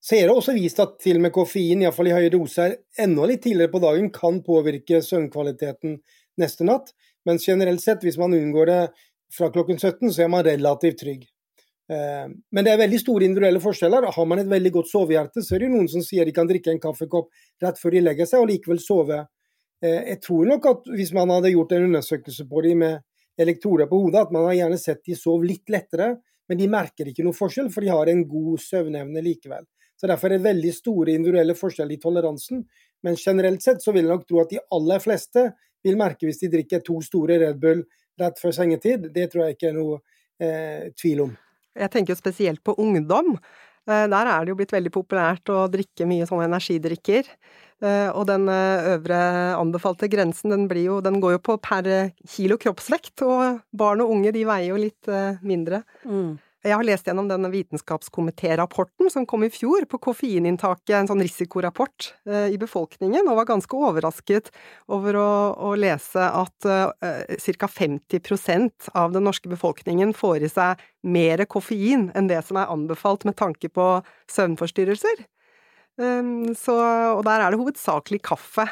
Så 0.03 0.17
er 0.19 0.27
det 0.27 0.35
også 0.35 0.55
vist 0.55 0.81
at 0.83 0.97
til 1.03 1.19
og 1.19 1.27
med 1.27 1.35
koffein, 1.35 1.83
iallfall 1.83 2.11
i 2.11 2.15
høye 2.15 2.31
doser, 2.31 2.77
enda 2.99 3.27
litt 3.27 3.43
tidligere 3.45 3.71
på 3.75 3.83
dagen 3.83 4.11
kan 4.15 4.41
påvirke 4.47 5.03
søvnkvaliteten 5.03 5.99
neste 6.43 6.67
natt. 6.67 6.95
Men 7.27 7.39
generelt 7.43 7.83
sett, 7.83 8.03
hvis 8.03 8.19
man 8.19 8.35
unngår 8.35 8.71
det 8.71 8.81
fra 9.35 9.51
klokken 9.55 9.79
17, 9.79 10.11
så 10.11 10.25
er 10.25 10.31
man 10.31 10.47
relativt 10.47 11.03
trygg. 11.03 11.27
Eh, 11.93 12.27
men 12.53 12.65
det 12.65 12.73
er 12.73 12.81
veldig 12.81 13.01
store 13.03 13.27
individuelle 13.29 13.61
forskjeller. 13.63 14.09
Har 14.17 14.29
man 14.29 14.41
et 14.41 14.51
veldig 14.51 14.73
godt 14.79 14.91
sovehjerte, 14.93 15.45
så 15.45 15.57
er 15.57 15.65
det 15.65 15.73
noen 15.75 15.89
som 15.93 16.05
sier 16.05 16.29
de 16.29 16.35
kan 16.37 16.49
drikke 16.49 16.73
en 16.73 16.83
kaffekopp 16.83 17.31
rett 17.63 17.81
før 17.81 17.97
de 17.97 18.05
legger 18.07 18.29
seg 18.29 18.45
og 18.45 18.51
likevel 18.53 18.81
sove. 18.83 19.21
Eh, 19.83 20.01
jeg 20.15 20.21
tror 20.25 20.49
nok 20.55 20.69
at 20.71 20.93
hvis 20.95 21.13
man 21.17 21.33
hadde 21.35 21.55
gjort 21.55 21.75
en 21.77 21.89
undersøkelse 21.91 22.49
på 22.49 22.65
dem 22.69 22.85
med 22.87 23.03
elektroder 23.43 23.89
på 23.91 23.99
hodet, 24.05 24.27
at 24.27 24.35
man 24.35 24.47
har 24.49 24.59
gjerne 24.61 24.79
sett 24.81 25.03
de 25.09 25.17
sov 25.19 25.45
litt 25.45 25.69
lettere, 25.73 26.15
men 26.49 26.59
de 26.61 26.69
merker 26.71 27.09
ikke 27.09 27.25
noe 27.27 27.37
forskjell, 27.37 27.71
for 27.73 27.85
de 27.85 27.93
har 27.93 28.11
en 28.11 28.25
god 28.29 28.61
søvnevne 28.61 29.23
likevel. 29.25 29.65
Så 29.97 30.09
Derfor 30.11 30.29
er 30.29 30.41
det 30.41 30.49
veldig 30.49 30.73
store 30.75 31.15
individuelle 31.15 31.55
forskjeller 31.55 31.95
i 31.95 32.01
toleransen. 32.03 32.65
Men 33.07 33.17
generelt 33.17 33.63
sett 33.63 33.85
så 33.85 33.95
vil 33.95 34.03
jeg 34.03 34.11
nok 34.11 34.25
tro 34.27 34.41
at 34.43 34.51
de 34.51 34.59
aller 34.75 35.03
fleste 35.03 35.45
vil 35.83 35.99
merke 35.99 36.27
hvis 36.27 36.43
de 36.43 36.51
drikker 36.51 36.83
to 36.83 36.99
store 37.07 37.39
Red 37.39 37.61
Bull 37.63 37.85
rett 38.19 38.43
før 38.43 38.55
sengetid. 38.57 39.09
Det 39.15 39.29
tror 39.31 39.47
jeg 39.47 39.57
ikke 39.57 39.71
er 39.71 39.79
noe 39.79 40.01
eh, 40.43 40.91
tvil 40.99 41.23
om. 41.29 41.33
Jeg 41.79 41.93
tenker 41.93 42.15
jo 42.15 42.21
spesielt 42.21 42.63
på 42.65 42.75
ungdom. 42.81 43.37
Eh, 43.89 44.07
der 44.07 44.31
er 44.31 44.45
det 44.45 44.53
jo 44.53 44.59
blitt 44.61 44.75
veldig 44.75 44.93
populært 44.95 45.51
å 45.51 45.67
drikke 45.73 46.07
mye 46.09 46.29
sånne 46.29 46.47
energidrikker. 46.51 47.29
Eh, 47.83 48.09
og 48.15 48.29
den 48.31 48.47
eh, 48.53 48.93
øvre 48.95 49.19
anbefalte 49.59 50.11
grensen, 50.11 50.55
den, 50.55 50.69
jo, 50.85 51.01
den 51.03 51.19
går 51.23 51.37
jo 51.37 51.43
på 51.51 51.59
per 51.63 51.89
kilo 52.29 52.59
kroppsvekt. 52.63 53.25
Og 53.27 53.63
barn 53.75 54.05
og 54.05 54.15
unge, 54.15 54.35
de 54.35 54.47
veier 54.49 54.71
jo 54.71 54.81
litt 54.81 55.13
mindre. 55.43 55.83
Mm. 56.07 56.37
Jeg 56.63 56.79
har 56.79 56.87
lest 56.87 57.09
gjennom 57.09 57.27
denne 57.27 57.49
vitenskapskomitérapporten 57.51 59.09
som 59.11 59.25
kom 59.27 59.43
i 59.43 59.51
fjor 59.51 59.83
på 59.91 59.99
koffeininntaket, 60.05 60.93
en 60.95 61.09
sånn 61.11 61.23
risikorapport 61.25 62.13
eh, 62.31 62.53
i 62.55 62.59
befolkningen, 62.61 63.27
og 63.27 63.41
var 63.41 63.49
ganske 63.51 63.81
overrasket 63.89 64.53
over 64.87 65.19
å, 65.19 65.33
å 65.59 65.73
lese 65.75 66.23
at 66.23 66.69
uh, 66.69 66.95
ca. 67.59 67.67
50% 67.67 68.93
av 68.95 69.11
den 69.17 69.27
norske 69.27 69.51
befolkningen 69.51 70.15
får 70.15 70.47
i 70.47 70.53
seg 70.53 70.87
mer 71.03 71.43
koffein 71.51 72.13
enn 72.15 72.31
det 72.31 72.39
som 72.47 72.61
er 72.63 72.71
anbefalt 72.71 73.27
med 73.27 73.41
tanke 73.43 73.67
på 73.67 73.89
søvnforstyrrelser. 74.31 75.27
Um, 75.99 76.55
så, 76.55 76.79
og 77.19 77.27
der 77.27 77.43
er 77.43 77.51
det 77.51 77.59
hovedsakelig 77.59 78.23
kaffe. 78.31 78.71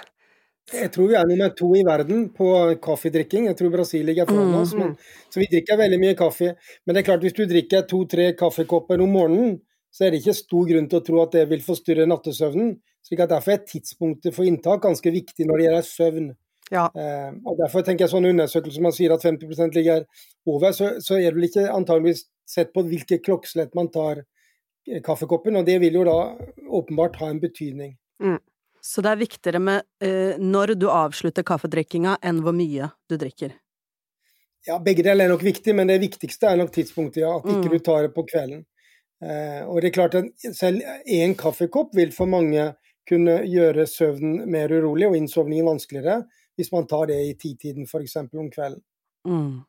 Jeg 0.70 0.92
tror 0.94 1.08
vi 1.10 1.16
er 1.18 1.26
nummer 1.26 1.50
to 1.56 1.68
i 1.74 1.82
verden 1.86 2.28
på 2.34 2.50
kaffedrikking. 2.82 3.48
Jeg 3.48 3.56
tror 3.58 3.72
Brasil 3.74 4.04
ligger 4.06 4.28
foran 4.28 4.54
oss. 4.60 4.74
Men, 4.78 4.92
så 5.32 5.42
vi 5.42 5.48
drikker 5.50 5.80
veldig 5.80 5.98
mye 6.02 6.18
kaffe. 6.18 6.52
Men 6.84 6.94
det 6.94 7.02
er 7.02 7.08
klart, 7.08 7.24
hvis 7.26 7.34
du 7.34 7.42
drikker 7.48 7.88
to-tre 7.90 8.30
kaffekopper 8.38 9.02
om 9.02 9.10
morgenen, 9.18 9.56
så 9.90 10.06
er 10.06 10.12
det 10.12 10.20
ikke 10.22 10.36
stor 10.38 10.68
grunn 10.68 10.86
til 10.90 11.00
å 11.00 11.06
tro 11.06 11.22
at 11.24 11.34
det 11.34 11.48
vil 11.50 11.64
forstyrre 11.66 12.06
nattesøvnen. 12.06 12.76
slik 13.06 13.24
at 13.24 13.32
Derfor 13.32 13.56
er 13.56 13.64
tidspunktet 13.66 14.36
for 14.36 14.46
inntak 14.46 14.84
ganske 14.84 15.10
viktig 15.10 15.48
når 15.48 15.58
det 15.58 15.66
gjelder 15.66 15.88
søvn. 15.88 16.28
Ja. 16.70 16.84
Eh, 16.94 17.30
og 17.42 17.58
Derfor 17.58 17.82
tenker 17.82 18.06
jeg 18.06 18.12
sånne 18.12 18.30
undersøkelser 18.30 18.84
man 18.84 18.94
sier 18.94 19.16
at 19.16 19.24
50% 19.26 19.74
ligger 19.74 20.04
over, 20.46 20.70
så, 20.76 20.92
så 21.02 21.18
er 21.18 21.32
det 21.32 21.40
vel 21.40 21.48
ikke 21.48 21.66
antageligvis 21.74 22.28
sett 22.46 22.70
på 22.74 22.84
hvilket 22.86 23.24
klokkeslett 23.26 23.74
man 23.74 23.90
tar 23.90 24.22
kaffekoppen. 25.06 25.58
Og 25.58 25.66
det 25.66 25.80
vil 25.82 25.98
jo 25.98 26.06
da 26.06 26.20
åpenbart 26.70 27.18
ha 27.24 27.32
en 27.32 27.42
betydning. 27.42 27.96
Mm. 28.22 28.38
Så 28.82 29.02
det 29.04 29.12
er 29.12 29.20
viktigere 29.20 29.60
med 29.62 29.84
eh, 30.04 30.38
når 30.40 30.74
du 30.80 30.88
avslutter 30.90 31.44
kaffedrikkinga, 31.46 32.16
enn 32.24 32.40
hvor 32.44 32.56
mye 32.56 32.90
du 33.10 33.16
drikker? 33.20 33.54
Ja, 34.66 34.76
begge 34.84 35.04
deler 35.04 35.24
er 35.24 35.32
nok 35.32 35.44
viktig, 35.44 35.72
men 35.76 35.88
det 35.88 36.00
viktigste 36.02 36.50
er 36.50 36.60
nok 36.60 36.72
tidspunktet, 36.74 37.22
ja. 37.22 37.32
At 37.38 37.48
mm. 37.48 37.60
ikke 37.60 37.72
du 37.72 37.84
tar 37.84 38.04
det 38.06 38.12
på 38.16 38.26
kvelden. 38.28 38.64
Eh, 39.24 39.62
og 39.68 39.80
det 39.80 39.90
er 39.90 39.96
klart 39.96 40.16
at 40.20 40.46
selv 40.56 40.84
én 41.08 41.36
kaffekopp 41.38 41.96
vil 41.96 42.12
for 42.12 42.28
mange 42.30 42.70
kunne 43.08 43.40
gjøre 43.48 43.88
søvnen 43.88 44.44
mer 44.50 44.72
urolig 44.72 45.08
og 45.08 45.16
innsovningen 45.18 45.68
vanskeligere, 45.68 46.22
hvis 46.56 46.72
man 46.72 46.86
tar 46.88 47.08
det 47.10 47.18
i 47.24 47.34
titiden 47.40 47.88
f.eks. 47.88 48.16
om 48.20 48.50
kvelden. 48.52 48.82
Mm. 49.28 49.60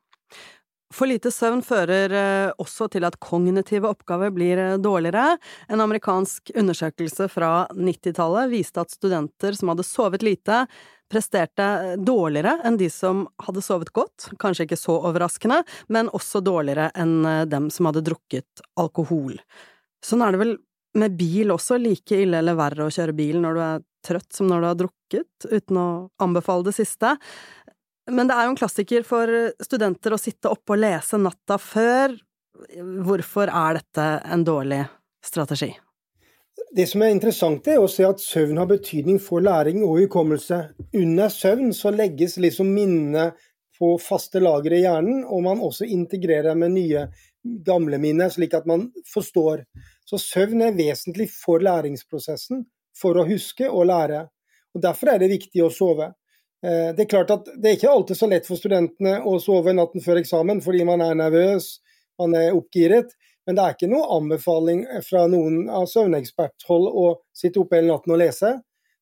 For 0.92 1.08
lite 1.08 1.32
søvn 1.32 1.62
fører 1.64 2.14
eh, 2.16 2.54
også 2.60 2.90
til 2.92 3.06
at 3.08 3.18
kognitive 3.24 3.90
oppgaver 3.90 4.34
blir 4.36 4.60
eh, 4.60 4.78
dårligere. 4.82 5.38
En 5.72 5.84
amerikansk 5.84 6.52
undersøkelse 6.60 7.30
fra 7.32 7.52
90-tallet 7.76 8.52
viste 8.52 8.84
at 8.84 8.92
studenter 8.92 9.56
som 9.58 9.72
hadde 9.72 9.88
sovet 9.88 10.26
lite, 10.26 10.66
presterte 11.12 11.68
eh, 11.94 11.94
dårligere 12.00 12.58
enn 12.68 12.80
de 12.82 12.90
som 12.92 13.24
hadde 13.46 13.64
sovet 13.64 13.94
godt, 13.96 14.32
kanskje 14.42 14.68
ikke 14.68 14.80
så 14.80 14.98
overraskende, 15.00 15.62
men 15.88 16.12
også 16.12 16.44
dårligere 16.44 16.92
enn 17.00 17.48
dem 17.52 17.72
som 17.72 17.88
hadde 17.88 18.04
drukket 18.12 18.66
alkohol. 18.80 19.40
Sånn 20.04 20.26
er 20.26 20.36
det 20.36 20.44
vel 20.44 20.58
med 21.00 21.16
bil 21.16 21.54
også, 21.54 21.78
like 21.80 22.18
ille 22.20 22.42
eller 22.42 22.58
verre 22.60 22.88
å 22.88 22.92
kjøre 22.92 23.16
bil 23.16 23.40
når 23.40 23.56
du 23.56 23.62
er 23.64 23.84
trøtt 24.04 24.34
som 24.36 24.50
når 24.50 24.62
du 24.62 24.68
har 24.68 24.80
drukket, 24.80 25.46
uten 25.48 25.80
å 25.80 25.90
anbefale 26.24 26.68
det 26.68 26.76
siste. 26.76 27.16
Men 28.10 28.30
det 28.30 28.36
er 28.36 28.48
jo 28.48 28.56
en 28.56 28.58
klassiker 28.58 29.06
for 29.06 29.30
studenter 29.62 30.16
å 30.16 30.20
sitte 30.20 30.50
oppe 30.50 30.76
og 30.76 30.82
lese 30.82 31.20
natta 31.22 31.60
før. 31.62 32.16
Hvorfor 33.06 33.52
er 33.52 33.80
dette 33.80 34.08
en 34.34 34.44
dårlig 34.46 34.82
strategi? 35.26 35.72
Det 36.72 36.86
som 36.88 37.04
er 37.04 37.12
interessant, 37.14 37.68
er 37.68 37.82
å 37.82 37.90
se 37.92 38.06
at 38.08 38.22
søvn 38.24 38.60
har 38.62 38.70
betydning 38.70 39.20
for 39.24 39.44
læring 39.44 39.82
og 39.84 40.00
hukommelse. 40.02 40.60
Under 40.98 41.32
søvn 41.32 41.74
så 41.76 41.92
legges 41.94 42.38
liksom 42.40 42.70
minnene 42.74 43.32
på 43.80 43.96
faste 44.02 44.40
lagre 44.40 44.78
i 44.78 44.84
hjernen, 44.86 45.24
og 45.26 45.44
man 45.48 45.62
også 45.64 45.88
integrerer 45.90 46.56
med 46.58 46.76
nye 46.76 47.08
gamle 47.66 47.98
minner, 48.02 48.30
slik 48.30 48.54
at 48.54 48.68
man 48.70 48.90
forstår. 49.10 49.66
Så 50.06 50.20
søvn 50.22 50.62
er 50.68 50.78
vesentlig 50.78 51.32
for 51.34 51.64
læringsprosessen, 51.66 52.66
for 52.98 53.18
å 53.18 53.26
huske 53.28 53.70
og 53.70 53.88
lære. 53.90 54.26
Og 54.76 54.84
Derfor 54.86 55.14
er 55.14 55.24
det 55.24 55.32
viktig 55.34 55.64
å 55.66 55.72
sove. 55.74 56.12
Eh, 56.66 56.96
det 56.96 57.02
er 57.06 57.10
klart 57.10 57.32
at 57.34 57.48
det 57.58 57.70
er 57.70 57.78
ikke 57.78 57.90
alltid 57.92 58.18
så 58.18 58.30
lett 58.30 58.48
for 58.48 58.60
studentene 58.60 59.18
å 59.26 59.38
sove 59.42 59.74
natten 59.74 60.04
før 60.04 60.22
eksamen 60.22 60.62
fordi 60.62 60.86
man 60.86 61.02
er 61.02 61.18
nervøs, 61.18 61.74
man 62.22 62.36
er 62.38 62.58
oppgiret. 62.58 63.16
Men 63.48 63.58
det 63.58 63.64
er 63.64 63.74
ikke 63.76 63.90
noe 63.90 64.10
anbefaling 64.20 64.84
fra 65.02 65.24
noen 65.30 65.64
av 65.74 65.88
søvneksperthold 65.90 66.86
å 66.86 67.08
sitte 67.34 67.64
oppe 67.64 67.80
hele 67.80 67.90
natten 67.90 68.14
og 68.14 68.22
lese. 68.22 68.54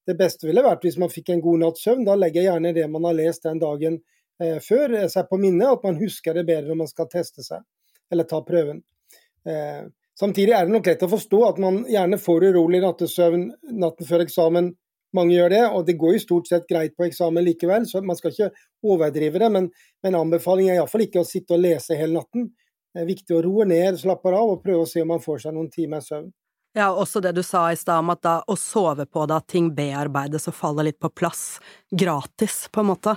Det 0.08 0.16
beste 0.18 0.48
ville 0.48 0.64
vært 0.64 0.88
hvis 0.88 0.98
man 1.02 1.12
fikk 1.12 1.34
en 1.34 1.44
god 1.44 1.66
natts 1.66 1.84
søvn. 1.84 2.06
Da 2.08 2.16
legger 2.16 2.46
jeg 2.46 2.54
gjerne 2.54 2.74
det 2.78 2.88
man 2.90 3.10
har 3.10 3.18
lest 3.18 3.44
den 3.46 3.60
dagen 3.60 4.00
eh, 4.40 4.58
før 4.64 4.96
eh, 5.02 5.10
seg 5.12 5.28
på 5.28 5.42
minnet, 5.42 5.68
at 5.68 5.84
man 5.84 6.00
husker 6.00 6.40
det 6.40 6.48
bedre 6.48 6.72
når 6.72 6.86
man 6.86 6.92
skal 6.92 7.12
teste 7.12 7.44
seg 7.46 7.66
eller 8.10 8.26
ta 8.26 8.40
prøven. 8.42 8.80
Samtidig 10.20 10.52
er 10.52 10.66
det 10.66 10.74
nok 10.74 10.88
lett 10.90 11.04
å 11.06 11.08
forstå 11.12 11.38
at 11.46 11.60
man 11.62 11.76
gjerne 11.88 12.18
får 12.20 12.48
urolig 12.50 12.82
nattesøvn 12.84 13.44
natten 13.80 14.08
før 14.10 14.24
eksamen 14.26 14.72
mange 15.16 15.36
gjør 15.36 15.54
det, 15.54 15.62
og 15.74 15.86
det 15.88 15.98
går 16.00 16.16
jo 16.16 16.24
stort 16.24 16.50
sett 16.50 16.68
greit 16.70 16.96
på 16.98 17.08
eksamen 17.08 17.46
likevel, 17.46 17.86
så 17.90 18.02
man 18.06 18.18
skal 18.20 18.34
ikke 18.34 18.50
overdrive 18.86 19.42
det. 19.42 19.52
Men, 19.56 19.70
men 20.06 20.18
anbefalingen 20.20 20.76
er 20.76 20.82
iallfall 20.82 21.06
ikke 21.08 21.24
å 21.24 21.28
sitte 21.28 21.58
og 21.58 21.64
lese 21.64 21.98
hele 21.98 22.20
natten. 22.20 22.52
Det 22.94 23.04
er 23.04 23.10
viktig 23.10 23.38
å 23.38 23.42
roe 23.46 23.66
ned, 23.70 24.00
slappe 24.02 24.32
av 24.34 24.56
og 24.56 24.62
prøve 24.64 24.86
å 24.86 24.90
se 24.90 25.02
om 25.04 25.12
man 25.14 25.24
får 25.24 25.46
seg 25.46 25.56
noen 25.56 25.70
timer 25.74 26.04
søvn. 26.06 26.30
Ja, 26.78 26.92
også 26.94 27.22
det 27.22 27.32
du 27.34 27.42
sa 27.44 27.64
i 27.74 27.78
stad 27.78 28.04
om 28.04 28.12
at 28.14 28.22
da 28.22 28.36
å 28.46 28.56
sove 28.60 29.08
på 29.10 29.26
det, 29.26 29.40
at 29.42 29.50
ting 29.50 29.72
bearbeides 29.76 30.46
og 30.52 30.56
faller 30.58 30.86
litt 30.86 31.00
på 31.02 31.10
plass, 31.10 31.58
gratis, 31.90 32.68
på 32.72 32.84
en 32.84 32.90
måte. 32.92 33.16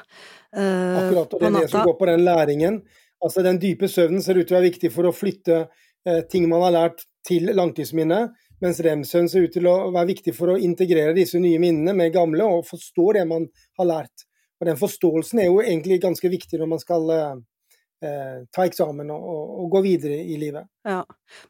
Eh, 0.57 0.99
Akkurat, 1.03 1.37
og 1.37 1.43
det 1.43 1.51
er 1.51 1.59
det 1.59 1.71
som 1.73 1.89
går 1.89 1.99
på 1.99 2.09
den 2.09 2.25
læringen. 2.25 2.81
Altså, 3.23 3.45
den 3.45 3.61
dype 3.63 3.91
søvnen 3.93 4.25
ser 4.25 4.41
ut 4.41 4.49
til 4.49 4.57
å 4.57 4.59
være 4.59 4.71
viktig 4.71 4.91
for 4.95 5.09
å 5.09 5.15
flytte 5.15 5.59
eh, 5.67 6.23
ting 6.33 6.49
man 6.51 6.65
har 6.65 6.75
lært 6.79 7.05
til 7.29 7.53
langtidsminnet, 7.55 8.33
mens 8.63 8.81
rem-søvn 8.85 9.29
ser 9.31 9.47
ut 9.47 9.55
til 9.57 9.67
å 9.67 9.77
være 9.91 10.13
viktig 10.13 10.35
for 10.37 10.53
å 10.53 10.59
integrere 10.61 11.17
disse 11.17 11.41
nye 11.43 11.61
minnene 11.63 11.95
med 11.99 12.15
gamle 12.15 12.47
og 12.47 12.69
forstå 12.69 13.07
det 13.19 13.25
man 13.29 13.49
har 13.81 13.89
lært. 13.89 14.27
Og 14.63 14.69
Den 14.71 14.79
forståelsen 14.79 15.43
er 15.43 15.51
jo 15.51 15.63
egentlig 15.63 15.99
ganske 16.03 16.31
viktig 16.31 16.61
når 16.61 16.71
man 16.71 16.83
skal 16.83 17.11
eh, 17.11 17.41
ta 18.03 18.65
eksamen 18.67 19.11
og, 19.15 19.23
og, 19.63 19.67
gå 19.73 19.83
videre 19.85 20.19
i 20.21 20.37
livet. 20.41 20.67
Ja, 20.87 21.05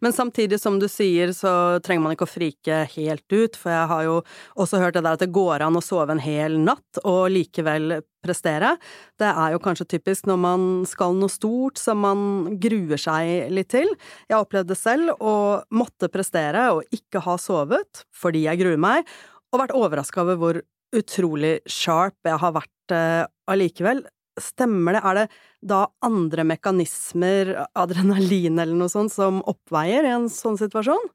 Men 0.05 0.13
samtidig 0.13 0.61
som 0.61 0.79
du 0.81 0.89
sier, 0.91 1.33
så 1.33 1.81
trenger 1.85 2.05
man 2.05 2.15
ikke 2.17 2.27
å 2.29 2.31
frike 2.31 2.83
helt 2.95 3.25
ut, 3.33 3.57
for 3.57 3.73
jeg 3.73 3.91
har 3.93 4.05
jo 4.07 4.17
også 4.61 4.81
hørt 4.83 4.99
det 4.99 5.05
der 5.07 5.17
at 5.17 5.25
det 5.25 5.33
går 5.33 5.65
an 5.65 5.79
å 5.79 5.85
sove 5.85 6.13
en 6.13 6.23
hel 6.23 6.59
natt 6.61 7.01
og 7.03 7.31
likevel 7.33 8.03
prestere. 8.23 8.77
Det 9.19 9.31
er 9.31 9.55
jo 9.55 9.63
kanskje 9.63 9.89
typisk 9.97 10.29
når 10.31 10.41
man 10.45 10.67
skal 10.89 11.17
noe 11.19 11.33
stort 11.33 11.81
som 11.81 12.03
man 12.05 12.59
gruer 12.63 13.01
seg 13.01 13.51
litt 13.53 13.73
til. 13.73 13.89
Jeg 14.29 14.39
opplevde 14.39 14.79
selv 14.79 15.17
å 15.19 15.37
måtte 15.75 16.13
prestere 16.13 16.69
og 16.77 16.85
ikke 16.95 17.25
ha 17.27 17.39
sovet 17.41 18.05
fordi 18.15 18.47
jeg 18.47 18.61
gruer 18.63 18.81
meg, 18.81 19.09
og 19.53 19.65
vært 19.65 19.77
overraska 19.77 20.23
over 20.23 20.39
hvor 20.41 20.61
utrolig 20.97 21.59
sharp 21.69 22.17
jeg 22.29 22.41
har 22.41 22.55
vært 22.55 22.95
eh, 22.95 23.25
allikevel. 23.51 24.05
Stemmer 24.41 24.97
det? 24.97 25.03
Er 25.05 25.19
det 25.19 25.27
da 25.73 25.83
andre 26.05 26.45
mekanismer, 26.49 27.53
adrenalin 27.77 28.59
eller 28.63 28.77
noe 28.79 28.93
sånt, 28.93 29.13
som 29.13 29.43
oppveier 29.51 30.09
i 30.09 30.15
en 30.15 30.31
sånn 30.33 30.57
situasjon? 30.61 31.11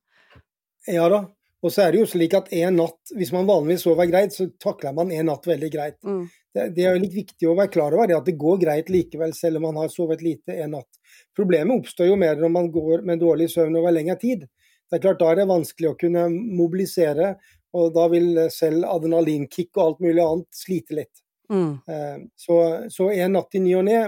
Ja 0.91 1.07
da. 1.11 1.25
Og 1.65 1.73
så 1.73 1.83
er 1.83 1.93
det 1.93 2.03
jo 2.03 2.09
slik 2.09 2.35
at 2.37 2.51
en 2.53 2.75
natt, 2.77 3.11
hvis 3.17 3.31
man 3.33 3.47
vanligvis 3.49 3.87
sover 3.87 4.05
greit, 4.09 4.35
så 4.35 4.45
takler 4.61 4.93
man 4.95 5.09
en 5.11 5.25
natt 5.31 5.47
veldig 5.49 5.69
greit. 5.73 5.97
Mm. 6.05 6.27
Det, 6.53 6.67
det, 6.75 6.85
er 6.85 6.99
litt 7.01 7.15
viktig 7.15 7.49
å 7.49 7.55
være 7.57 7.71
klar 7.73 7.95
over 7.97 8.09
det, 8.09 8.19
at 8.19 8.29
det 8.29 8.37
går 8.39 8.59
greit 8.61 8.91
likevel, 8.93 9.33
selv 9.35 9.59
om 9.59 9.67
man 9.67 9.79
har 9.81 9.89
sovet 9.93 10.21
lite 10.25 10.53
en 10.53 10.75
natt. 10.77 11.01
Problemet 11.35 11.81
oppstår 11.81 12.11
jo 12.11 12.19
mer 12.21 12.37
når 12.37 12.53
man 12.53 12.69
går 12.73 13.03
med 13.09 13.21
dårlig 13.25 13.49
søvn 13.53 13.77
over 13.81 13.95
lengre 13.95 14.19
tid. 14.21 14.45
Det 14.87 14.99
er 14.99 15.03
klart 15.03 15.19
Da 15.19 15.31
er 15.31 15.41
det 15.41 15.49
vanskelig 15.49 15.89
å 15.89 15.97
kunne 15.99 16.27
mobilisere, 16.31 17.33
og 17.75 17.89
da 17.97 18.05
vil 18.13 18.45
selv 18.53 18.85
adrenalinkick 18.87 19.73
og 19.75 19.83
alt 19.83 20.05
mulig 20.05 20.23
annet 20.23 20.61
slite 20.61 21.01
litt. 21.01 21.25
Mm. 21.51 21.79
Eh, 21.87 22.17
så, 22.35 22.57
så 22.91 23.11
en 23.13 23.37
natt 23.37 23.55
i 23.55 23.63
ny 23.63 23.75
og 23.79 23.87
ne 23.87 24.01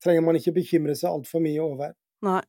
trenger 0.00 0.24
man 0.24 0.38
ikke 0.38 0.56
bekymre 0.56 0.96
seg 0.96 1.12
altfor 1.12 1.42
mye 1.44 1.60
over. 1.62 1.94
Nei. 2.24 2.40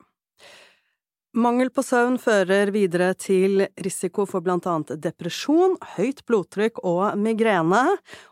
Mangel 1.31 1.69
på 1.71 1.83
søvn 1.87 2.17
fører 2.19 2.73
videre 2.75 3.13
til 3.15 3.63
risiko 3.79 4.25
for 4.27 4.43
blant 4.43 4.65
annet 4.67 4.97
depresjon, 4.99 5.77
høyt 5.95 6.25
blodtrykk 6.27 6.81
og 6.83 7.15
migrene. 7.19 7.85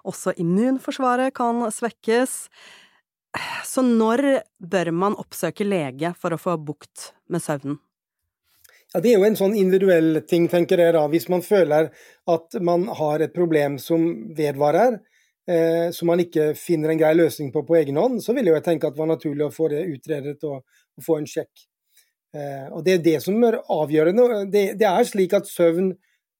Også 0.03 0.33
immunforsvaret 0.35 1.31
kan 1.35 1.63
svekkes. 1.71 2.41
Så 3.63 3.85
når 3.85 4.41
bør 4.59 4.91
man 4.91 5.15
oppsøke 5.21 5.63
lege 5.63 6.11
for 6.19 6.35
å 6.35 6.41
få 6.41 6.57
bukt 6.59 7.13
med 7.31 7.43
søvnen? 7.45 7.79
Ja, 8.91 8.99
Det 8.99 9.13
er 9.13 9.19
jo 9.19 9.27
en 9.27 9.37
sånn 9.37 9.55
individuell 9.55 10.23
ting, 10.27 10.49
tenker 10.49 10.81
jeg 10.81 10.95
da. 10.97 11.05
Hvis 11.07 11.29
man 11.29 11.45
føler 11.45 11.91
at 12.27 12.59
man 12.59 12.87
har 12.99 13.21
et 13.21 13.35
problem 13.35 13.77
som 13.79 14.33
vedvarer, 14.35 14.97
eh, 15.49 15.89
som 15.95 16.09
man 16.11 16.21
ikke 16.23 16.51
finner 16.57 16.93
en 16.93 17.01
grei 17.01 17.15
løsning 17.17 17.51
på 17.53 17.63
på 17.67 17.79
egen 17.79 17.97
hånd, 17.99 18.21
så 18.23 18.35
ville 18.37 18.53
jeg 18.53 18.65
tenke 18.65 18.87
at 18.87 18.95
det 18.95 19.01
var 19.01 19.11
naturlig 19.13 19.47
å 19.47 19.53
få 19.53 19.69
det 19.73 19.87
utredet 19.89 20.37
og, 20.47 20.61
og 20.63 21.05
få 21.05 21.19
en 21.19 21.29
sjekk. 21.29 21.65
Eh, 22.35 22.67
og 22.69 22.83
Det 22.85 22.93
er 22.93 23.03
det 23.03 23.17
som 23.25 23.43
er 23.43 23.61
avgjørende. 23.73 24.45
Det, 24.53 24.65
det 24.79 24.87
er 24.87 25.07
slik 25.07 25.33
at 25.33 25.49
søvn 25.49 25.93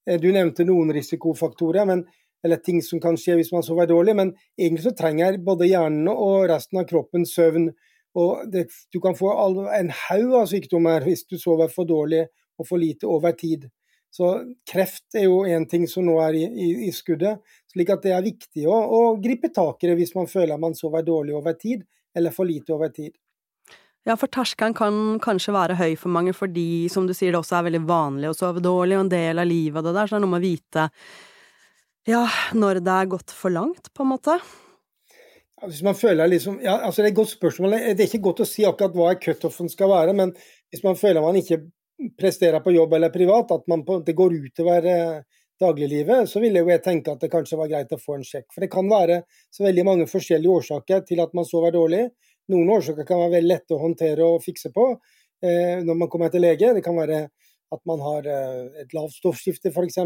eh, 0.05 0.19
Du 0.21 0.29
nevnte 0.31 0.65
noen 0.67 0.93
risikofaktorer, 0.93 1.87
men, 1.89 2.05
eller 2.45 2.61
ting 2.63 2.83
som 2.85 3.01
kan 3.01 3.17
skje 3.19 3.39
hvis 3.39 3.53
man 3.55 3.65
sover 3.65 3.89
dårlig, 3.89 4.15
men 4.15 4.33
egentlig 4.57 4.85
så 4.85 4.95
trenger 4.97 5.41
både 5.43 5.69
hjernen 5.69 6.11
og 6.13 6.45
resten 6.51 6.81
av 6.81 6.87
kroppen 6.89 7.25
søvn. 7.27 7.71
Og 8.19 8.45
det, 8.51 8.67
du 8.93 8.99
kan 9.01 9.17
få 9.17 9.33
en 9.75 9.91
haug 10.07 10.37
av 10.39 10.47
sykdommer 10.49 11.03
hvis 11.05 11.27
du 11.29 11.37
sover 11.37 11.69
for 11.73 11.89
dårlig 11.89 12.25
og 12.59 12.67
for 12.67 12.81
lite 12.81 13.07
over 13.07 13.35
tid. 13.37 13.67
Så 14.09 14.29
kreft 14.67 15.15
er 15.17 15.27
jo 15.27 15.43
en 15.45 15.67
ting 15.69 15.85
som 15.87 16.05
nå 16.07 16.17
er 16.23 16.37
i, 16.39 16.43
i, 16.49 16.69
i 16.87 16.91
skuddet. 16.93 17.43
slik 17.69 17.91
at 17.93 18.03
det 18.03 18.13
er 18.15 18.25
viktig 18.25 18.65
å, 18.65 18.73
å, 18.73 19.01
gripe 19.21 19.51
tak 19.53 19.83
i 19.83 19.91
det 19.91 19.97
hvis 19.99 20.15
man 20.17 20.29
føler 20.29 20.57
man 20.57 20.75
sover 20.77 21.05
dårlig 21.05 21.35
over 21.37 21.53
tid, 21.53 21.85
eller 22.17 22.33
for 22.33 22.49
lite 22.49 22.73
over 22.73 22.89
tid. 22.89 23.13
Ja, 24.07 24.15
for 24.17 24.31
terskelen 24.31 24.73
kan 24.73 25.19
kanskje 25.21 25.53
være 25.53 25.77
høy 25.77 25.93
for 25.99 26.09
mange 26.09 26.33
fordi, 26.33 26.87
som 26.89 27.05
du 27.05 27.13
sier, 27.13 27.35
det 27.35 27.43
også 27.43 27.59
er 27.59 27.67
veldig 27.67 27.83
vanlig 27.85 28.31
å 28.31 28.37
sove 28.37 28.63
dårlig, 28.63 28.97
og 28.97 29.05
en 29.05 29.11
del 29.13 29.41
av 29.41 29.49
livet 29.49 29.83
og 29.83 29.85
det 29.85 29.93
der, 29.99 30.09
så 30.09 30.15
det 30.15 30.21
er 30.21 30.25
noe 30.25 30.33
med 30.33 30.41
å 30.41 30.47
vite 30.47 30.87
ja, 32.09 32.23
når 32.57 32.79
det 32.81 32.95
er 32.95 33.11
gått 33.11 33.33
for 33.35 33.53
langt, 33.53 33.91
på 33.93 34.05
en 34.05 34.11
måte. 34.15 34.39
Hvis 35.67 35.83
man 35.83 35.97
føler 35.99 36.31
liksom, 36.31 36.61
ja, 36.63 36.77
altså 36.87 37.01
Det 37.01 37.09
er 37.09 37.11
et 37.11 37.17
godt 37.17 37.33
spørsmål. 37.33 37.75
Det 37.75 37.99
er 37.99 38.07
ikke 38.07 38.23
godt 38.29 38.45
å 38.45 38.47
si 38.47 38.63
akkurat 38.65 38.95
hva 38.95 39.11
cutoffen 39.19 39.69
skal 39.69 39.91
være, 39.91 40.15
men 40.15 40.31
hvis 40.71 40.85
man 40.85 40.95
føler 40.99 41.21
man 41.21 41.35
ikke 41.35 41.59
presterer 42.19 42.63
på 42.63 42.73
jobb 42.73 42.93
eller 42.93 43.11
privat, 43.13 43.51
at 43.51 43.67
man 43.67 43.83
på, 43.85 43.99
det 44.05 44.15
går 44.17 44.35
utover 44.45 44.87
eh, 44.87 45.21
dagliglivet, 45.59 46.29
så 46.29 46.39
ville 46.39 46.61
jo 46.63 46.71
jeg 46.71 46.83
tenke 46.83 47.11
at 47.11 47.23
det 47.23 47.31
kanskje 47.33 47.59
var 47.59 47.69
greit 47.71 47.91
å 47.91 47.99
få 47.99 48.15
en 48.17 48.25
sjekk. 48.25 48.47
For 48.53 48.63
det 48.63 48.71
kan 48.71 48.87
være 48.89 49.21
så 49.51 49.65
veldig 49.65 49.85
mange 49.87 50.07
forskjellige 50.09 50.55
årsaker 50.61 51.03
til 51.07 51.21
at 51.23 51.35
man 51.35 51.47
sover 51.47 51.75
dårlig. 51.75 52.05
Noen 52.49 52.71
årsaker 52.77 53.07
kan 53.07 53.21
være 53.23 53.35
veldig 53.37 53.51
lette 53.51 53.75
å 53.75 53.81
håndtere 53.81 54.25
og 54.25 54.43
fikse 54.45 54.71
på 54.75 54.87
eh, 54.93 55.83
når 55.83 55.99
man 55.99 56.11
kommer 56.11 56.31
til 56.31 56.45
lege. 56.45 56.71
Det 56.77 56.85
kan 56.85 56.97
være 56.97 57.25
at 57.75 57.83
man 57.89 58.01
har 58.05 58.31
eh, 58.31 58.81
et 58.85 58.95
lavt 58.95 59.17
stoffskifte 59.19 59.73
f.eks. 59.73 59.99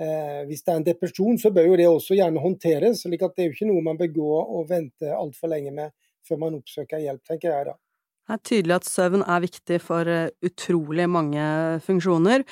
Eh, 0.00 0.40
hvis 0.48 0.64
det 0.64 0.72
er 0.72 0.78
en 0.78 0.86
depresjon, 0.86 1.36
så 1.40 1.52
bør 1.52 1.72
jo 1.72 1.76
det 1.82 1.90
også 1.90 2.16
gjerne 2.16 2.40
håndteres. 2.40 3.02
slik 3.02 3.26
at 3.26 3.34
det 3.36 3.44
er 3.44 3.50
jo 3.50 3.58
ikke 3.58 3.68
noe 3.72 3.84
man 3.90 3.98
bør 4.00 4.14
gå 4.14 4.32
og 4.40 4.70
vente 4.70 5.12
altfor 5.12 5.52
lenge 5.52 5.74
med 5.76 5.92
før 6.26 6.40
man 6.46 6.56
oppsøker 6.60 7.02
hjelp, 7.02 7.24
tenker 7.26 7.50
jeg 7.52 7.72
da. 7.72 7.76
Det 8.30 8.36
er 8.36 8.46
tydelig 8.46 8.74
at 8.76 8.86
søvn 8.86 9.24
er 9.26 9.42
viktig 9.42 9.76
for 9.82 10.06
eh, 10.06 10.28
utrolig 10.46 11.08
mange 11.10 11.42
funksjoner. 11.82 12.44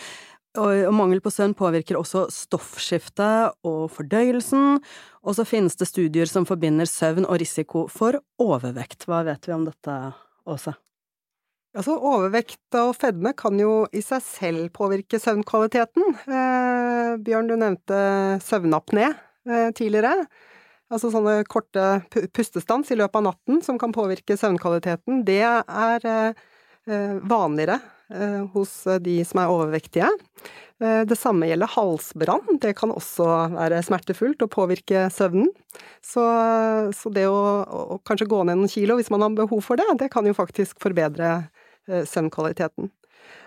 Og 0.59 0.89
mangel 0.91 1.21
på 1.23 1.31
søvn 1.31 1.55
påvirker 1.55 1.95
også 1.95 2.25
stoffskiftet 2.35 3.55
og 3.69 3.85
fordøyelsen, 3.95 4.81
og 5.23 5.37
så 5.39 5.45
finnes 5.47 5.79
det 5.79 5.87
studier 5.87 6.27
som 6.27 6.49
forbinder 6.49 6.89
søvn 6.91 7.29
og 7.29 7.39
risiko 7.39 7.85
for 7.93 8.19
overvekt. 8.43 9.07
Hva 9.07 9.23
vet 9.29 9.47
vi 9.47 9.55
om 9.55 9.69
dette, 9.69 10.01
Åse? 10.51 10.75
Altså, 11.79 11.95
overvekt 11.95 12.75
og 12.81 12.97
fedme 12.99 13.31
kan 13.39 13.63
jo 13.63 13.85
i 13.95 14.03
seg 14.03 14.25
selv 14.27 14.69
påvirke 14.75 15.23
søvnkvaliteten. 15.23 16.11
Eh, 16.27 17.15
Bjørn, 17.23 17.53
du 17.53 17.55
nevnte 17.55 18.03
søvnapné 18.43 19.13
eh, 19.13 19.71
tidligere. 19.79 20.27
Altså 20.89 21.11
sånne 21.13 21.43
korte 21.49 22.01
pustestans 22.33 22.89
i 22.93 22.97
løpet 22.97 23.21
av 23.21 23.27
natten 23.27 23.61
som 23.65 23.77
kan 23.81 23.93
påvirke 23.93 24.39
søvnkvaliteten, 24.41 25.21
det 25.27 25.43
er 25.45 26.07
eh, 26.09 27.19
vanligere 27.29 27.77
eh, 28.09 28.47
hos 28.55 28.73
de 29.05 29.19
som 29.29 29.43
er 29.43 29.53
overvektige. 29.53 30.09
Eh, 30.81 31.03
det 31.05 31.19
samme 31.21 31.51
gjelder 31.51 31.75
halsbrann, 31.75 32.61
det 32.65 32.73
kan 32.79 32.95
også 32.95 33.29
være 33.59 33.83
smertefullt 33.85 34.47
og 34.47 34.53
påvirke 34.55 35.11
søvnen. 35.13 35.51
Så, 36.01 36.25
så 36.97 37.13
det 37.13 37.27
å, 37.29 37.37
å, 37.69 38.01
kanskje 38.09 38.31
gå 38.33 38.41
ned 38.49 38.57
noen 38.57 38.73
kilo 38.73 38.97
hvis 38.97 39.13
man 39.13 39.27
har 39.27 39.37
behov 39.37 39.61
for 39.67 39.77
det, 39.77 39.91
det 40.01 40.09
kan 40.15 40.25
jo 40.25 40.37
faktisk 40.37 40.81
forbedre 40.81 41.43
søvnkvaliteten. 41.89 42.89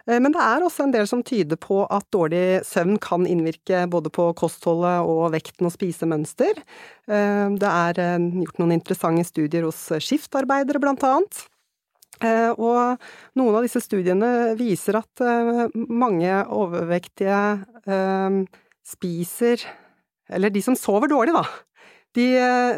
Eh, 0.08 0.20
men 0.20 0.34
det 0.34 0.42
er 0.42 0.66
også 0.66 0.86
en 0.86 0.94
del 0.96 1.08
som 1.10 1.24
tyder 1.26 1.60
på 1.62 1.84
at 1.92 2.08
dårlig 2.14 2.62
søvn 2.68 2.98
kan 3.02 3.28
innvirke 3.30 3.86
både 3.92 4.12
på 4.14 4.32
kostholdet 4.38 5.08
og 5.08 5.32
vekten 5.36 5.70
og 5.70 5.76
spisemønster. 5.76 6.62
Eh, 7.12 7.48
det 7.62 7.72
er 7.72 8.02
eh, 8.02 8.30
gjort 8.44 8.62
noen 8.62 8.76
interessante 8.78 9.28
studier 9.30 9.68
hos 9.68 9.88
skiftarbeidere, 10.02 10.82
blant 10.82 11.06
annet. 11.08 11.48
Og 12.22 13.00
noen 13.40 13.56
av 13.58 13.64
disse 13.66 13.80
studiene 13.82 14.52
viser 14.54 15.00
at 15.00 15.24
mange 15.74 16.36
overvektige 16.54 17.40
spiser 18.86 19.64
Eller 20.30 20.54
de 20.54 20.62
som 20.62 20.78
sover 20.78 21.10
dårlig, 21.10 21.34
da 21.34 21.42
de, 22.18 22.26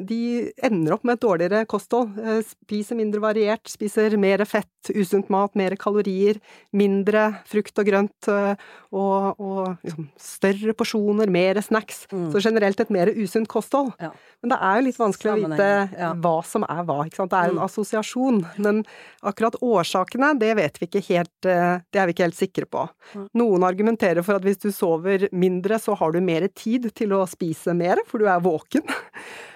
de, 0.06 0.20
ender 0.62 0.94
opp 0.94 1.06
med 1.08 1.18
et 1.18 1.24
dårligere 1.24 1.64
kosthold. 1.70 2.14
Eh, 2.22 2.42
spiser 2.46 2.98
mindre 3.00 3.22
variert, 3.24 3.66
spiser 3.72 4.14
mer 4.22 4.44
fett, 4.46 4.70
usunt 4.94 5.32
mat, 5.34 5.54
mer 5.58 5.74
kalorier, 5.80 6.38
mindre 6.76 7.30
frukt 7.50 7.80
og 7.82 7.88
grønt 7.88 8.30
eh, 8.30 8.54
og, 8.94 9.40
og 9.42 9.88
liksom 9.88 10.10
større 10.22 10.76
porsjoner, 10.78 11.32
mer 11.34 11.62
snacks. 11.66 12.04
Mm. 12.14 12.30
Så 12.34 12.44
generelt 12.46 12.84
et 12.84 12.94
mer 12.94 13.10
usunt 13.16 13.50
kosthold. 13.50 13.94
Ja. 14.04 14.12
Men 14.44 14.54
det 14.54 14.60
er 14.68 14.78
jo 14.78 14.86
litt 14.90 15.00
vanskelig 15.00 15.32
å 15.32 15.38
vite 15.40 15.70
ja. 15.96 16.12
hva 16.20 16.36
som 16.46 16.68
er 16.68 16.84
hva. 16.86 17.00
ikke 17.08 17.22
sant? 17.22 17.34
Det 17.34 17.40
er 17.40 17.54
en 17.54 17.58
mm. 17.58 17.66
assosiasjon. 17.66 18.42
Men 18.62 18.84
akkurat 19.26 19.58
årsakene, 19.64 20.34
det 20.42 20.52
vet 20.60 20.78
vi 20.82 20.90
ikke 20.90 21.04
helt 21.10 21.50
eh, 21.50 21.80
Det 21.90 22.02
er 22.02 22.10
vi 22.10 22.18
ikke 22.18 22.28
helt 22.28 22.38
sikre 22.38 22.70
på. 22.70 22.86
Mm. 23.16 23.28
Noen 23.42 23.66
argumenterer 23.66 24.26
for 24.26 24.38
at 24.38 24.46
hvis 24.46 24.62
du 24.62 24.70
sover 24.76 25.30
mindre, 25.34 25.82
så 25.82 25.98
har 25.98 26.14
du 26.14 26.22
mer 26.22 26.46
tid 26.54 26.92
til 26.94 27.16
å 27.18 27.24
spise 27.30 27.74
mer, 27.78 28.04
for 28.06 28.22
du 28.22 28.30
er 28.30 28.44
våken. 28.44 28.86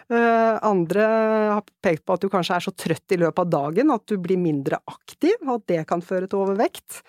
Eh, 0.07 0.59
andre 0.63 1.03
har 1.51 1.63
pekt 1.83 2.05
på 2.07 2.15
at 2.15 2.21
du 2.23 2.29
kanskje 2.31 2.55
er 2.55 2.63
så 2.63 2.71
trøtt 2.71 3.11
i 3.11 3.17
løpet 3.19 3.41
av 3.43 3.49
dagen 3.51 3.91
at 3.91 4.05
du 4.07 4.15
blir 4.23 4.39
mindre 4.39 4.79
aktiv, 4.87 5.35
og 5.43 5.57
at 5.57 5.65
det 5.73 5.81
kan 5.89 6.03
føre 6.05 6.29
til 6.31 6.45
overvekt. 6.45 7.01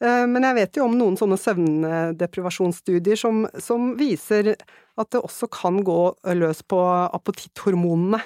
Eh, 0.00 0.24
men 0.30 0.46
jeg 0.48 0.56
vet 0.56 0.80
jo 0.80 0.86
om 0.86 0.96
noen 0.96 1.20
sånne 1.20 1.36
søvndeprivasjonsstudier 1.42 3.20
som, 3.20 3.44
som 3.60 3.92
viser 4.00 4.54
at 4.56 5.12
det 5.12 5.20
også 5.20 5.50
kan 5.52 5.82
gå 5.84 6.00
løs 6.40 6.64
på 6.64 6.80
appetitthormonene. 7.20 8.24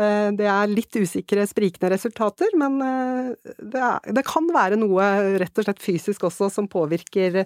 Eh, 0.00 0.32
det 0.40 0.48
er 0.48 0.72
litt 0.72 0.96
usikre, 0.96 1.44
sprikende 1.48 1.92
resultater, 1.92 2.56
men 2.56 2.80
det, 2.80 3.80
er, 3.82 4.00
det, 4.16 4.24
kan 4.24 4.48
være 4.48 4.80
noe 4.80 5.36
rett 5.42 5.60
og 5.60 5.68
slett 5.68 5.84
fysisk 5.84 6.24
også 6.30 6.48
som 6.56 6.72
påvirker 6.72 7.44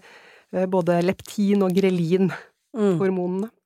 både 0.70 1.02
leptin 1.02 1.62
og 1.62 1.74
grelin-hormonene. 1.74 3.50
Mm. 3.50 3.56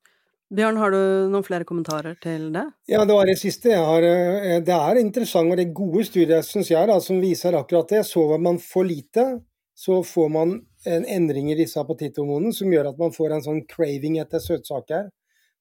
Bjørn, 0.53 0.77
har 0.77 0.93
du 0.93 0.99
noen 1.31 1.43
flere 1.45 1.65
kommentarer 1.65 2.19
til 2.21 2.51
det? 2.53 2.67
Ja, 2.91 3.01
det 3.01 3.15
var 3.17 3.25
det 3.25 3.39
siste. 3.41 3.71
Har, 3.73 4.03
eh, 4.05 4.61
det 4.61 4.75
er 4.75 4.99
interessant 5.01 5.49
og 5.49 5.57
det 5.57 5.65
er 5.65 5.73
gode 5.73 6.05
studier 6.05 6.43
synes 6.45 6.69
jeg, 6.69 6.87
da, 6.87 6.99
som 7.01 7.17
viser 7.21 7.57
akkurat 7.57 7.89
det. 7.89 8.03
Sover 8.05 8.37
man 8.37 8.59
for 8.61 8.85
lite, 8.85 9.41
så 9.73 10.03
får 10.05 10.29
man 10.29 10.53
en 10.85 11.05
endring 11.09 11.49
i 11.51 11.57
disse 11.57 11.81
appetitthormonene 11.81 12.53
som 12.53 12.69
gjør 12.69 12.91
at 12.91 13.01
man 13.01 13.11
får 13.11 13.33
en 13.33 13.45
sånn 13.47 13.63
craving 13.65 14.19
etter 14.21 14.39
søtsaker. 14.39 15.09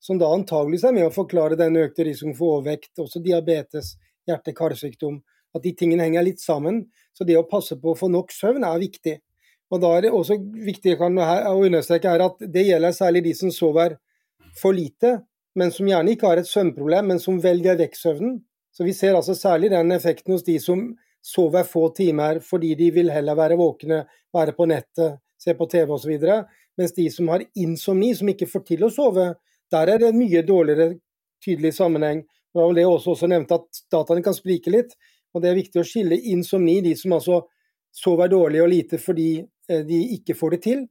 Som 0.05 0.21
da 0.21 0.29
antageligvis 0.29 0.85
er 0.85 0.93
med 0.93 1.09
å 1.09 1.15
forklare 1.15 1.57
den 1.57 1.81
økte 1.81 2.05
risikoen 2.05 2.37
for 2.37 2.59
overvekt, 2.59 2.93
også 3.01 3.25
diabetes, 3.25 3.95
hjerte-karsykdom. 4.29 5.23
At 5.57 5.65
de 5.65 5.73
tingene 5.73 6.05
henger 6.05 6.29
litt 6.29 6.45
sammen. 6.45 6.85
Så 7.17 7.25
det 7.25 7.39
å 7.41 7.49
passe 7.49 7.81
på 7.81 7.95
å 7.95 7.97
få 7.97 8.11
nok 8.13 8.35
søvn 8.37 8.67
er 8.69 8.83
viktig. 8.85 9.17
Og 9.73 9.81
da 9.81 9.97
er 9.97 10.05
det 10.05 10.13
også 10.13 10.37
viktig 10.37 10.99
å 11.01 11.09
understreke 11.09 12.11
er 12.11 12.27
at 12.27 12.43
det 12.53 12.67
gjelder 12.69 12.93
særlig 12.93 13.25
de 13.25 13.39
som 13.39 13.51
sover 13.55 13.97
for 14.61 14.77
lite, 14.77 15.19
men 15.55 15.73
som 15.73 15.89
gjerne 15.89 16.15
ikke 16.15 16.29
har 16.31 16.41
et 16.41 16.51
søvnproblem, 16.51 17.13
men 17.13 17.23
som 17.23 17.41
velger 17.43 17.79
vekk 17.79 17.97
søvnen. 17.99 18.39
Så 18.75 18.85
vi 18.85 18.95
ser 18.97 19.15
altså 19.15 19.37
særlig 19.39 19.71
den 19.71 19.93
effekten 19.95 20.35
hos 20.35 20.45
de 20.47 20.59
som 20.63 20.89
sover 21.25 21.65
få 21.65 21.89
timer 21.97 22.41
fordi 22.45 22.75
de 22.75 22.91
vil 22.93 23.11
heller 23.15 23.37
være 23.39 23.57
våkne, 23.57 24.03
være 24.35 24.53
på 24.57 24.67
nettet, 24.69 25.21
se 25.39 25.55
på 25.55 25.69
TV 25.71 25.95
osv. 25.95 26.27
Mens 26.77 26.95
de 26.97 27.07
som 27.11 27.31
har 27.31 27.45
insomni, 27.55 28.11
som 28.15 28.29
ikke 28.29 28.51
får 28.51 28.65
til 28.67 28.85
å 28.85 28.91
sove, 28.93 29.31
der 29.73 29.93
er 29.95 30.03
det 30.03 30.11
en 30.11 30.19
mye 30.19 30.43
dårligere 30.47 30.97
tydelig 31.45 31.75
sammenheng. 31.79 32.25
Det 32.27 32.61
var 32.61 32.71
vel 32.71 32.83
det 32.83 32.87
også, 32.89 33.15
også 33.15 33.31
nevnte 33.31 33.61
at 33.61 33.83
dataene 33.93 34.25
kan 34.27 34.37
sprike 34.37 34.73
litt. 34.75 34.95
og 35.35 35.43
Det 35.43 35.51
er 35.51 35.59
viktig 35.59 35.81
å 35.81 35.87
skille 35.87 36.19
insomni, 36.35 36.81
de 36.83 36.95
som 36.99 37.15
altså 37.17 37.45
sover 37.95 38.31
dårlig 38.31 38.63
og 38.63 38.71
lite 38.73 38.99
fordi 38.99 39.39
eh, 39.39 39.83
de 39.87 40.01
ikke 40.19 40.35
får 40.35 40.57
det 40.57 40.63
til, 40.67 40.85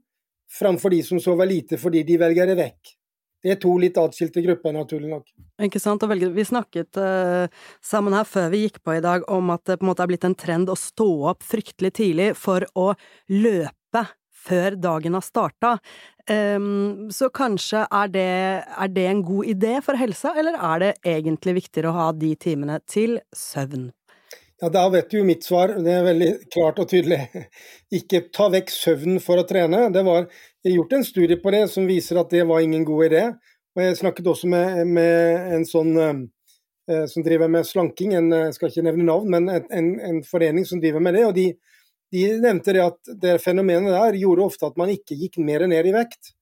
framfor 0.53 0.93
de 0.93 1.01
som 1.03 1.19
sover 1.19 1.49
lite 1.49 1.79
fordi 1.79 2.03
de 2.07 2.19
velger 2.19 2.47
det 2.47 2.59
vekk. 2.59 2.93
Det 3.43 3.51
er 3.51 3.59
to 3.59 3.73
litt 3.81 3.97
atskilte 3.99 4.41
grupper, 4.45 4.71
naturlig 4.71 5.09
nok. 5.11 5.27
Ikke 5.67 5.81
sant. 5.83 6.03
Og 6.05 6.13
vi 6.35 6.45
snakket 6.47 6.99
uh, 6.99 7.51
sammen 7.83 8.15
her 8.15 8.27
før 8.27 8.49
vi 8.53 8.63
gikk 8.63 8.79
på 8.85 8.95
i 8.95 9.03
dag 9.03 9.25
om 9.31 9.51
at 9.53 9.65
det 9.67 9.79
på 9.81 9.85
en 9.85 9.91
måte 9.91 10.05
er 10.05 10.11
blitt 10.13 10.27
en 10.27 10.37
trend 10.39 10.71
å 10.71 10.79
stå 10.79 11.09
opp 11.33 11.43
fryktelig 11.43 11.91
tidlig 11.99 12.29
for 12.39 12.63
å 12.79 12.93
løpe 13.35 14.05
før 14.43 14.77
dagen 14.79 15.17
har 15.17 15.25
starta. 15.25 15.73
Um, 16.29 17.09
så 17.11 17.27
kanskje 17.35 17.83
er 17.83 18.11
det, 18.11 18.29
er 18.63 18.93
det 18.95 19.09
en 19.09 19.25
god 19.27 19.51
idé 19.51 19.73
for 19.83 19.99
helsa, 19.99 20.31
eller 20.39 20.55
er 20.55 20.83
det 20.83 20.93
egentlig 21.15 21.57
viktigere 21.59 21.91
å 21.91 21.97
ha 21.97 22.07
de 22.15 22.31
timene 22.39 22.79
til 22.87 23.19
søvn? 23.35 23.89
Ja, 24.63 24.69
Da 24.71 24.87
vet 24.89 25.11
du 25.11 25.17
jo 25.17 25.25
mitt 25.27 25.43
svar. 25.43 25.75
Det 25.83 25.91
er 25.91 26.05
veldig 26.05 26.31
klart 26.53 26.79
og 26.79 26.87
tydelig. 26.87 27.25
Ikke 27.99 28.23
ta 28.31 28.47
vekk 28.53 28.71
søvnen 28.71 29.19
for 29.23 29.41
å 29.41 29.47
trene. 29.47 29.89
Det 29.91 30.05
var 30.07 30.29
gjort 30.71 30.93
en 30.93 31.03
studie 31.05 31.39
på 31.41 31.51
det 31.51 31.67
som 31.71 31.87
viser 31.87 32.19
at 32.21 32.31
det 32.31 32.45
var 32.47 32.63
ingen 32.63 32.85
god 32.87 33.05
idé. 33.09 33.23
Og 33.75 33.81
Jeg 33.81 33.97
snakket 33.97 34.27
også 34.29 34.47
med, 34.47 34.87
med 34.87 35.53
en 35.57 35.65
sånn 35.65 35.97
eh, 35.97 37.05
som 37.09 37.25
driver 37.25 37.49
med 37.49 37.65
slanking, 37.65 38.13
en, 38.13 38.29
jeg 38.31 38.53
skal 38.55 38.69
ikke 38.69 38.85
nevne 38.85 39.07
navn, 39.07 39.31
men 39.33 39.49
en, 39.49 39.89
en 39.99 40.21
forening 40.27 40.67
som 40.69 40.81
driver 40.83 41.01
med 41.03 41.17
det. 41.17 41.25
og 41.25 41.33
de, 41.35 41.47
de 42.13 42.23
nevnte 42.43 42.75
det 42.75 42.83
at 42.85 43.13
det 43.23 43.39
fenomenet 43.41 43.95
der 43.95 44.19
gjorde 44.21 44.45
ofte 44.45 44.69
at 44.69 44.77
man 44.77 44.93
ikke 44.93 45.17
gikk 45.17 45.41
mer 45.41 45.65
ned 45.67 45.89
i 45.89 45.95
vekt. 45.95 46.35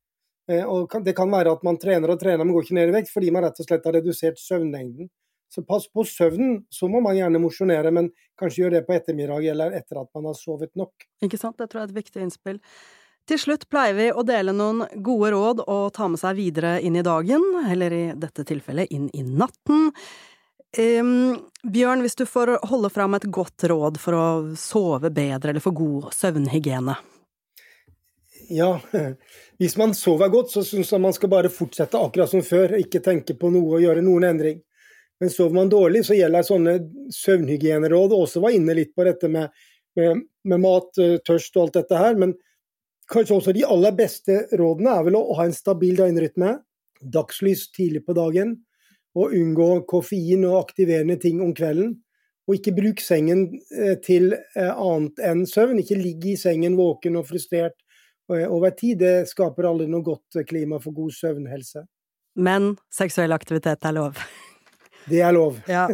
Eh, 0.52 0.66
og 0.68 0.92
Det 1.06 1.16
kan 1.16 1.32
være 1.32 1.56
at 1.56 1.64
man 1.64 1.80
trener 1.80 2.12
og 2.12 2.20
trener, 2.20 2.44
men 2.44 2.54
går 2.54 2.68
ikke 2.68 2.80
ned 2.80 2.92
i 2.92 2.98
vekt 3.00 3.12
fordi 3.14 3.32
man 3.32 3.48
rett 3.48 3.60
og 3.64 3.68
slett 3.68 3.88
har 3.88 3.96
redusert 4.00 4.42
søvnlengden. 4.42 5.10
Så 5.52 5.64
pass 5.68 5.88
på 5.92 6.04
søvnen. 6.08 6.62
Så 6.72 6.88
må 6.88 7.02
man 7.04 7.18
gjerne 7.18 7.40
mosjonere, 7.44 7.92
men 7.92 8.08
kanskje 8.40 8.64
gjøre 8.64 8.78
det 8.78 8.86
på 8.88 8.96
ettermiddag 8.96 9.48
eller 9.52 9.76
etter 9.76 10.00
at 10.00 10.08
man 10.16 10.30
har 10.30 10.38
sovet 10.40 10.72
nok. 10.80 11.08
Ikke 11.28 11.40
sant, 11.40 11.58
det 11.60 11.68
tror 11.72 11.82
jeg 11.82 11.90
er 11.90 11.92
et 11.92 12.00
viktig 12.00 12.24
innspill. 12.24 12.62
Til 13.32 13.40
slutt 13.40 13.70
pleier 13.72 13.94
vi 13.96 14.10
å 14.12 14.26
dele 14.28 14.52
noen 14.52 14.82
gode 15.00 15.30
råd 15.32 15.62
å 15.64 15.76
ta 15.96 16.10
med 16.12 16.20
seg 16.20 16.36
videre 16.36 16.74
inn 16.84 16.98
i 17.00 17.04
dagen, 17.06 17.46
eller 17.64 17.94
i 17.96 18.02
dette 18.20 18.44
tilfellet 18.44 18.92
inn 18.92 19.06
i 19.16 19.24
natten. 19.24 19.86
Um, 20.76 21.38
Bjørn, 21.64 22.04
hvis 22.04 22.20
du 22.20 22.26
får 22.28 22.58
holde 22.68 22.92
fram 22.92 23.16
et 23.16 23.30
godt 23.32 23.64
råd 23.72 24.02
for 24.04 24.18
å 24.18 24.26
sove 24.60 25.14
bedre 25.16 25.54
eller 25.54 25.64
få 25.64 25.72
god 25.80 26.10
søvnhygiene? 26.16 26.98
Ja, 28.52 28.74
hvis 29.64 29.78
man 29.80 29.96
sover 29.96 30.28
godt, 30.36 30.52
så 30.52 30.66
syns 30.68 30.92
jeg 30.92 31.04
man 31.08 31.16
skal 31.16 31.32
bare 31.32 31.54
fortsette 31.56 32.04
akkurat 32.04 32.36
som 32.36 32.44
før, 32.44 32.76
ikke 32.84 33.00
tenke 33.00 33.40
på 33.40 33.56
noe 33.56 33.78
og 33.78 33.88
gjøre 33.88 34.04
noen 34.04 34.28
endring. 34.34 34.60
Men 35.24 35.32
sover 35.32 35.56
man 35.56 35.72
dårlig, 35.72 36.04
så 36.04 36.20
gjelder 36.20 36.44
sånne 36.44 36.78
søvnhygieneråd. 37.16 38.12
Også 38.12 38.44
var 38.44 38.60
inne 38.60 38.76
litt 38.76 38.92
på 38.92 39.08
dette 39.08 39.32
med, 39.32 39.56
med, 39.96 40.24
med, 40.44 40.64
mat, 40.68 40.92
eh, 41.00 41.20
tørst 41.24 41.56
og 41.56 41.70
alt 41.70 41.78
dette 41.80 42.00
her. 42.00 42.20
Men 42.20 42.36
kanskje 43.10 43.38
også 43.38 43.54
de 43.56 43.66
aller 43.68 43.96
beste 43.98 44.44
rådene 44.60 44.94
er 44.98 45.08
vel 45.08 45.18
å 45.20 45.38
ha 45.40 45.48
en 45.48 45.56
stabil 45.56 45.98
døgnrytme. 46.00 46.58
Dagslys 47.02 47.70
tidlig 47.76 48.04
på 48.06 48.16
dagen. 48.18 48.60
Og 49.18 49.34
unngå 49.36 49.70
koffein 49.90 50.46
og 50.48 50.60
aktiverende 50.62 51.18
ting 51.20 51.42
om 51.44 51.54
kvelden. 51.58 51.96
Og 52.50 52.58
ikke 52.58 52.76
bruk 52.76 53.02
sengen 53.04 53.48
eh, 53.76 53.98
til 54.04 54.34
eh, 54.34 54.72
annet 54.72 55.20
enn 55.28 55.46
søvn. 55.50 55.82
Ikke 55.82 56.00
ligg 56.00 56.28
i 56.34 56.38
sengen 56.40 56.78
våken 56.80 57.20
og 57.20 57.28
frustrert 57.32 57.78
over 58.32 58.72
tid. 58.72 59.02
Det 59.02 59.16
skaper 59.28 59.68
aldri 59.68 59.90
noe 59.92 60.06
godt 60.06 60.40
klima 60.48 60.80
for 60.80 60.96
god 60.96 61.12
søvnhelse. 61.18 61.84
Men 62.40 62.78
seksuell 62.94 63.36
aktivitet 63.36 63.84
er 63.84 63.98
lov? 63.98 64.22
Det 65.10 65.22
er 65.22 65.34
lov. 65.34 65.60
ja. 65.70 65.88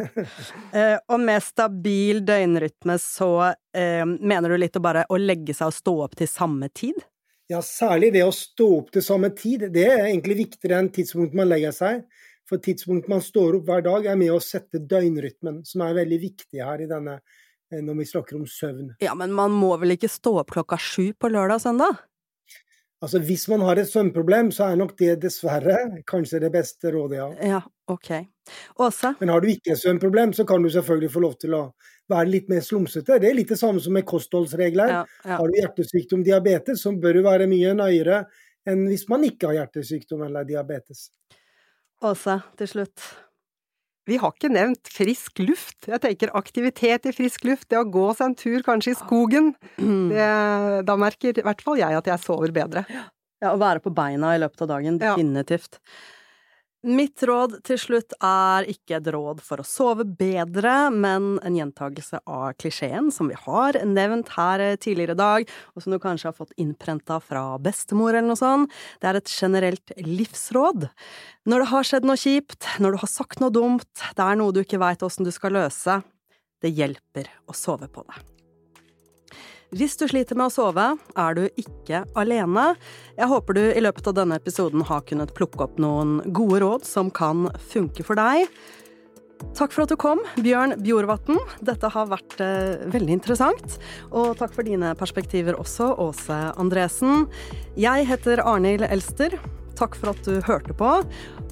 Eh, 0.76 0.98
og 1.08 1.22
med 1.24 1.44
stabil 1.44 2.20
døgnrytme 2.28 2.98
så 3.02 3.30
eh, 3.48 4.04
mener 4.04 4.52
du 4.52 4.58
litt 4.60 4.76
å 4.78 4.84
bare 4.84 5.06
å 5.10 5.20
legge 5.20 5.56
seg 5.56 5.72
og 5.72 5.78
stå 5.78 5.94
opp 6.06 6.18
til 6.20 6.30
samme 6.30 6.70
tid? 6.76 6.98
Ja, 7.48 7.62
særlig 7.64 8.12
det 8.18 8.26
å 8.28 8.34
stå 8.36 8.68
opp 8.82 8.90
til 8.92 9.04
samme 9.06 9.32
tid. 9.36 9.70
Det 9.74 9.86
er 9.88 10.10
egentlig 10.10 10.42
viktigere 10.42 10.82
enn 10.82 10.92
tidspunktet 10.94 11.38
man 11.40 11.48
legger 11.48 11.76
seg. 11.76 12.04
For 12.48 12.60
tidspunktet 12.64 13.12
man 13.12 13.24
står 13.24 13.60
opp 13.60 13.70
hver 13.70 13.84
dag, 13.86 14.08
er 14.12 14.20
med 14.20 14.34
å 14.36 14.42
sette 14.44 14.82
døgnrytmen, 14.84 15.62
som 15.68 15.84
er 15.84 15.96
veldig 15.98 16.20
viktig 16.22 16.62
her 16.64 16.84
i 16.84 16.90
denne 16.90 17.18
eh, 17.18 17.80
når 17.80 18.02
vi 18.02 18.10
snakker 18.12 18.40
om 18.40 18.46
søvn. 18.48 18.94
Ja, 19.04 19.16
men 19.20 19.36
man 19.36 19.56
må 19.56 19.74
vel 19.80 19.96
ikke 19.96 20.12
stå 20.12 20.38
opp 20.44 20.54
klokka 20.56 20.80
sju 20.80 21.14
på 21.16 21.32
lørdag 21.32 21.62
og 21.62 21.66
søndag? 21.66 22.04
Altså, 23.02 23.20
Hvis 23.20 23.48
man 23.48 23.62
har 23.62 23.78
et 23.78 23.90
søvnproblem, 23.90 24.50
så 24.52 24.72
er 24.72 24.80
nok 24.80 24.96
det 24.98 25.20
dessverre 25.22 26.02
kanskje 26.10 26.40
det 26.42 26.50
beste 26.52 26.92
rådet, 26.92 27.20
ja. 27.20 27.28
Ja, 27.46 27.60
ok. 27.94 28.10
Åse? 28.82 29.14
Men 29.20 29.30
har 29.30 29.44
du 29.44 29.52
ikke 29.52 29.76
et 29.76 29.82
søvnproblem, 29.84 30.34
så 30.34 30.46
kan 30.50 30.64
du 30.64 30.70
selvfølgelig 30.74 31.12
få 31.14 31.22
lov 31.22 31.36
til 31.42 31.54
å 31.54 31.62
være 32.10 32.32
litt 32.32 32.50
mer 32.50 32.64
slumsete. 32.66 33.20
Det 33.22 33.30
er 33.30 33.38
litt 33.38 33.54
det 33.54 33.60
samme 33.60 33.84
som 33.84 33.94
med 33.94 34.08
kostholdsregler. 34.10 34.94
Ja, 34.96 35.04
ja. 35.24 35.38
Har 35.38 35.46
du 35.52 35.60
hjertesykdom, 35.60 36.26
diabetes, 36.26 36.82
så 36.82 36.96
bør 36.98 37.20
du 37.20 37.24
være 37.28 37.50
mye 37.52 37.76
nøyere 37.78 38.24
enn 38.68 38.88
hvis 38.90 39.06
man 39.12 39.24
ikke 39.28 39.52
har 39.52 39.62
hjertesykdom 39.62 40.26
eller 40.28 40.48
diabetes. 40.48 41.08
Åse, 42.08 42.40
til 42.58 42.74
slutt. 42.74 43.06
Vi 44.08 44.18
har 44.22 44.32
ikke 44.34 44.52
nevnt 44.54 44.88
frisk 44.92 45.42
luft. 45.44 45.90
Jeg 45.90 46.00
tenker 46.04 46.32
aktivitet 46.38 47.10
i 47.10 47.14
frisk 47.16 47.44
luft, 47.48 47.68
det 47.70 47.80
å 47.82 47.88
gå 47.92 48.08
seg 48.16 48.30
en 48.30 48.38
tur 48.40 48.64
kanskje 48.66 48.94
i 48.94 49.00
skogen. 49.00 49.54
Det, 49.78 50.28
da 50.88 50.96
merker 51.00 51.36
i 51.36 51.46
hvert 51.46 51.64
fall 51.66 51.82
jeg 51.82 51.98
at 52.00 52.08
jeg 52.08 52.24
sover 52.24 52.56
bedre. 52.56 52.86
Ja, 53.44 53.52
å 53.54 53.60
være 53.62 53.84
på 53.84 53.92
beina 53.94 54.32
i 54.34 54.40
løpet 54.42 54.64
av 54.66 54.72
dagen, 54.72 54.98
definitivt. 55.02 55.78
Ja. 55.78 56.17
Mitt 56.88 57.20
råd 57.28 57.58
til 57.68 57.76
slutt 57.82 58.14
er 58.24 58.64
ikke 58.72 58.96
et 59.02 59.08
råd 59.12 59.42
for 59.44 59.60
å 59.60 59.66
sove 59.68 60.06
bedre, 60.08 60.88
men 60.94 61.34
en 61.44 61.58
gjentagelse 61.58 62.22
av 62.24 62.54
klisjeen 62.62 63.10
som 63.12 63.28
vi 63.28 63.36
har 63.42 63.76
nevnt 63.84 64.32
her 64.38 64.64
tidligere 64.80 65.18
i 65.18 65.20
dag, 65.20 65.52
og 65.76 65.84
som 65.84 65.92
du 65.92 65.98
kanskje 66.00 66.30
har 66.30 66.38
fått 66.38 66.56
innprenta 66.56 67.18
fra 67.20 67.44
bestemor 67.60 68.14
eller 68.14 68.30
noe 68.30 68.40
sånt. 68.40 68.72
Det 69.04 69.12
er 69.12 69.20
et 69.20 69.34
generelt 69.34 69.96
livsråd. 70.00 70.88
Når 71.52 71.66
det 71.66 71.70
har 71.74 71.92
skjedd 71.92 72.08
noe 72.08 72.24
kjipt, 72.24 72.72
når 72.80 72.96
du 72.96 73.02
har 73.04 73.14
sagt 73.18 73.44
noe 73.44 73.52
dumt, 73.52 74.08
det 74.16 74.30
er 74.30 74.40
noe 74.40 74.56
du 74.56 74.64
ikke 74.64 74.80
veit 74.80 75.04
åssen 75.04 75.28
du 75.28 75.34
skal 75.36 75.58
løse, 75.60 76.00
det 76.64 76.72
hjelper 76.72 77.28
å 77.52 77.58
sove 77.68 77.92
på 77.92 78.08
det. 78.08 78.37
Hvis 79.76 79.98
du 80.00 80.06
sliter 80.08 80.38
med 80.40 80.48
å 80.48 80.54
sove, 80.54 80.84
er 80.96 81.34
du 81.36 81.42
ikke 81.60 82.06
alene. 82.16 82.70
Jeg 83.18 83.28
håper 83.28 83.58
du 83.58 83.64
i 83.68 83.82
løpet 83.84 84.06
av 84.08 84.14
denne 84.16 84.38
episoden 84.40 84.86
har 84.88 85.02
kunnet 85.04 85.34
plukke 85.36 85.66
opp 85.66 85.80
noen 85.82 86.22
gode 86.32 86.62
råd 86.64 86.86
som 86.88 87.10
kan 87.12 87.50
funke 87.74 88.06
for 88.08 88.16
deg. 88.16 88.48
Takk 89.58 89.74
for 89.76 89.84
at 89.84 89.92
du 89.92 89.98
kom, 90.00 90.22
Bjørn 90.40 90.78
Bjorvatn. 90.86 91.36
Dette 91.68 91.90
har 91.92 92.08
vært 92.08 92.38
eh, 92.40 92.80
veldig 92.94 93.18
interessant. 93.18 93.76
Og 94.08 94.38
takk 94.40 94.56
for 94.56 94.64
dine 94.64 94.94
perspektiver 94.98 95.60
også, 95.60 95.90
Åse 96.00 96.38
Andresen. 96.56 97.28
Jeg 97.76 98.08
heter 98.08 98.40
Arnhild 98.48 98.88
Elster. 98.88 99.36
takk 99.78 99.94
for 100.00 100.10
at 100.16 100.24
du 100.26 100.40
hørte 100.48 100.74
på. 100.80 100.94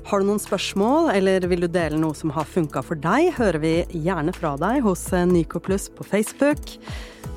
Har 0.08 0.22
du 0.22 0.30
noen 0.30 0.40
spørsmål, 0.42 1.12
eller 1.18 1.46
vil 1.52 1.66
du 1.66 1.68
dele 1.68 2.00
noe 2.00 2.16
som 2.16 2.32
har 2.34 2.48
funka 2.48 2.82
for 2.86 2.96
deg, 2.96 3.36
hører 3.36 3.60
vi 3.60 3.76
gjerne 3.92 4.34
fra 4.34 4.56
deg 4.62 4.80
hos 4.88 5.04
Nycoplus 5.12 5.92
på 5.94 6.08
Facebook. 6.08 6.78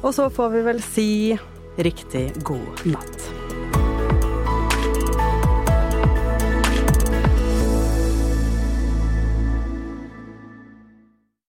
Og 0.02 0.14
så 0.14 0.28
får 0.30 0.52
vi 0.54 0.64
vel 0.68 0.82
si 0.84 1.10
riktig 1.78 2.30
god 2.46 2.86
natt. 2.86 3.87